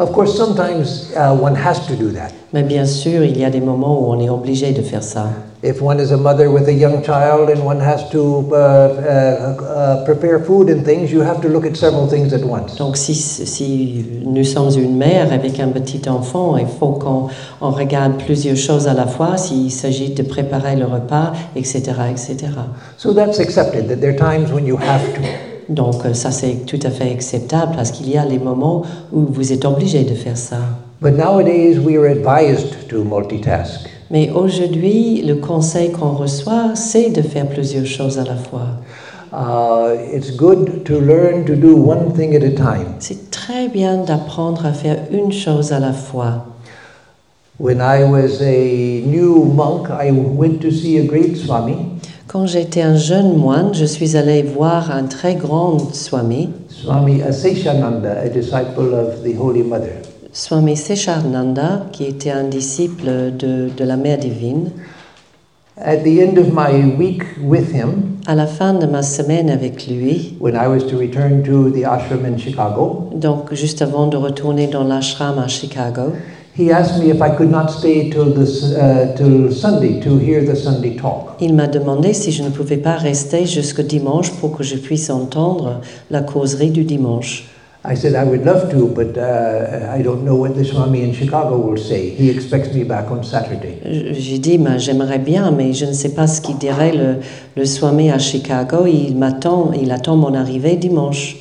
Of 0.00 0.12
course 0.12 0.36
sometimes 0.36 1.12
uh, 1.14 1.34
one 1.34 1.54
has 1.54 1.86
to 1.86 1.94
do 1.94 2.10
that 2.10 2.32
Mais 2.52 2.64
bien 2.64 2.84
sûr, 2.84 3.22
il 3.22 3.38
y 3.38 3.44
a 3.44 3.50
des 3.50 3.60
moments 3.60 4.00
où 4.00 4.12
on 4.12 4.18
est 4.18 4.28
obligé 4.28 4.72
de 4.72 4.82
faire 4.82 5.04
ça. 5.04 5.28
if 5.62 5.80
one 5.82 6.00
is 6.00 6.10
a 6.10 6.16
mother 6.16 6.50
with 6.50 6.66
a 6.68 6.72
young 6.72 7.02
child 7.02 7.50
and 7.50 7.62
one 7.62 7.78
has 7.78 8.08
to 8.10 8.48
uh, 8.50 8.56
uh, 8.56 9.62
uh, 9.62 10.04
prepare 10.06 10.40
food 10.40 10.70
and 10.70 10.84
things 10.84 11.12
you 11.12 11.20
have 11.20 11.40
to 11.42 11.48
look 11.48 11.66
at 11.66 11.76
several 11.76 12.08
things 12.08 12.32
at 12.32 12.42
once 12.42 12.76
Donc 12.76 12.96
si, 12.96 13.14
si 13.14 14.04
nous 14.24 14.42
sommes 14.44 14.70
une 14.78 14.96
mère 14.96 15.32
avec 15.32 15.60
un 15.60 15.68
petit 15.68 16.08
enfant, 16.08 16.56
il 16.56 16.66
faut 16.66 16.92
qu'on 16.92 17.28
on 17.60 17.70
regarde 17.70 18.14
plusieurs 18.24 18.56
choses 18.56 18.88
à 18.88 18.94
la 18.94 19.06
fois, 19.06 19.36
s'il 19.36 19.70
s'agit 19.70 20.14
de 20.14 20.22
préparer 20.22 20.76
le 20.76 20.86
repas, 20.86 21.32
etc., 21.54 21.92
etc. 22.10 22.36
so 22.96 23.12
that's 23.12 23.38
accepted 23.38 23.86
that 23.88 24.00
there 24.00 24.12
are 24.12 24.16
times 24.16 24.50
when 24.50 24.66
you 24.66 24.76
have 24.78 25.02
to 25.14 25.49
Donc 25.70 26.04
euh, 26.04 26.12
ça 26.14 26.30
c'est 26.30 26.66
tout 26.66 26.80
à 26.82 26.90
fait 26.90 27.10
acceptable 27.12 27.72
parce 27.76 27.90
qu'il 27.92 28.10
y 28.10 28.18
a 28.18 28.24
les 28.24 28.38
moments 28.38 28.82
où 29.12 29.20
vous 29.30 29.52
êtes 29.52 29.64
obligé 29.64 30.02
de 30.04 30.14
faire 30.14 30.36
ça. 30.36 30.58
but 31.00 31.12
nowadays 31.16 31.78
we 31.78 31.96
are 31.96 32.06
advised 32.10 32.86
to 32.88 33.02
multitask 33.04 33.88
Mais 34.10 34.28
aujourd'hui, 34.32 35.22
le 35.22 35.36
conseil 35.36 35.92
qu'on 35.92 36.10
reçoit, 36.10 36.74
c'est 36.74 37.10
de 37.10 37.22
faire 37.22 37.46
plusieurs 37.46 37.86
choses 37.86 38.18
à 38.18 38.24
la 38.24 38.34
fois. 38.34 38.66
uh, 39.32 39.94
it's 40.12 40.32
good 40.36 40.84
to 40.84 40.98
learn 41.00 41.44
to 41.44 41.54
do 41.54 41.76
one 41.76 42.12
thing 42.16 42.34
at 42.34 42.42
a 42.42 42.50
time 42.50 42.96
C'est 42.98 43.30
très 43.30 43.68
bien 43.68 43.98
d'apprendre 44.04 44.66
à 44.66 44.72
faire 44.72 44.98
une 45.12 45.30
chose 45.32 45.72
à 45.72 45.78
la 45.78 45.92
fois. 45.92 46.46
When 47.60 47.78
I 47.80 48.02
was 48.04 48.40
a 48.42 49.02
new 49.06 49.44
monk, 49.44 49.88
I 49.90 50.10
went 50.10 50.60
to 50.62 50.70
see 50.70 50.98
a 50.98 51.04
great 51.04 51.36
Swami, 51.36 51.76
Quand 52.32 52.46
j'étais 52.46 52.82
un 52.82 52.94
jeune 52.94 53.36
moine, 53.36 53.74
je 53.74 53.84
suis 53.84 54.16
allé 54.16 54.42
voir 54.42 54.92
un 54.92 55.02
très 55.02 55.34
grand 55.34 55.78
Swami, 55.92 56.50
Swami 56.68 57.22
Aseshananda, 57.22 58.20
a 58.24 58.28
disciple 58.28 58.94
of 58.94 59.24
the 59.24 59.36
Holy 59.36 59.64
Mother. 59.64 59.94
Swami 60.32 60.76
Seshananda, 60.76 61.86
qui 61.90 62.04
était 62.04 62.30
un 62.30 62.44
disciple 62.44 63.32
de, 63.36 63.68
de 63.76 63.84
la 63.84 63.96
Mère 63.96 64.18
divine. 64.18 64.70
At 65.76 66.04
the 66.04 66.20
end 66.20 66.38
of 66.38 66.52
my 66.52 66.94
week 66.96 67.24
with 67.42 67.74
him, 67.74 68.20
À 68.28 68.36
la 68.36 68.46
fin 68.46 68.74
de 68.74 68.86
ma 68.86 69.02
semaine 69.02 69.50
avec 69.50 69.88
lui, 69.88 70.36
when 70.38 70.54
I 70.54 70.68
was 70.68 70.86
to 70.88 70.96
return 70.96 71.42
to 71.42 71.70
the 71.70 71.84
ashram 71.84 72.24
in 72.24 72.38
Chicago, 72.38 73.10
donc 73.12 73.52
juste 73.54 73.82
avant 73.82 74.06
de 74.06 74.16
retourner 74.16 74.68
dans 74.68 74.84
l'ashram 74.84 75.40
à 75.40 75.48
Chicago, 75.48 76.12
he 76.56 76.70
asked 76.72 76.98
me 76.98 77.10
if 77.10 77.20
I 77.22 77.30
could 77.30 77.50
not 77.50 77.70
stay 77.70 78.10
till, 78.10 78.34
this, 78.34 78.72
uh, 78.72 79.14
till 79.16 79.50
Sunday 79.52 80.00
to 80.00 80.18
hear 80.18 80.44
the 80.44 80.56
Sunday 80.56 80.96
talk. 80.96 81.36
il 81.40 81.54
m'a 81.54 81.66
demandé 81.66 82.12
si 82.12 82.32
je 82.32 82.42
ne 82.42 82.50
pouvais 82.50 82.76
pas 82.76 82.96
rester 82.96 83.46
jusqu'au 83.46 83.82
dimanche 83.82 84.30
pour 84.40 84.56
que 84.56 84.62
je 84.62 84.76
puisse 84.76 85.10
entendre 85.10 85.80
la 86.10 86.20
causerie 86.20 86.70
du 86.70 86.84
dimanche. 86.84 87.46
I 87.82 87.94
said 87.96 88.14
I 88.14 88.24
would 88.24 88.44
love 88.44 88.68
to, 88.72 88.88
but 88.88 89.16
uh, 89.16 89.90
I 89.90 90.02
don't 90.02 90.22
know 90.22 90.34
what 90.34 90.50
the 90.50 90.64
Swami 90.64 91.02
in 91.02 91.14
Chicago 91.14 91.56
will 91.56 91.78
say. 91.78 92.10
He 92.10 92.28
expects 92.28 92.74
me 92.74 92.84
back 92.84 93.10
on 93.10 93.22
Saturday. 93.22 93.78
J'ai 94.12 94.38
dit, 94.38 94.58
ben, 94.58 94.76
j'aimerais 94.76 95.18
bien, 95.18 95.50
mais 95.50 95.72
je 95.72 95.86
ne 95.86 95.92
sais 95.94 96.10
pas 96.10 96.26
ce 96.26 96.42
qu'il 96.42 96.58
dirait 96.58 96.92
le, 96.92 97.20
le 97.56 97.64
Swami 97.64 98.10
à 98.10 98.18
Chicago. 98.18 98.84
Il 98.86 99.16
m'attend, 99.16 99.70
il 99.72 99.92
attend 99.92 100.16
mon 100.16 100.34
arrivée 100.34 100.76
dimanche. 100.76 101.39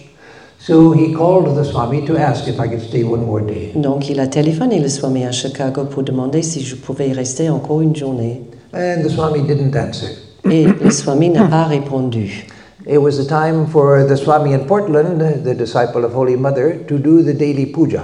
So 0.70 0.92
he 0.92 1.12
called 1.12 1.56
the 1.58 1.64
Swami 1.66 2.06
to 2.06 2.16
ask 2.16 2.48
if 2.48 2.60
I 2.60 2.68
could 2.68 2.84
stay 2.84 3.04
one 3.04 3.26
more 3.26 3.42
day. 3.42 3.72
Donc 3.74 4.08
il 4.08 4.20
a 4.20 4.28
téléphoné 4.28 4.80
le 4.80 4.88
Swami 4.88 5.26
à 5.26 5.32
Chicago 5.32 5.86
pour 5.86 6.04
demander 6.04 6.44
si 6.44 6.62
je 6.64 6.76
pouvais 6.76 7.10
y 7.10 7.14
rester 7.14 7.50
encore 7.50 7.82
une 7.82 7.96
journée. 7.96 8.44
And 8.72 9.02
the 9.04 9.10
Swami 9.10 9.42
didn't 9.48 9.76
answer. 9.76 10.10
Et 10.48 10.66
le 10.66 10.92
Swami 10.92 11.30
n'a 11.30 11.46
pas 11.46 11.64
répondu. 11.64 12.46
It 12.88 13.00
was 13.02 13.18
a 13.20 13.26
time 13.26 13.66
for 13.66 14.06
the 14.08 14.16
Swami 14.16 14.54
in 14.54 14.60
Portland, 14.68 15.20
the 15.44 15.56
disciple 15.56 16.06
of 16.06 16.14
Holy 16.14 16.36
Mother, 16.36 16.78
to 16.88 17.00
do 17.00 17.24
the 17.24 17.34
daily 17.34 17.66
puja. 17.66 18.04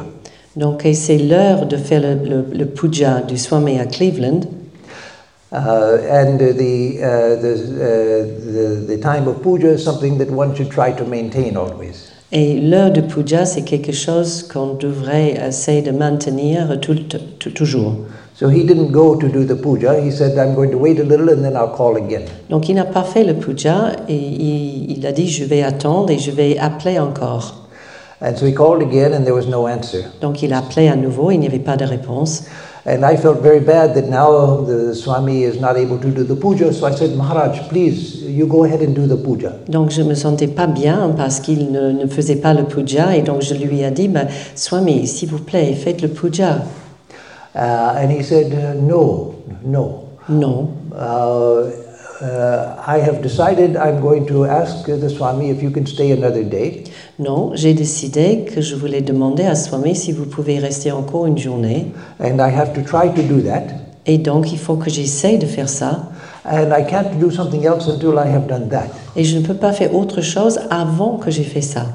Donc 0.56 0.82
c'est 0.92 1.20
l'heure 1.20 1.68
de 1.68 1.78
faire 1.78 2.02
le, 2.02 2.16
le- 2.28 2.46
le 2.52 2.66
puja 2.66 3.22
du 3.22 3.38
Swami 3.38 3.78
à 3.78 3.86
Cleveland. 3.86 4.48
Uh, 5.52 6.00
and 6.10 6.40
the, 6.40 6.98
uh, 7.00 7.36
the, 7.40 7.54
uh, 7.54 8.26
the, 8.52 8.86
the 8.88 8.98
time 8.98 9.28
of 9.28 9.44
puja 9.44 9.74
is 9.76 9.84
something 9.84 10.18
that 10.18 10.32
one 10.32 10.56
should 10.56 10.72
try 10.72 10.92
to 10.92 11.06
maintain 11.06 11.56
always. 11.56 12.12
Et 12.38 12.60
l'heure 12.60 12.92
de 12.92 13.00
puja, 13.00 13.46
c'est 13.46 13.62
quelque 13.62 13.94
chose 13.94 14.44
qu'on 14.44 14.74
devrait 14.74 15.36
essayer 15.48 15.82
de 15.82 15.92
maintenir 15.92 16.78
tout, 16.82 16.96
tout- 17.40 17.50
toujours. 17.52 17.94
So 18.38 18.50
he 18.50 18.66
didn't 18.66 18.92
go 18.92 19.16
to 19.16 19.28
do 19.30 19.46
the 19.46 19.56
puja. 19.56 19.94
He 19.98 20.12
said, 20.12 20.38
I'm 20.38 20.54
going 20.54 20.70
to 20.72 20.78
wait 20.78 21.00
a 21.00 21.04
little 21.04 21.30
and 21.30 21.42
then 21.42 21.54
I'll 21.56 21.72
call 21.74 21.96
again. 21.96 22.24
Donc 22.50 22.68
il 22.68 22.76
n'a 22.76 22.84
pas 22.84 23.04
fait 23.04 23.24
le 23.24 23.36
puja 23.36 23.94
et 24.10 24.16
il, 24.18 24.98
il 24.98 25.08
a 25.08 25.14
dit 25.14 25.30
je 25.30 25.46
vais 25.46 25.64
attendre 25.64 26.12
et 26.12 26.18
je 26.18 26.32
vais 26.32 26.58
appeler 26.58 27.00
encore. 27.00 27.62
And 28.22 28.36
so 28.36 28.46
he 28.46 28.54
called 28.54 28.82
again 28.82 29.14
and 29.14 29.24
there 29.24 29.34
was 29.34 29.48
no 29.50 29.66
answer. 29.68 30.04
Donc 30.20 30.44
il 30.44 30.52
a 30.52 30.58
appelé 30.58 30.90
à 30.90 30.98
nouveau, 30.98 31.32
il 31.32 31.40
n'y 31.40 31.48
avait 31.48 31.60
pas 31.60 31.78
de 31.78 31.86
réponse. 31.86 32.44
And 32.88 33.04
I 33.04 33.18
felt 33.18 33.42
very 33.42 33.62
bad 33.62 33.96
that 33.96 34.10
now 34.10 34.62
the 34.62 34.94
Swami 34.94 35.42
is 35.44 35.60
not 35.60 35.76
able 35.76 35.98
to 35.98 36.12
do 36.12 36.24
the 36.24 36.36
puja. 36.36 36.72
So 36.72 36.86
I 36.86 36.92
said, 36.92 37.18
Maharaj, 37.18 37.68
please, 37.68 38.22
you 38.22 38.46
go 38.46 38.64
ahead 38.64 38.82
and 38.82 38.96
do 38.96 39.08
the 39.08 39.18
puja. 39.18 39.54
Donc 39.68 39.90
je 39.90 40.04
me 40.04 40.14
sentais 40.14 40.48
pas 40.48 40.68
bien 40.68 41.12
parce 41.18 41.40
qu'il 41.40 41.72
ne, 41.72 41.92
ne 41.92 42.06
faisait 42.06 42.36
pas 42.36 42.54
le 42.54 42.66
puja 42.66 43.16
et 43.16 43.24
donc 43.24 43.42
je 43.42 43.56
lui 43.56 43.82
ai 43.82 43.90
dit 43.90 44.08
ben, 44.08 44.28
Swami, 44.54 45.08
s'il 45.08 45.30
vous 45.30 45.40
plaît, 45.40 45.74
faites 45.74 46.04
le 46.04 46.10
puja. 46.10 46.60
Uh, 47.56 47.96
and 47.98 48.12
he 48.12 48.22
said, 48.22 48.54
uh, 48.54 48.80
no, 48.80 49.34
no. 49.64 50.10
Non. 50.30 50.70
Uh, 50.94 51.72
I 52.22 53.00
have 53.00 53.22
decided 53.22 53.76
I'm 53.76 54.00
going 54.00 54.26
to 54.28 54.46
ask 54.46 54.86
the 54.86 55.10
Swami 55.10 55.50
if 55.50 55.62
you 55.62 55.70
can 55.70 55.86
stay 55.86 56.12
another 56.12 56.44
day. 56.44 56.86
Non, 57.20 57.52
j'ai 57.56 57.74
décidé 57.74 58.46
que 58.46 58.62
je 58.62 58.76
voulais 58.76 59.02
demander 59.02 59.44
à 59.44 59.56
Swami 59.56 59.96
si 59.96 60.14
vous 60.14 60.26
pouvez 60.26 60.60
rester 60.60 60.94
encore 60.94 61.26
une 61.26 61.38
journée. 61.38 61.92
And 62.22 62.38
I 62.40 62.50
have 62.50 62.74
to 62.74 62.82
try 62.82 63.10
to 63.14 63.22
do 63.22 63.42
that. 63.42 63.64
Et 64.06 64.18
donc 64.18 64.54
il 64.54 64.60
faut 64.60 64.76
que 64.76 64.90
j'essaye 64.90 65.40
de 65.40 65.46
faire 65.46 65.68
ça. 65.68 66.10
And 66.46 66.70
I 66.78 66.86
can't 66.88 67.20
do 67.20 67.32
something 67.32 67.66
else 67.66 67.88
until 67.88 68.14
I 68.14 68.30
have 68.30 68.48
done 68.48 68.70
that. 68.70 68.88
Et 69.18 69.26
je 69.26 69.38
ne 69.38 69.46
peux 69.46 69.56
pas 69.56 69.74
faire 69.74 69.94
autre 69.94 70.22
chose 70.22 70.60
avant 70.70 71.18
que 71.18 71.32
j'ai 71.32 71.44
fait 71.44 71.62
ça. 71.62 71.86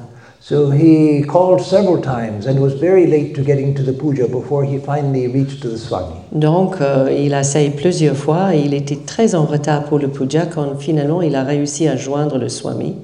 So 0.43 0.71
he 0.71 1.21
called 1.21 1.61
several 1.61 2.01
times 2.01 2.47
and 2.47 2.59
was 2.59 2.73
very 2.73 3.05
late 3.05 3.35
to 3.35 3.43
getting 3.43 3.75
to 3.75 3.83
the 3.83 3.93
puja 3.93 4.27
before 4.27 4.63
he 4.65 4.79
finally 4.79 5.27
reached 5.27 5.61
to 5.61 5.69
the 5.69 5.77
Swami. 5.77 6.15
Donc 6.31 6.81
euh, 6.81 7.11
il 7.11 7.35
a 7.35 7.41
essayé 7.41 7.69
plusieurs 7.69 8.15
fois 8.15 8.55
et 8.55 8.61
il 8.61 8.73
était 8.73 8.97
très 9.05 9.35
en 9.35 9.45
retard 9.45 9.83
pour 9.83 9.99
le 9.99 10.07
puja 10.07 10.47
quand 10.47 10.79
finalement 10.79 11.21
il 11.21 11.35
a 11.35 11.43
réussi 11.43 11.87
à 11.87 11.95
joindre 11.95 12.39
le 12.39 12.49
Swami. 12.49 12.95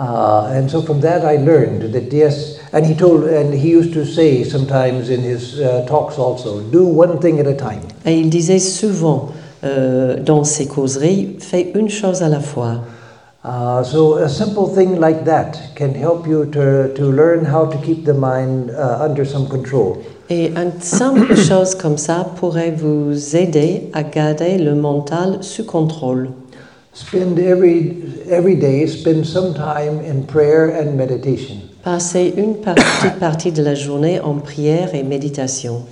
Uh, 0.00 0.50
and 0.52 0.68
so 0.68 0.82
from 0.82 0.98
that 1.00 1.24
I 1.24 1.36
learned 1.36 1.92
that 1.92 2.12
yes, 2.12 2.58
and 2.72 2.84
he 2.84 2.96
told, 2.96 3.22
and 3.22 3.54
he 3.54 3.68
used 3.68 3.92
to 3.92 4.04
say 4.04 4.42
sometimes 4.42 5.10
in 5.10 5.22
his 5.22 5.60
uh, 5.60 5.86
talks 5.86 6.18
also, 6.18 6.60
do 6.72 6.84
one 6.84 7.20
thing 7.20 7.38
at 7.38 7.46
a 7.46 7.54
time. 7.54 7.82
Et 8.04 8.18
il 8.18 8.30
disait 8.30 8.58
souvent 8.58 9.28
euh, 9.62 10.18
dans 10.18 10.42
ses 10.42 10.66
causeries 10.66 11.36
fait 11.38 11.70
une 11.76 11.88
chose 11.88 12.24
à 12.24 12.28
la 12.28 12.40
fois. 12.40 12.80
Uh, 13.44 13.84
so 13.84 14.14
a 14.14 14.28
simple 14.28 14.66
thing 14.66 14.98
like 14.98 15.26
that 15.26 15.60
can 15.74 15.94
help 15.94 16.26
you 16.26 16.46
to, 16.46 16.94
to 16.94 17.04
learn 17.04 17.44
how 17.44 17.66
to 17.66 17.76
keep 17.84 18.06
the 18.06 18.14
mind 18.14 18.70
uh, 18.70 18.98
under 19.02 19.22
some 19.22 19.46
control. 19.46 20.02
Et 20.30 20.50
une 20.56 20.80
simple 20.80 21.36
chose 21.48 21.74
comme 21.74 21.98
ça 21.98 22.26
pourrait 22.36 22.70
vous 22.70 23.36
aider 23.36 23.90
à 23.92 24.02
garder 24.02 24.56
le 24.56 24.74
mental 24.74 25.42
sous 25.42 25.64
contrôle. 25.66 26.30
Spend 26.94 27.38
every, 27.38 28.04
every 28.30 28.56
day, 28.56 28.86
spend 28.86 29.26
some 29.26 29.52
time 29.52 30.00
in 30.00 30.22
prayer 30.22 30.70
and 30.80 30.96
meditation. 30.96 31.56
Passez 31.82 32.32
une 32.38 32.54
petite 32.62 33.18
partie 33.20 33.52
de 33.52 33.62
la 33.62 33.74
journée 33.74 34.20
en 34.20 34.36
prière 34.36 34.94
et 34.94 35.02
méditation. 35.02 35.82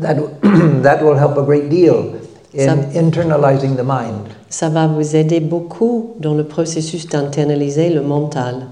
That, 0.00 0.16
that 0.82 1.00
will 1.04 1.16
help 1.16 1.36
a 1.36 1.42
great 1.42 1.68
deal 1.68 2.14
in 2.56 2.66
Ça- 2.66 2.98
internalizing 2.98 3.76
the 3.76 3.84
mind. 3.84 4.26
Ça 4.48 4.68
va 4.68 4.86
vous 4.86 5.14
aider 5.16 5.40
beaucoup 5.40 6.14
dans 6.18 6.34
le 6.34 6.44
processus 6.44 7.06
d'internaliser 7.06 7.90
le 7.90 8.02
mental. 8.02 8.66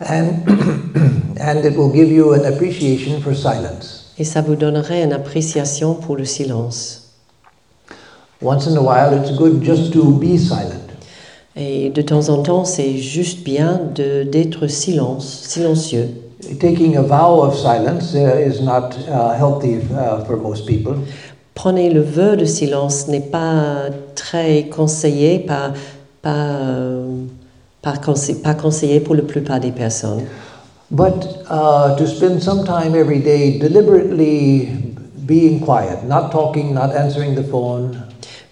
And, 0.00 0.28
and 1.40 1.64
it 1.64 1.76
will 1.76 1.92
give 1.92 2.10
you 2.10 2.32
an 2.34 2.44
appreciation 2.44 3.20
for 3.20 3.34
silence. 3.34 4.12
Et 4.18 4.24
ça 4.24 4.42
vous 4.42 4.56
donnerait 4.56 5.02
une 5.02 5.12
appréciation 5.12 5.94
pour 5.94 6.16
le 6.16 6.24
silence. 6.24 6.96
Once 8.42 8.66
in 8.66 8.76
a 8.76 8.80
while, 8.80 9.14
it's 9.14 9.36
good 9.36 9.62
just 9.62 9.92
to 9.92 10.12
be 10.12 10.36
silent. 10.38 10.80
Et 11.56 11.90
de 11.90 12.00
temps 12.02 12.28
en 12.30 12.42
temps, 12.42 12.64
c'est 12.64 12.96
juste 12.96 13.44
bien 13.44 13.80
d'être 13.94 14.66
silence, 14.66 15.44
silencieux. 15.46 16.08
Taking 16.58 16.96
a 16.96 17.02
vow 17.02 17.42
of 17.42 17.54
silence 17.54 18.14
uh, 18.14 18.38
is 18.38 18.62
not 18.62 18.96
uh, 19.08 19.34
healthy 19.38 19.76
uh, 19.92 20.24
for 20.24 20.38
most 20.38 20.66
people. 20.66 20.94
Prenez 21.62 21.90
le 21.90 22.00
vœu 22.00 22.36
de 22.36 22.46
silence 22.46 23.06
n'est 23.06 23.20
pas 23.20 23.90
très 24.14 24.70
conseillé, 24.70 25.40
pas, 25.40 25.72
pas, 26.22 26.30
euh, 26.32 27.04
pas, 27.82 27.96
conse- 28.02 28.40
pas 28.40 28.54
conseillé 28.54 28.98
pour 28.98 29.14
la 29.14 29.20
plupart 29.20 29.60
des 29.60 29.70
personnes. 29.70 30.22
But 30.90 31.12
uh, 31.50 31.98
to 31.98 32.06
spend 32.06 32.42
some 32.42 32.64
time 32.64 32.94
every 32.94 33.18
day 33.20 33.58
deliberately 33.58 34.70
being 35.26 35.60
quiet, 35.60 36.02
not 36.08 36.30
talking, 36.30 36.72
not 36.72 36.94
answering 36.96 37.34
the 37.34 37.44
phone, 37.44 37.90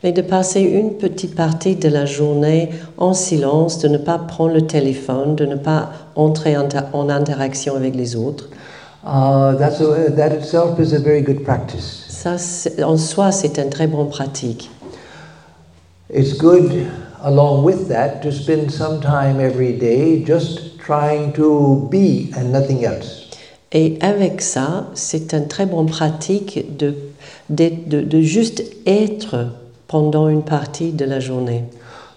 Mais 0.05 0.13
de 0.13 0.21
passer 0.21 0.61
une 0.61 0.99
petite 0.99 1.35
partie 1.35 1.77
de 1.77 1.89
la 1.89 2.05
journée 2.05 2.69
en 2.99 3.15
silence, 3.15 3.79
de 3.79 3.89
ne 3.89 3.97
pas 3.97 4.19
prendre 4.19 4.53
le 4.53 4.67
téléphone, 4.67 5.35
de 5.35 5.47
ne 5.47 5.57
pas 5.57 5.93
entrer 6.15 6.59
en, 6.59 7.09
interaction 7.09 7.75
avec 7.75 7.95
les 7.97 8.17
autres, 8.17 8.51
uh, 9.03 9.57
that's 9.59 9.81
a, 9.81 10.11
that 10.15 10.35
itself 10.35 10.79
is 10.79 10.93
a 10.93 10.99
very 10.99 11.23
good 11.23 11.43
practice. 11.43 12.08
Ça, 12.23 12.37
en 12.85 12.97
soi, 12.97 13.31
c'est 13.33 13.59
une 13.59 13.71
très 13.71 13.87
bonne 13.87 14.09
pratique. 14.09 14.71
It's 16.13 16.37
good, 16.37 16.71
along 17.23 17.65
with 17.65 17.89
that, 17.89 18.21
to 18.23 18.31
spend 18.33 18.71
some 18.71 19.01
time 19.01 19.41
every 19.41 19.73
day 19.75 20.25
just 20.27 20.79
trying 20.79 21.33
to 21.35 21.87
be 21.91 22.31
and 22.37 22.51
nothing 22.53 22.83
else. 22.85 23.27
Et 23.73 23.99
avec 24.01 24.41
ça, 24.41 24.87
c'est 24.95 25.33
une 25.35 25.47
très 25.47 25.67
bonne 25.67 25.87
pratique 25.87 26.77
de, 26.79 26.95
de, 27.51 27.71
de- 27.87 28.01
de 28.01 28.21
juste 28.23 28.63
être 28.87 29.49
pendant 29.87 30.29
une 30.29 30.43
partie 30.43 30.93
de 30.93 31.05
la 31.05 31.21
journée. 31.21 31.65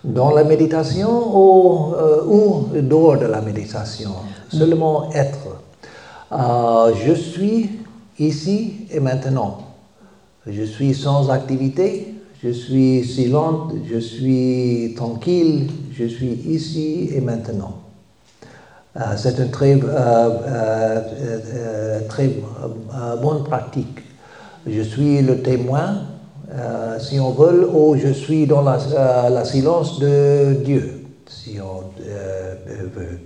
Dans 0.04 0.32
la 0.34 0.44
méditation 0.46 1.10
ou, 1.38 1.94
euh, 1.94 2.24
ou 2.26 2.68
dehors 2.82 3.18
de 3.20 3.26
la 3.28 3.42
méditation, 3.42 4.12
seulement 4.52 5.12
être. 5.14 5.58
Euh, 6.32 6.94
je 7.06 7.14
suis 7.14 7.70
ici 8.18 8.88
et 8.90 9.00
maintenant. 9.02 9.58
Je 10.48 10.64
suis 10.64 10.96
sans 10.96 11.30
activité, 11.30 12.16
je 12.44 12.50
suis 12.50 13.06
silente, 13.06 13.74
je 13.88 14.00
suis 14.00 14.96
tranquille, 14.96 15.70
je 15.94 16.06
suis 16.06 16.34
ici 16.48 17.12
et 17.14 17.22
maintenant. 17.22 17.76
Euh, 18.98 19.16
C'est 19.18 19.38
une 19.38 19.52
très, 19.52 19.74
euh, 19.74 19.80
euh, 19.94 22.00
très 22.10 22.32
bonne 23.22 23.44
pratique. 23.44 24.00
Je 24.68 24.82
suis 24.82 25.22
le 25.22 25.44
témoin, 25.44 26.08
si 27.00 27.20
on 27.20 27.30
veut, 27.32 27.70
ou 27.72 27.96
je 27.96 28.12
suis 28.12 28.48
dans 28.48 28.64
la, 28.64 29.46
silence 29.46 30.00
de 30.00 30.56
Dieu, 30.66 31.06
si 31.28 31.60
on 31.62 31.84
veut. 32.96 33.20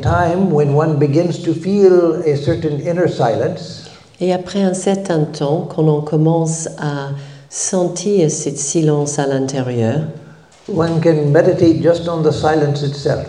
Time, 0.00 0.50
when 0.50 0.74
one 0.74 0.98
begins 0.98 1.42
to 1.42 1.52
feel 1.52 2.22
a 2.24 2.36
certain 2.36 2.80
inner 2.80 3.06
silence, 3.06 3.83
Et 4.20 4.32
après 4.32 4.62
un 4.62 4.74
certain 4.74 5.24
temps, 5.24 5.68
quand 5.68 5.88
on 5.88 6.00
commence 6.00 6.68
à 6.78 7.10
sentir 7.50 8.30
ce 8.30 8.50
silence 8.50 9.18
à 9.18 9.26
l'intérieur, 9.26 10.02
one 10.74 11.00
can 11.00 11.30
meditate 11.30 11.82
just 11.82 12.08
on 12.08 12.22
the 12.22 12.32
silence 12.32 12.82
itself. 12.82 13.26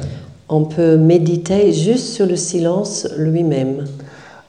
on 0.50 0.66
peut 0.66 0.98
méditer 0.98 1.74
juste 1.74 2.14
sur 2.14 2.26
le 2.26 2.36
silence 2.36 3.08
lui-même. 3.18 3.86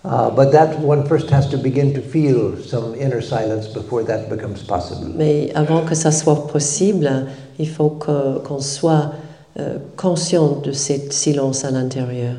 Uh, 0.05 0.31
but 0.31 0.53
that 0.53 0.79
one 0.85 1.05
first 1.09 1.29
has 1.31 1.49
to 1.49 1.59
begin 1.59 1.93
to 1.93 2.01
feel 2.01 2.57
some 2.65 2.95
inner 2.95 3.21
silence 3.21 3.67
before 3.67 4.05
that 4.05 4.29
becomes 4.29 4.63
possible. 4.63 5.11
Mais 5.17 5.51
avant 5.57 5.85
que 5.85 5.97
ça 5.97 6.13
soit 6.13 6.47
possible, 6.47 7.27
il 7.59 7.69
faut 7.69 7.89
qu'on 7.89 8.61
soit 8.61 9.11
euh, 9.59 9.79
conscient 9.97 10.61
de 10.63 10.71
ce 10.71 10.93
silence 11.11 11.65
à 11.65 11.73
l'intérieur. 11.73 12.35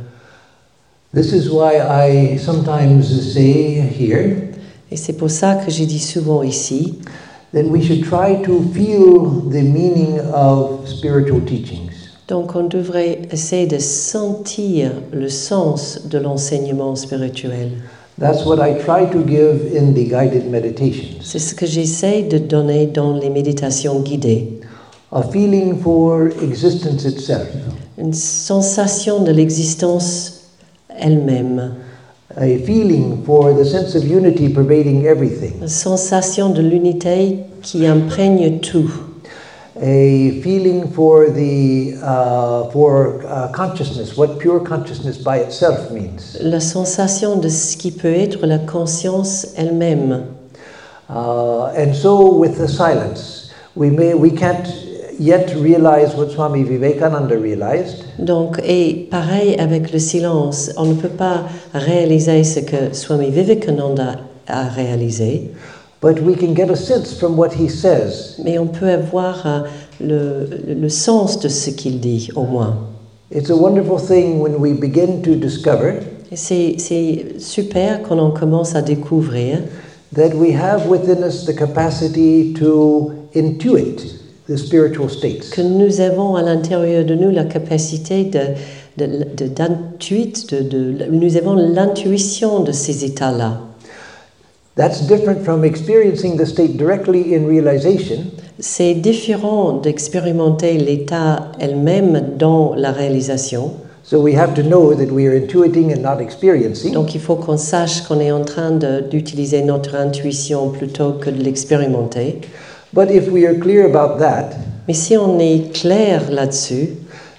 This 1.14 1.32
is 1.32 1.50
why 1.50 1.80
I 1.80 2.38
sometimes 2.38 3.08
say 3.34 3.80
here 3.80 4.52
Et 4.92 4.98
c'est 4.98 5.14
pour 5.14 5.30
ça 5.30 5.56
que 5.56 5.72
j'ai 5.72 5.86
dit 5.86 6.00
souvent 6.00 6.44
ici 6.44 6.96
that 7.54 7.64
we 7.64 7.82
should 7.82 8.04
try 8.04 8.42
to 8.44 8.62
feel 8.74 9.42
the 9.50 9.64
meaning 9.64 10.20
of 10.34 10.86
spiritual 10.86 11.40
teachings. 11.46 11.92
Donc 12.28 12.58
on 12.58 12.68
devrait 12.68 13.22
essayer 13.32 13.68
de 13.68 13.78
sentir 13.80 14.92
le 15.14 15.30
sens 15.30 16.02
de 16.10 16.18
l'enseignement 16.18 16.96
spirituel. 16.96 17.72
That's 18.20 18.46
what 18.46 18.58
I 18.58 18.74
try 18.74 19.10
to 19.10 19.24
give 19.26 19.74
in 19.78 19.94
the 19.94 20.10
guided 20.10 20.50
meditations. 20.52 21.20
C'est 21.22 21.40
ce 21.40 21.56
que 21.56 21.66
j'essaie 21.66 22.24
de 22.24 22.38
donner 22.38 22.88
dans 22.88 23.14
les 23.14 23.30
méditations 23.30 24.02
guidées. 24.02 24.60
A 25.14 25.22
feeling 25.22 25.80
for 25.80 26.28
existence 26.44 27.06
itself, 27.06 27.48
Une 27.98 28.14
sensation 28.14 29.24
de 29.24 29.32
l'existence 29.32 30.37
elle-même. 31.00 31.74
a 32.40 32.58
feeling 32.66 33.24
for 33.26 33.52
the 33.54 33.64
sense 33.66 33.96
of 33.96 34.04
unity 34.06 34.50
pervading 34.50 35.06
everything, 35.06 35.54
Une 35.62 35.68
sensation 35.68 36.50
de 36.50 36.62
l'unité 36.62 37.40
qui 37.64 37.88
imprègne 37.88 38.60
tout. 38.60 38.92
a 39.80 40.32
feeling 40.44 40.88
for 40.92 41.28
the 41.30 41.94
uh, 42.04 42.70
for 42.72 43.22
uh, 43.26 43.48
consciousness, 43.54 44.18
what 44.18 44.38
pure 44.40 44.60
consciousness 44.60 45.18
by 45.18 45.38
itself 45.38 45.90
means, 45.92 46.36
La 46.42 46.60
sensation 46.60 47.38
de 47.38 47.48
ce 47.50 47.78
qui 47.78 47.92
peut 47.92 48.14
être 48.14 48.46
la 48.46 48.60
conscience 48.60 49.48
elle-même. 49.56 50.24
uh, 51.10 51.72
and 51.76 51.94
so 51.96 52.34
with 52.38 52.58
the 52.58 52.68
silence, 52.68 53.52
we 53.76 53.90
may 53.90 54.14
we 54.14 54.30
can't 54.32 54.68
yet 55.20 55.54
realize 55.56 56.16
what 56.16 56.32
Swami 56.32 56.64
Vivekananda 56.64 57.36
realized. 57.38 58.04
Donc, 58.20 58.60
et 58.66 59.08
pareil 59.10 59.56
avec 59.60 59.92
le 59.92 60.00
silence, 60.00 60.72
on 60.78 60.86
ne 60.86 60.94
peut 60.94 61.10
pas 61.10 61.44
réaliser 61.74 62.44
ce 62.44 62.60
que 62.60 62.94
Swami 62.94 63.30
Vivekananda 63.32 64.18
a 64.48 64.64
réalisé, 64.68 65.52
But 66.00 66.20
we 66.22 66.36
can 66.36 66.54
get 66.54 66.70
a 66.70 66.76
sense 66.76 67.18
from 67.18 67.38
what 67.40 67.50
he 67.60 67.68
says. 67.68 68.36
mais 68.44 68.60
on 68.60 68.68
peut 68.68 68.90
avoir 68.90 69.46
euh, 69.48 69.60
le, 70.00 70.74
le 70.76 70.90
sens 70.90 71.40
de 71.40 71.48
ce 71.50 71.72
qu'il 71.72 72.00
dit, 72.00 72.30
au 72.36 72.44
moins. 72.44 72.78
It's 73.32 73.50
a 73.50 73.56
wonderful 73.56 74.00
thing 74.00 74.40
when 74.40 74.56
we 74.58 74.74
begin 74.74 75.22
to 75.24 75.36
discover 75.36 75.96
c'est 76.34 76.78
super 77.40 78.02
quand 78.04 78.20
on 78.20 78.32
commence 78.32 78.76
à 78.76 78.82
découvrir 78.82 79.60
that 80.14 80.34
we 80.36 80.54
have 80.54 80.88
within 80.90 81.24
us 81.24 81.46
the 81.46 81.56
capacity 81.56 82.54
to 82.54 83.12
intuit 83.36 84.17
the 84.48 84.58
spiritual 84.58 85.10
states. 85.10 85.50
que 85.50 85.62
nous 85.62 86.00
avons 86.02 86.36
à 86.36 86.42
l'intérieur 86.42 87.06
de 87.06 87.16
nous 87.16 87.32
la 87.32 87.44
capacité 87.44 88.24
de, 88.26 88.40
de, 88.98 89.06
de- 89.36 89.48
de- 89.48 90.62
de- 90.62 91.06
nous 91.12 91.38
avons 91.38 91.56
l'intuition 91.56 92.62
de 92.62 92.72
ces 92.72 93.06
états-là. 93.06 93.62
That's 94.76 95.02
different 95.08 95.44
from 95.44 95.64
experiencing 95.66 96.38
the 96.38 96.46
state 96.46 96.78
directly 96.78 97.34
in 97.36 97.48
realization, 97.48 98.18
C'est 98.60 98.94
différent 98.96 99.74
d'expérimenter 99.74 100.78
l'état 100.78 101.52
elle-même 101.60 102.22
dans 102.38 102.74
la 102.76 102.92
réalisation. 102.92 103.72
so 104.04 104.20
we 104.22 104.36
have 104.36 104.54
to 104.54 104.62
know 104.64 104.94
that 104.94 105.12
we 105.12 105.28
are 105.28 105.34
intuiting 105.36 105.92
and 105.94 106.02
not 106.02 106.22
experiencing. 106.22 106.94
Donc 106.94 107.14
il 107.16 107.20
faut 107.22 107.36
qu'on 107.36 107.58
sache 107.58 108.04
qu'on 108.08 108.20
est 108.20 108.32
en 108.32 108.44
train 108.46 108.72
d'utiliser 109.12 109.64
notre 109.64 109.96
intuition 109.96 110.70
plutôt 110.70 111.14
que 111.14 111.30
de 111.30 111.44
l'expérimenter. 111.44 112.40
But 112.98 113.12
if 113.12 113.30
we 113.30 113.46
are 113.46 113.54
clear 113.54 113.86
about 113.86 114.18
that, 114.22 114.56
Mais 114.88 114.96
si 114.96 115.16
on 115.16 115.38
est 115.38 115.72
clair 115.72 116.32
là-dessus, 116.32 116.96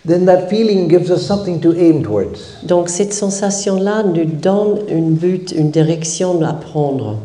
then 0.07 0.25
that 0.27 0.49
feeling 0.49 0.87
gives 0.87 1.11
us 1.11 1.27
something 1.27 1.59
to 1.59 1.73
aim 1.77 2.05
towards. 2.05 2.59
donc 2.63 2.89
cette 2.89 3.13
sensation-là 3.13 4.05
nous 4.05 4.25
donne 4.25 4.79
une 4.89 5.15
but, 5.15 5.51
une 5.51 5.73
direction 5.73 6.41
à 6.43 6.53
prendre. 6.53 7.17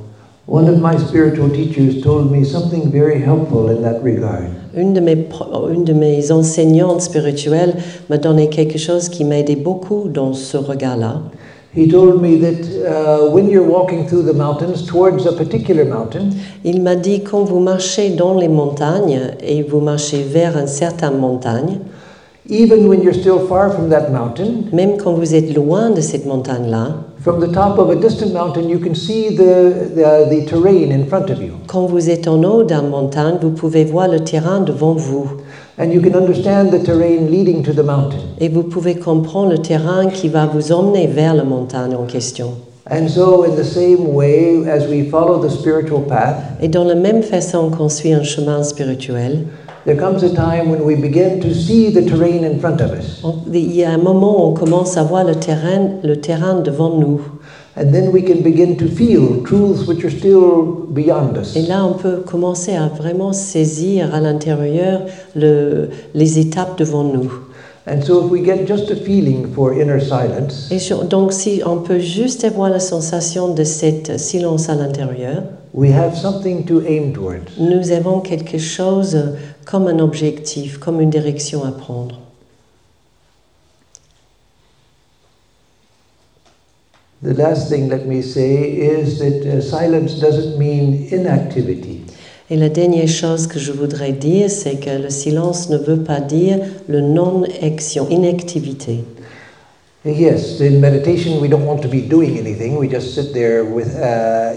One 0.47 0.67
of 0.67 0.79
my 0.81 0.97
spiritual 0.97 1.51
teachers 1.51 2.01
told 2.01 2.31
me 2.31 2.43
something 2.43 2.89
very 2.89 3.21
helpful 3.21 3.69
in 3.69 3.84
that 3.84 4.01
regard. 4.03 4.49
Une 4.75 4.95
de, 4.95 4.99
mes, 4.99 5.27
une 5.71 5.84
de 5.84 5.93
mes 5.93 6.31
enseignantes 6.31 7.01
spirituelles 7.01 7.75
m'a 8.09 8.17
donné 8.17 8.49
quelque 8.49 8.79
chose 8.79 9.09
qui 9.09 9.25
m'a 9.25 9.38
aidé 9.38 9.55
beaucoup 9.55 10.09
dans 10.11 10.34
ce 10.34 10.57
regard-là. 10.57 11.21
He 11.76 11.89
told 11.89 12.21
me 12.21 12.38
that 12.38 12.61
uh, 12.86 13.32
when 13.32 13.49
you're 13.49 13.67
walking 13.67 14.07
through 14.07 14.24
the 14.24 14.34
mountains 14.34 14.86
towards 14.86 15.26
a 15.26 15.32
particular 15.32 15.86
mountain, 15.86 16.30
Il 16.63 16.82
m'a 16.84 16.95
dit 16.95 17.21
quand 17.24 17.43
vous 17.43 17.59
marchez 17.59 18.11
dans 18.11 18.38
les 18.38 18.47
montagnes 18.47 19.19
et 19.41 19.63
vous 19.63 19.80
marchez 19.80 20.21
vers 20.21 20.55
une 20.55 20.67
certaine 20.67 21.17
montagne, 21.17 21.80
even 22.47 22.88
when 22.88 23.01
you're 23.01 23.15
still 23.15 23.39
far 23.47 23.71
from 23.71 23.89
that 23.89 24.11
mountain, 24.11 24.65
même 24.71 24.97
quand 24.97 25.13
vous 25.13 25.34
êtes 25.34 25.55
loin 25.55 25.89
de 25.89 25.99
cette 26.01 26.28
montagne-là, 26.28 26.89
from 27.24 27.39
the 27.39 27.51
top 27.51 27.80
of 27.80 27.89
a 27.89 27.95
distant 27.95 28.34
mountain, 28.34 28.69
you 28.69 28.78
can 28.78 28.93
see 28.93 29.30
the, 29.36 29.89
the, 29.95 30.28
the 30.30 30.45
terrain 30.45 30.91
in 30.91 31.05
front 31.07 31.30
of 31.32 31.41
you. 31.41 31.53
quand 31.67 31.88
vous 31.88 32.09
êtes 32.09 32.28
en 32.28 32.43
haut 32.43 32.63
d'une 32.63 32.89
montagne, 32.89 33.38
vous 33.41 33.51
pouvez 33.51 33.84
voir 33.84 34.07
le 34.07 34.19
terrain 34.19 34.59
devant 34.59 34.93
vous 34.93 35.28
And 35.78 35.91
you 35.91 36.01
can 36.01 36.13
understand 36.15 36.69
the 36.71 36.78
terrain 36.84 37.32
leading 37.32 37.63
to 37.63 37.74
the 37.74 37.84
mountain. 37.84 38.19
et 38.39 38.47
vous 38.47 38.61
pouvez 38.63 38.93
comprendre 38.95 39.51
le 39.51 39.57
terrain 39.57 40.05
qui 40.07 40.28
va 40.30 40.45
vous 40.45 40.71
emmener 40.71 41.07
vers 41.07 41.34
la 41.34 41.43
montagne 41.43 41.95
en 41.95 42.05
question. 42.05 42.49
And 42.91 43.07
so, 43.07 43.43
in 43.45 43.55
the 43.55 43.63
same 43.63 44.13
way, 44.13 44.67
as 44.69 44.88
we 44.88 45.09
follow 45.09 45.39
the 45.41 45.49
spiritual 45.49 46.01
path, 46.01 46.36
Et 46.61 46.67
dans 46.67 46.84
la 46.84 46.93
même 46.95 47.24
façon 47.24 47.69
qu'on 47.71 47.89
suit 47.89 48.13
un 48.13 48.21
chemin 48.24 48.61
spirituel, 48.61 49.45
there 49.86 49.97
comes 49.97 50.21
a 50.24 50.30
time 50.30 50.69
when 50.69 50.82
we 50.84 50.95
begin 50.95 51.39
to 51.39 51.51
see 51.53 51.91
the 51.91 52.05
terrain 52.05 52.43
in 52.43 52.59
front 52.59 52.80
of 52.82 52.91
us. 52.91 53.21
on- 53.24 53.36
il 53.51 53.74
y 53.76 53.84
a 53.84 53.89
un 53.89 53.97
moment 53.97 54.43
où 54.45 54.49
on 54.51 54.53
commence 54.53 54.95
à 54.97 55.03
voir 55.03 55.24
le 55.24 55.34
terrain, 55.36 55.89
le 56.03 56.17
terrain 56.17 56.59
devant 56.59 56.89
nous. 56.99 57.21
And 57.76 57.91
then 57.91 58.11
we 58.11 58.21
can 58.21 58.41
begin 58.43 58.78
to 58.78 58.88
feel 58.88 59.41
truths 59.43 59.88
which 59.88 60.05
are 60.05 60.11
still 60.11 60.86
beyond 60.89 61.38
us. 61.38 61.55
Et 61.55 61.63
là, 61.63 61.84
on 61.86 61.93
peut 61.93 62.17
commencer 62.24 62.76
à 62.76 62.88
vraiment 62.88 63.34
saisir 63.34 64.13
à 64.13 64.19
l'intérieur 64.19 65.01
le- 65.36 65.89
les 66.13 66.38
étapes 66.38 66.78
devant 66.78 67.03
nous. 67.03 67.32
And 67.88 68.01
so, 68.03 68.24
if 68.26 68.32
we 68.32 68.45
get 68.45 68.65
just 68.67 68.91
a 68.91 68.95
feeling 68.95 69.47
for 69.53 69.74
inner 69.74 69.99
silence, 69.99 70.69
Et 70.71 70.80
sur- 70.80 71.03
donc, 71.03 71.34
si 71.34 71.61
on 71.65 71.78
peut 71.78 71.99
juste 71.99 72.43
avoir 72.45 72.69
la 72.69 72.80
sensation 72.80 73.53
de 73.53 73.63
cette 73.63 74.19
silence 74.19 74.69
à 74.69 74.76
l'intérieur, 74.76 75.43
we 75.74 75.91
have 75.91 76.15
something 76.15 76.63
to 76.65 76.82
aim 76.88 77.11
towards. 77.11 77.57
nous 77.59 77.91
avons 77.91 78.19
quelque 78.19 78.57
chose 78.59 79.17
comme 79.65 79.88
un 79.88 79.99
objectif, 79.99 80.78
comme 80.78 81.01
une 81.01 81.09
direction 81.09 81.63
à 81.65 81.71
prendre. 81.71 82.19
The 87.24 87.34
last 87.36 87.69
thing, 87.69 87.88
let 87.88 88.05
me 88.05 88.21
say, 88.21 88.63
is 88.65 89.17
that 89.19 89.45
uh, 89.47 89.61
silence 89.61 90.19
doesn't 90.19 90.59
mean 90.59 91.07
inactivity. 91.09 92.01
Et 92.49 92.57
la 92.57 92.67
dernière 92.67 93.07
chose 93.07 93.47
que 93.47 93.59
je 93.59 93.71
voudrais 93.71 94.11
dire, 94.11 94.49
c'est 94.49 94.76
que 94.76 94.89
le 95.01 95.09
silence 95.09 95.69
ne 95.69 95.78
veut 95.78 96.03
pas 96.03 96.19
dire 96.19 96.59
le 96.89 96.99
non-action, 96.99 98.07
inactivité. 98.09 99.05
Yes, 100.03 100.59
in 100.59 100.82
meditation, 100.82 101.39
we 101.39 101.47
don't 101.47 101.65
want 101.65 101.82
to 101.82 101.88
be 101.88 102.01
doing 102.01 102.38
anything. 102.38 102.78
We 102.78 102.89
just 102.89 103.15
sit 103.15 103.32
there 103.34 103.63
with 103.63 103.95
uh, 103.95 104.53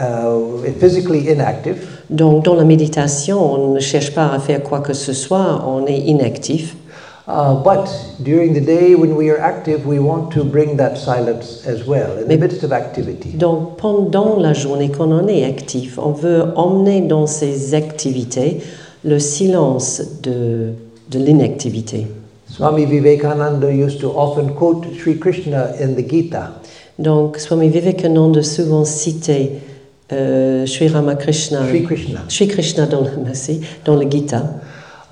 uh, 0.00 0.72
physically 0.80 1.28
inactive. 1.28 1.86
Donc, 2.10 2.44
dans 2.44 2.56
la 2.56 2.64
méditation, 2.64 3.38
on 3.40 3.74
ne 3.74 3.78
cherche 3.78 4.12
pas 4.12 4.32
à 4.32 4.40
faire 4.40 4.64
quoi 4.64 4.80
que 4.80 4.92
ce 4.92 5.12
soit, 5.12 5.64
on 5.68 5.86
est 5.86 6.00
inactif. 6.00 6.74
Uh, 7.28 7.54
but 7.62 7.88
during 8.20 8.52
the 8.52 8.60
day, 8.60 8.96
when 8.96 9.14
we 9.14 9.30
are 9.30 9.38
active, 9.38 9.86
we 9.86 10.00
want 10.00 10.32
to 10.32 10.42
bring 10.42 10.76
that 10.76 10.98
silence 10.98 11.64
as 11.66 11.86
well 11.86 12.10
in 12.18 12.22
the 12.26 12.36
Mais- 12.36 12.40
midst 12.40 12.64
of 12.64 12.72
activity. 12.72 13.30
Donc, 13.36 13.76
pendant 13.76 14.40
la 14.40 14.52
journée, 14.52 14.90
quand 14.90 15.10
on 15.12 15.28
est 15.28 15.44
actif, 15.44 15.98
on 15.98 16.10
veut 16.10 16.46
emmener 16.56 17.00
dans 17.00 17.28
ces 17.28 17.74
activités 17.74 18.58
le 19.04 19.20
silence 19.20 20.02
de, 20.22 20.72
de 21.10 21.18
l'inactivité. 21.20 22.08
Swami 22.48 22.86
Vivekananda 22.86 23.70
used 23.70 24.00
to 24.00 24.10
often 24.10 24.54
quote 24.54 24.84
Sri 25.00 25.16
Krishna 25.18 25.68
in 25.80 25.94
the 25.94 26.04
Gita. 26.08 26.54
Donc, 26.98 27.38
Swami 27.38 27.68
Vivekananda 27.68 28.42
souvent 28.42 28.84
cité 28.84 29.52
euh, 30.12 30.66
Sri 30.66 30.88
Ramakrishna, 30.88 31.66
Sri 31.68 31.84
Krishna. 31.84 32.20
Sri 32.28 32.48
Krishna 32.48 32.86
dans, 32.86 33.04
merci, 33.24 33.60
dans 33.84 33.94
le 33.94 34.10
Gita. 34.10 34.42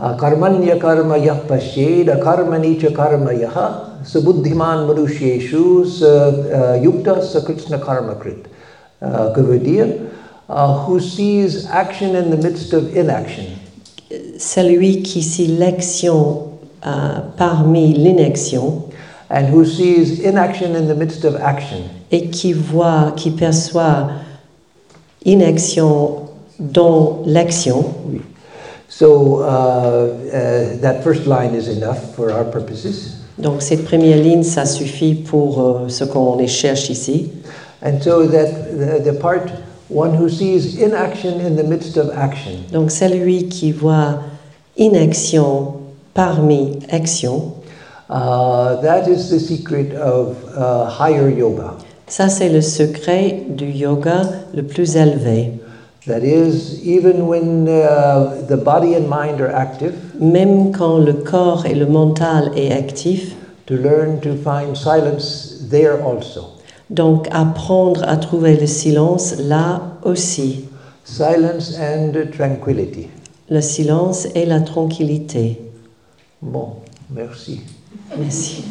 Uh, 0.00 0.16
Karmanya 0.16 0.80
karma 0.80 1.18
yah 1.18 1.38
pashed, 1.40 2.06
karmani 2.24 2.80
cha 2.80 2.88
karma 2.88 3.32
yaha, 3.32 4.02
sabuddhiman 4.02 4.88
manushyeshu, 4.88 5.84
sa 5.84 6.06
uh, 6.06 6.80
yukta 6.80 7.22
sa 7.22 7.44
krishna 7.44 7.78
karma 7.78 8.14
krit. 8.14 8.46
Uh, 9.02 9.28
uh, 10.48 10.84
who 10.84 10.98
sees 10.98 11.66
action 11.66 12.16
in 12.16 12.30
the 12.30 12.36
midst 12.38 12.72
of 12.72 12.96
inaction. 12.96 13.44
Celui 14.38 15.02
qui 15.02 15.22
suit 15.22 15.58
l'action 15.58 16.58
euh, 16.86 17.20
parmi 17.36 17.92
l'inaction 17.92 18.90
and 19.28 19.48
who 19.48 19.66
sees 19.66 20.20
inaction 20.20 20.74
in 20.74 20.88
the 20.88 20.94
midst 20.94 21.24
of 21.24 21.36
action. 21.36 21.84
et 22.10 22.30
qui 22.30 22.52
voit, 22.52 23.12
qui 23.16 23.30
perçoit 23.30 24.08
inaction 25.24 26.28
dans 26.58 27.22
l'action. 27.26 27.84
So 29.00 29.40
uh, 29.40 29.46
uh, 29.46 30.76
that 30.82 31.02
first 31.02 31.26
line 31.26 31.54
is 31.54 31.68
enough 31.68 32.14
for 32.14 32.30
our 32.30 32.44
purposes. 32.44 33.16
Donc 33.38 33.62
cette 33.62 33.86
première 33.86 34.18
ligne, 34.18 34.42
ça 34.42 34.66
suffit 34.66 35.14
pour 35.14 35.58
euh, 35.58 35.88
ce 35.88 36.04
qu'on 36.04 36.46
cherche 36.46 36.90
ici. 36.90 37.30
And 37.82 38.02
so 38.02 38.26
that 38.26 38.76
the, 38.76 39.02
the 39.02 39.18
part, 39.18 39.50
one 39.88 40.14
who 40.14 40.28
sees 40.28 40.78
inaction 40.78 41.40
in 41.40 41.56
the 41.56 41.64
midst 41.64 41.96
of 41.96 42.10
action. 42.14 42.52
Donc 42.72 42.90
celui 42.90 43.48
qui 43.48 43.72
voit 43.72 44.18
inaction 44.76 45.80
parmi 46.12 46.78
action, 46.90 47.54
Uh, 48.10 48.74
that 48.82 49.06
is 49.06 49.30
the 49.30 49.38
secret 49.38 49.94
of 49.94 50.34
uh, 50.56 50.84
higher 50.90 51.30
yoga. 51.30 51.76
ça 52.08 52.28
c'est 52.28 52.48
le 52.48 52.60
secret 52.60 53.44
du 53.48 53.66
yoga 53.66 54.22
le 54.52 54.64
plus 54.64 54.96
élevé. 54.96 55.59
That 56.10 56.24
is, 56.24 56.82
even 56.84 57.28
when 57.28 57.68
uh, 57.68 58.42
the 58.48 58.56
body 58.56 58.94
and 58.94 59.08
mind 59.08 59.40
are 59.40 59.54
active, 59.54 59.94
Même 60.18 60.72
quand 60.72 60.98
le 60.98 61.12
corps 61.12 61.64
et 61.66 61.74
le 61.76 61.86
mental 61.86 62.50
est 62.56 62.72
actif, 62.72 63.36
to 63.66 63.74
learn 63.76 64.18
to 64.20 64.34
find 64.34 64.76
silence 64.76 65.68
there 65.70 66.02
also. 66.04 66.56
donc 66.90 67.28
apprendre 67.30 68.02
à 68.08 68.16
trouver 68.16 68.56
le 68.56 68.66
silence 68.66 69.36
là 69.38 69.82
aussi. 70.02 70.64
Silence 71.04 71.76
and 71.78 72.12
tranquility. 72.36 73.06
Le 73.48 73.60
silence 73.60 74.26
et 74.34 74.46
la 74.46 74.60
tranquillité. 74.62 75.60
Bon, 76.42 76.70
merci. 77.08 77.60
Merci. 78.18 78.64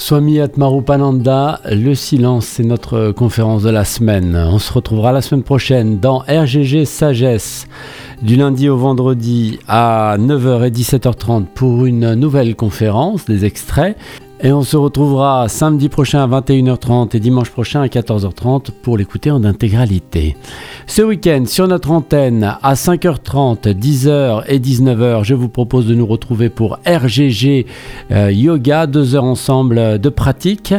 Swami 0.00 0.40
Atmarupananda, 0.40 1.60
le 1.70 1.94
silence, 1.94 2.46
c'est 2.46 2.64
notre 2.64 3.12
conférence 3.12 3.62
de 3.62 3.68
la 3.70 3.84
semaine. 3.84 4.34
On 4.34 4.58
se 4.58 4.72
retrouvera 4.72 5.12
la 5.12 5.20
semaine 5.20 5.42
prochaine 5.42 6.00
dans 6.00 6.20
RGG 6.20 6.86
Sagesse, 6.86 7.66
du 8.22 8.36
lundi 8.36 8.70
au 8.70 8.78
vendredi 8.78 9.58
à 9.68 10.16
9h 10.18 10.66
et 10.66 10.70
17h30 10.70 11.44
pour 11.54 11.84
une 11.84 12.14
nouvelle 12.14 12.56
conférence, 12.56 13.26
des 13.26 13.44
extraits. 13.44 13.94
Et 14.42 14.52
on 14.52 14.62
se 14.62 14.78
retrouvera 14.78 15.50
samedi 15.50 15.90
prochain 15.90 16.22
à 16.22 16.40
21h30 16.40 17.14
et 17.14 17.20
dimanche 17.20 17.50
prochain 17.50 17.82
à 17.82 17.88
14h30 17.88 18.70
pour 18.82 18.96
l'écouter 18.96 19.30
en 19.30 19.44
intégralité. 19.44 20.34
Ce 20.86 21.02
week-end, 21.02 21.44
sur 21.46 21.68
notre 21.68 21.90
antenne, 21.90 22.56
à 22.62 22.72
5h30, 22.72 23.74
10h 23.74 24.44
et 24.48 24.58
19h, 24.58 25.24
je 25.24 25.34
vous 25.34 25.50
propose 25.50 25.86
de 25.86 25.94
nous 25.94 26.06
retrouver 26.06 26.48
pour 26.48 26.78
RGG 26.86 27.66
euh, 28.12 28.32
Yoga, 28.32 28.86
deux 28.86 29.14
heures 29.14 29.24
ensemble 29.24 29.98
de 29.98 30.08
pratique. 30.08 30.72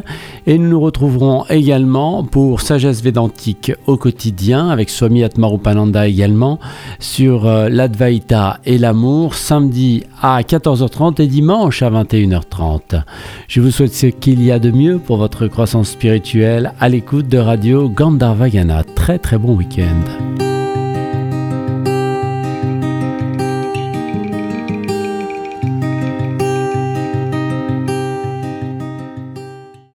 Et 0.47 0.57
nous 0.57 0.67
nous 0.67 0.81
retrouverons 0.81 1.45
également 1.49 2.23
pour 2.23 2.61
Sagesse 2.61 3.03
Védantique 3.03 3.73
au 3.85 3.95
quotidien, 3.95 4.69
avec 4.69 4.89
Swami 4.89 5.23
Atmarupananda 5.23 6.07
également, 6.07 6.59
sur 6.97 7.45
euh, 7.45 7.69
l'Advaita 7.69 8.59
et 8.65 8.79
l'amour, 8.79 9.35
samedi 9.35 10.03
à 10.19 10.41
14h30 10.41 11.21
et 11.21 11.27
dimanche 11.27 11.83
à 11.83 11.91
21h30. 11.91 13.03
Je 13.51 13.59
vous 13.59 13.69
souhaite 13.69 13.93
ce 13.93 14.07
qu'il 14.07 14.41
y 14.41 14.49
a 14.49 14.59
de 14.59 14.71
mieux 14.71 14.97
pour 14.97 15.17
votre 15.17 15.45
croissance 15.47 15.89
spirituelle 15.89 16.71
à 16.79 16.87
l'écoute 16.87 17.27
de 17.27 17.37
Radio 17.37 17.89
Gandharvagana. 17.89 18.85
Très 18.85 19.19
très 19.19 19.37
bon 19.37 19.57
week-end. 19.57 20.50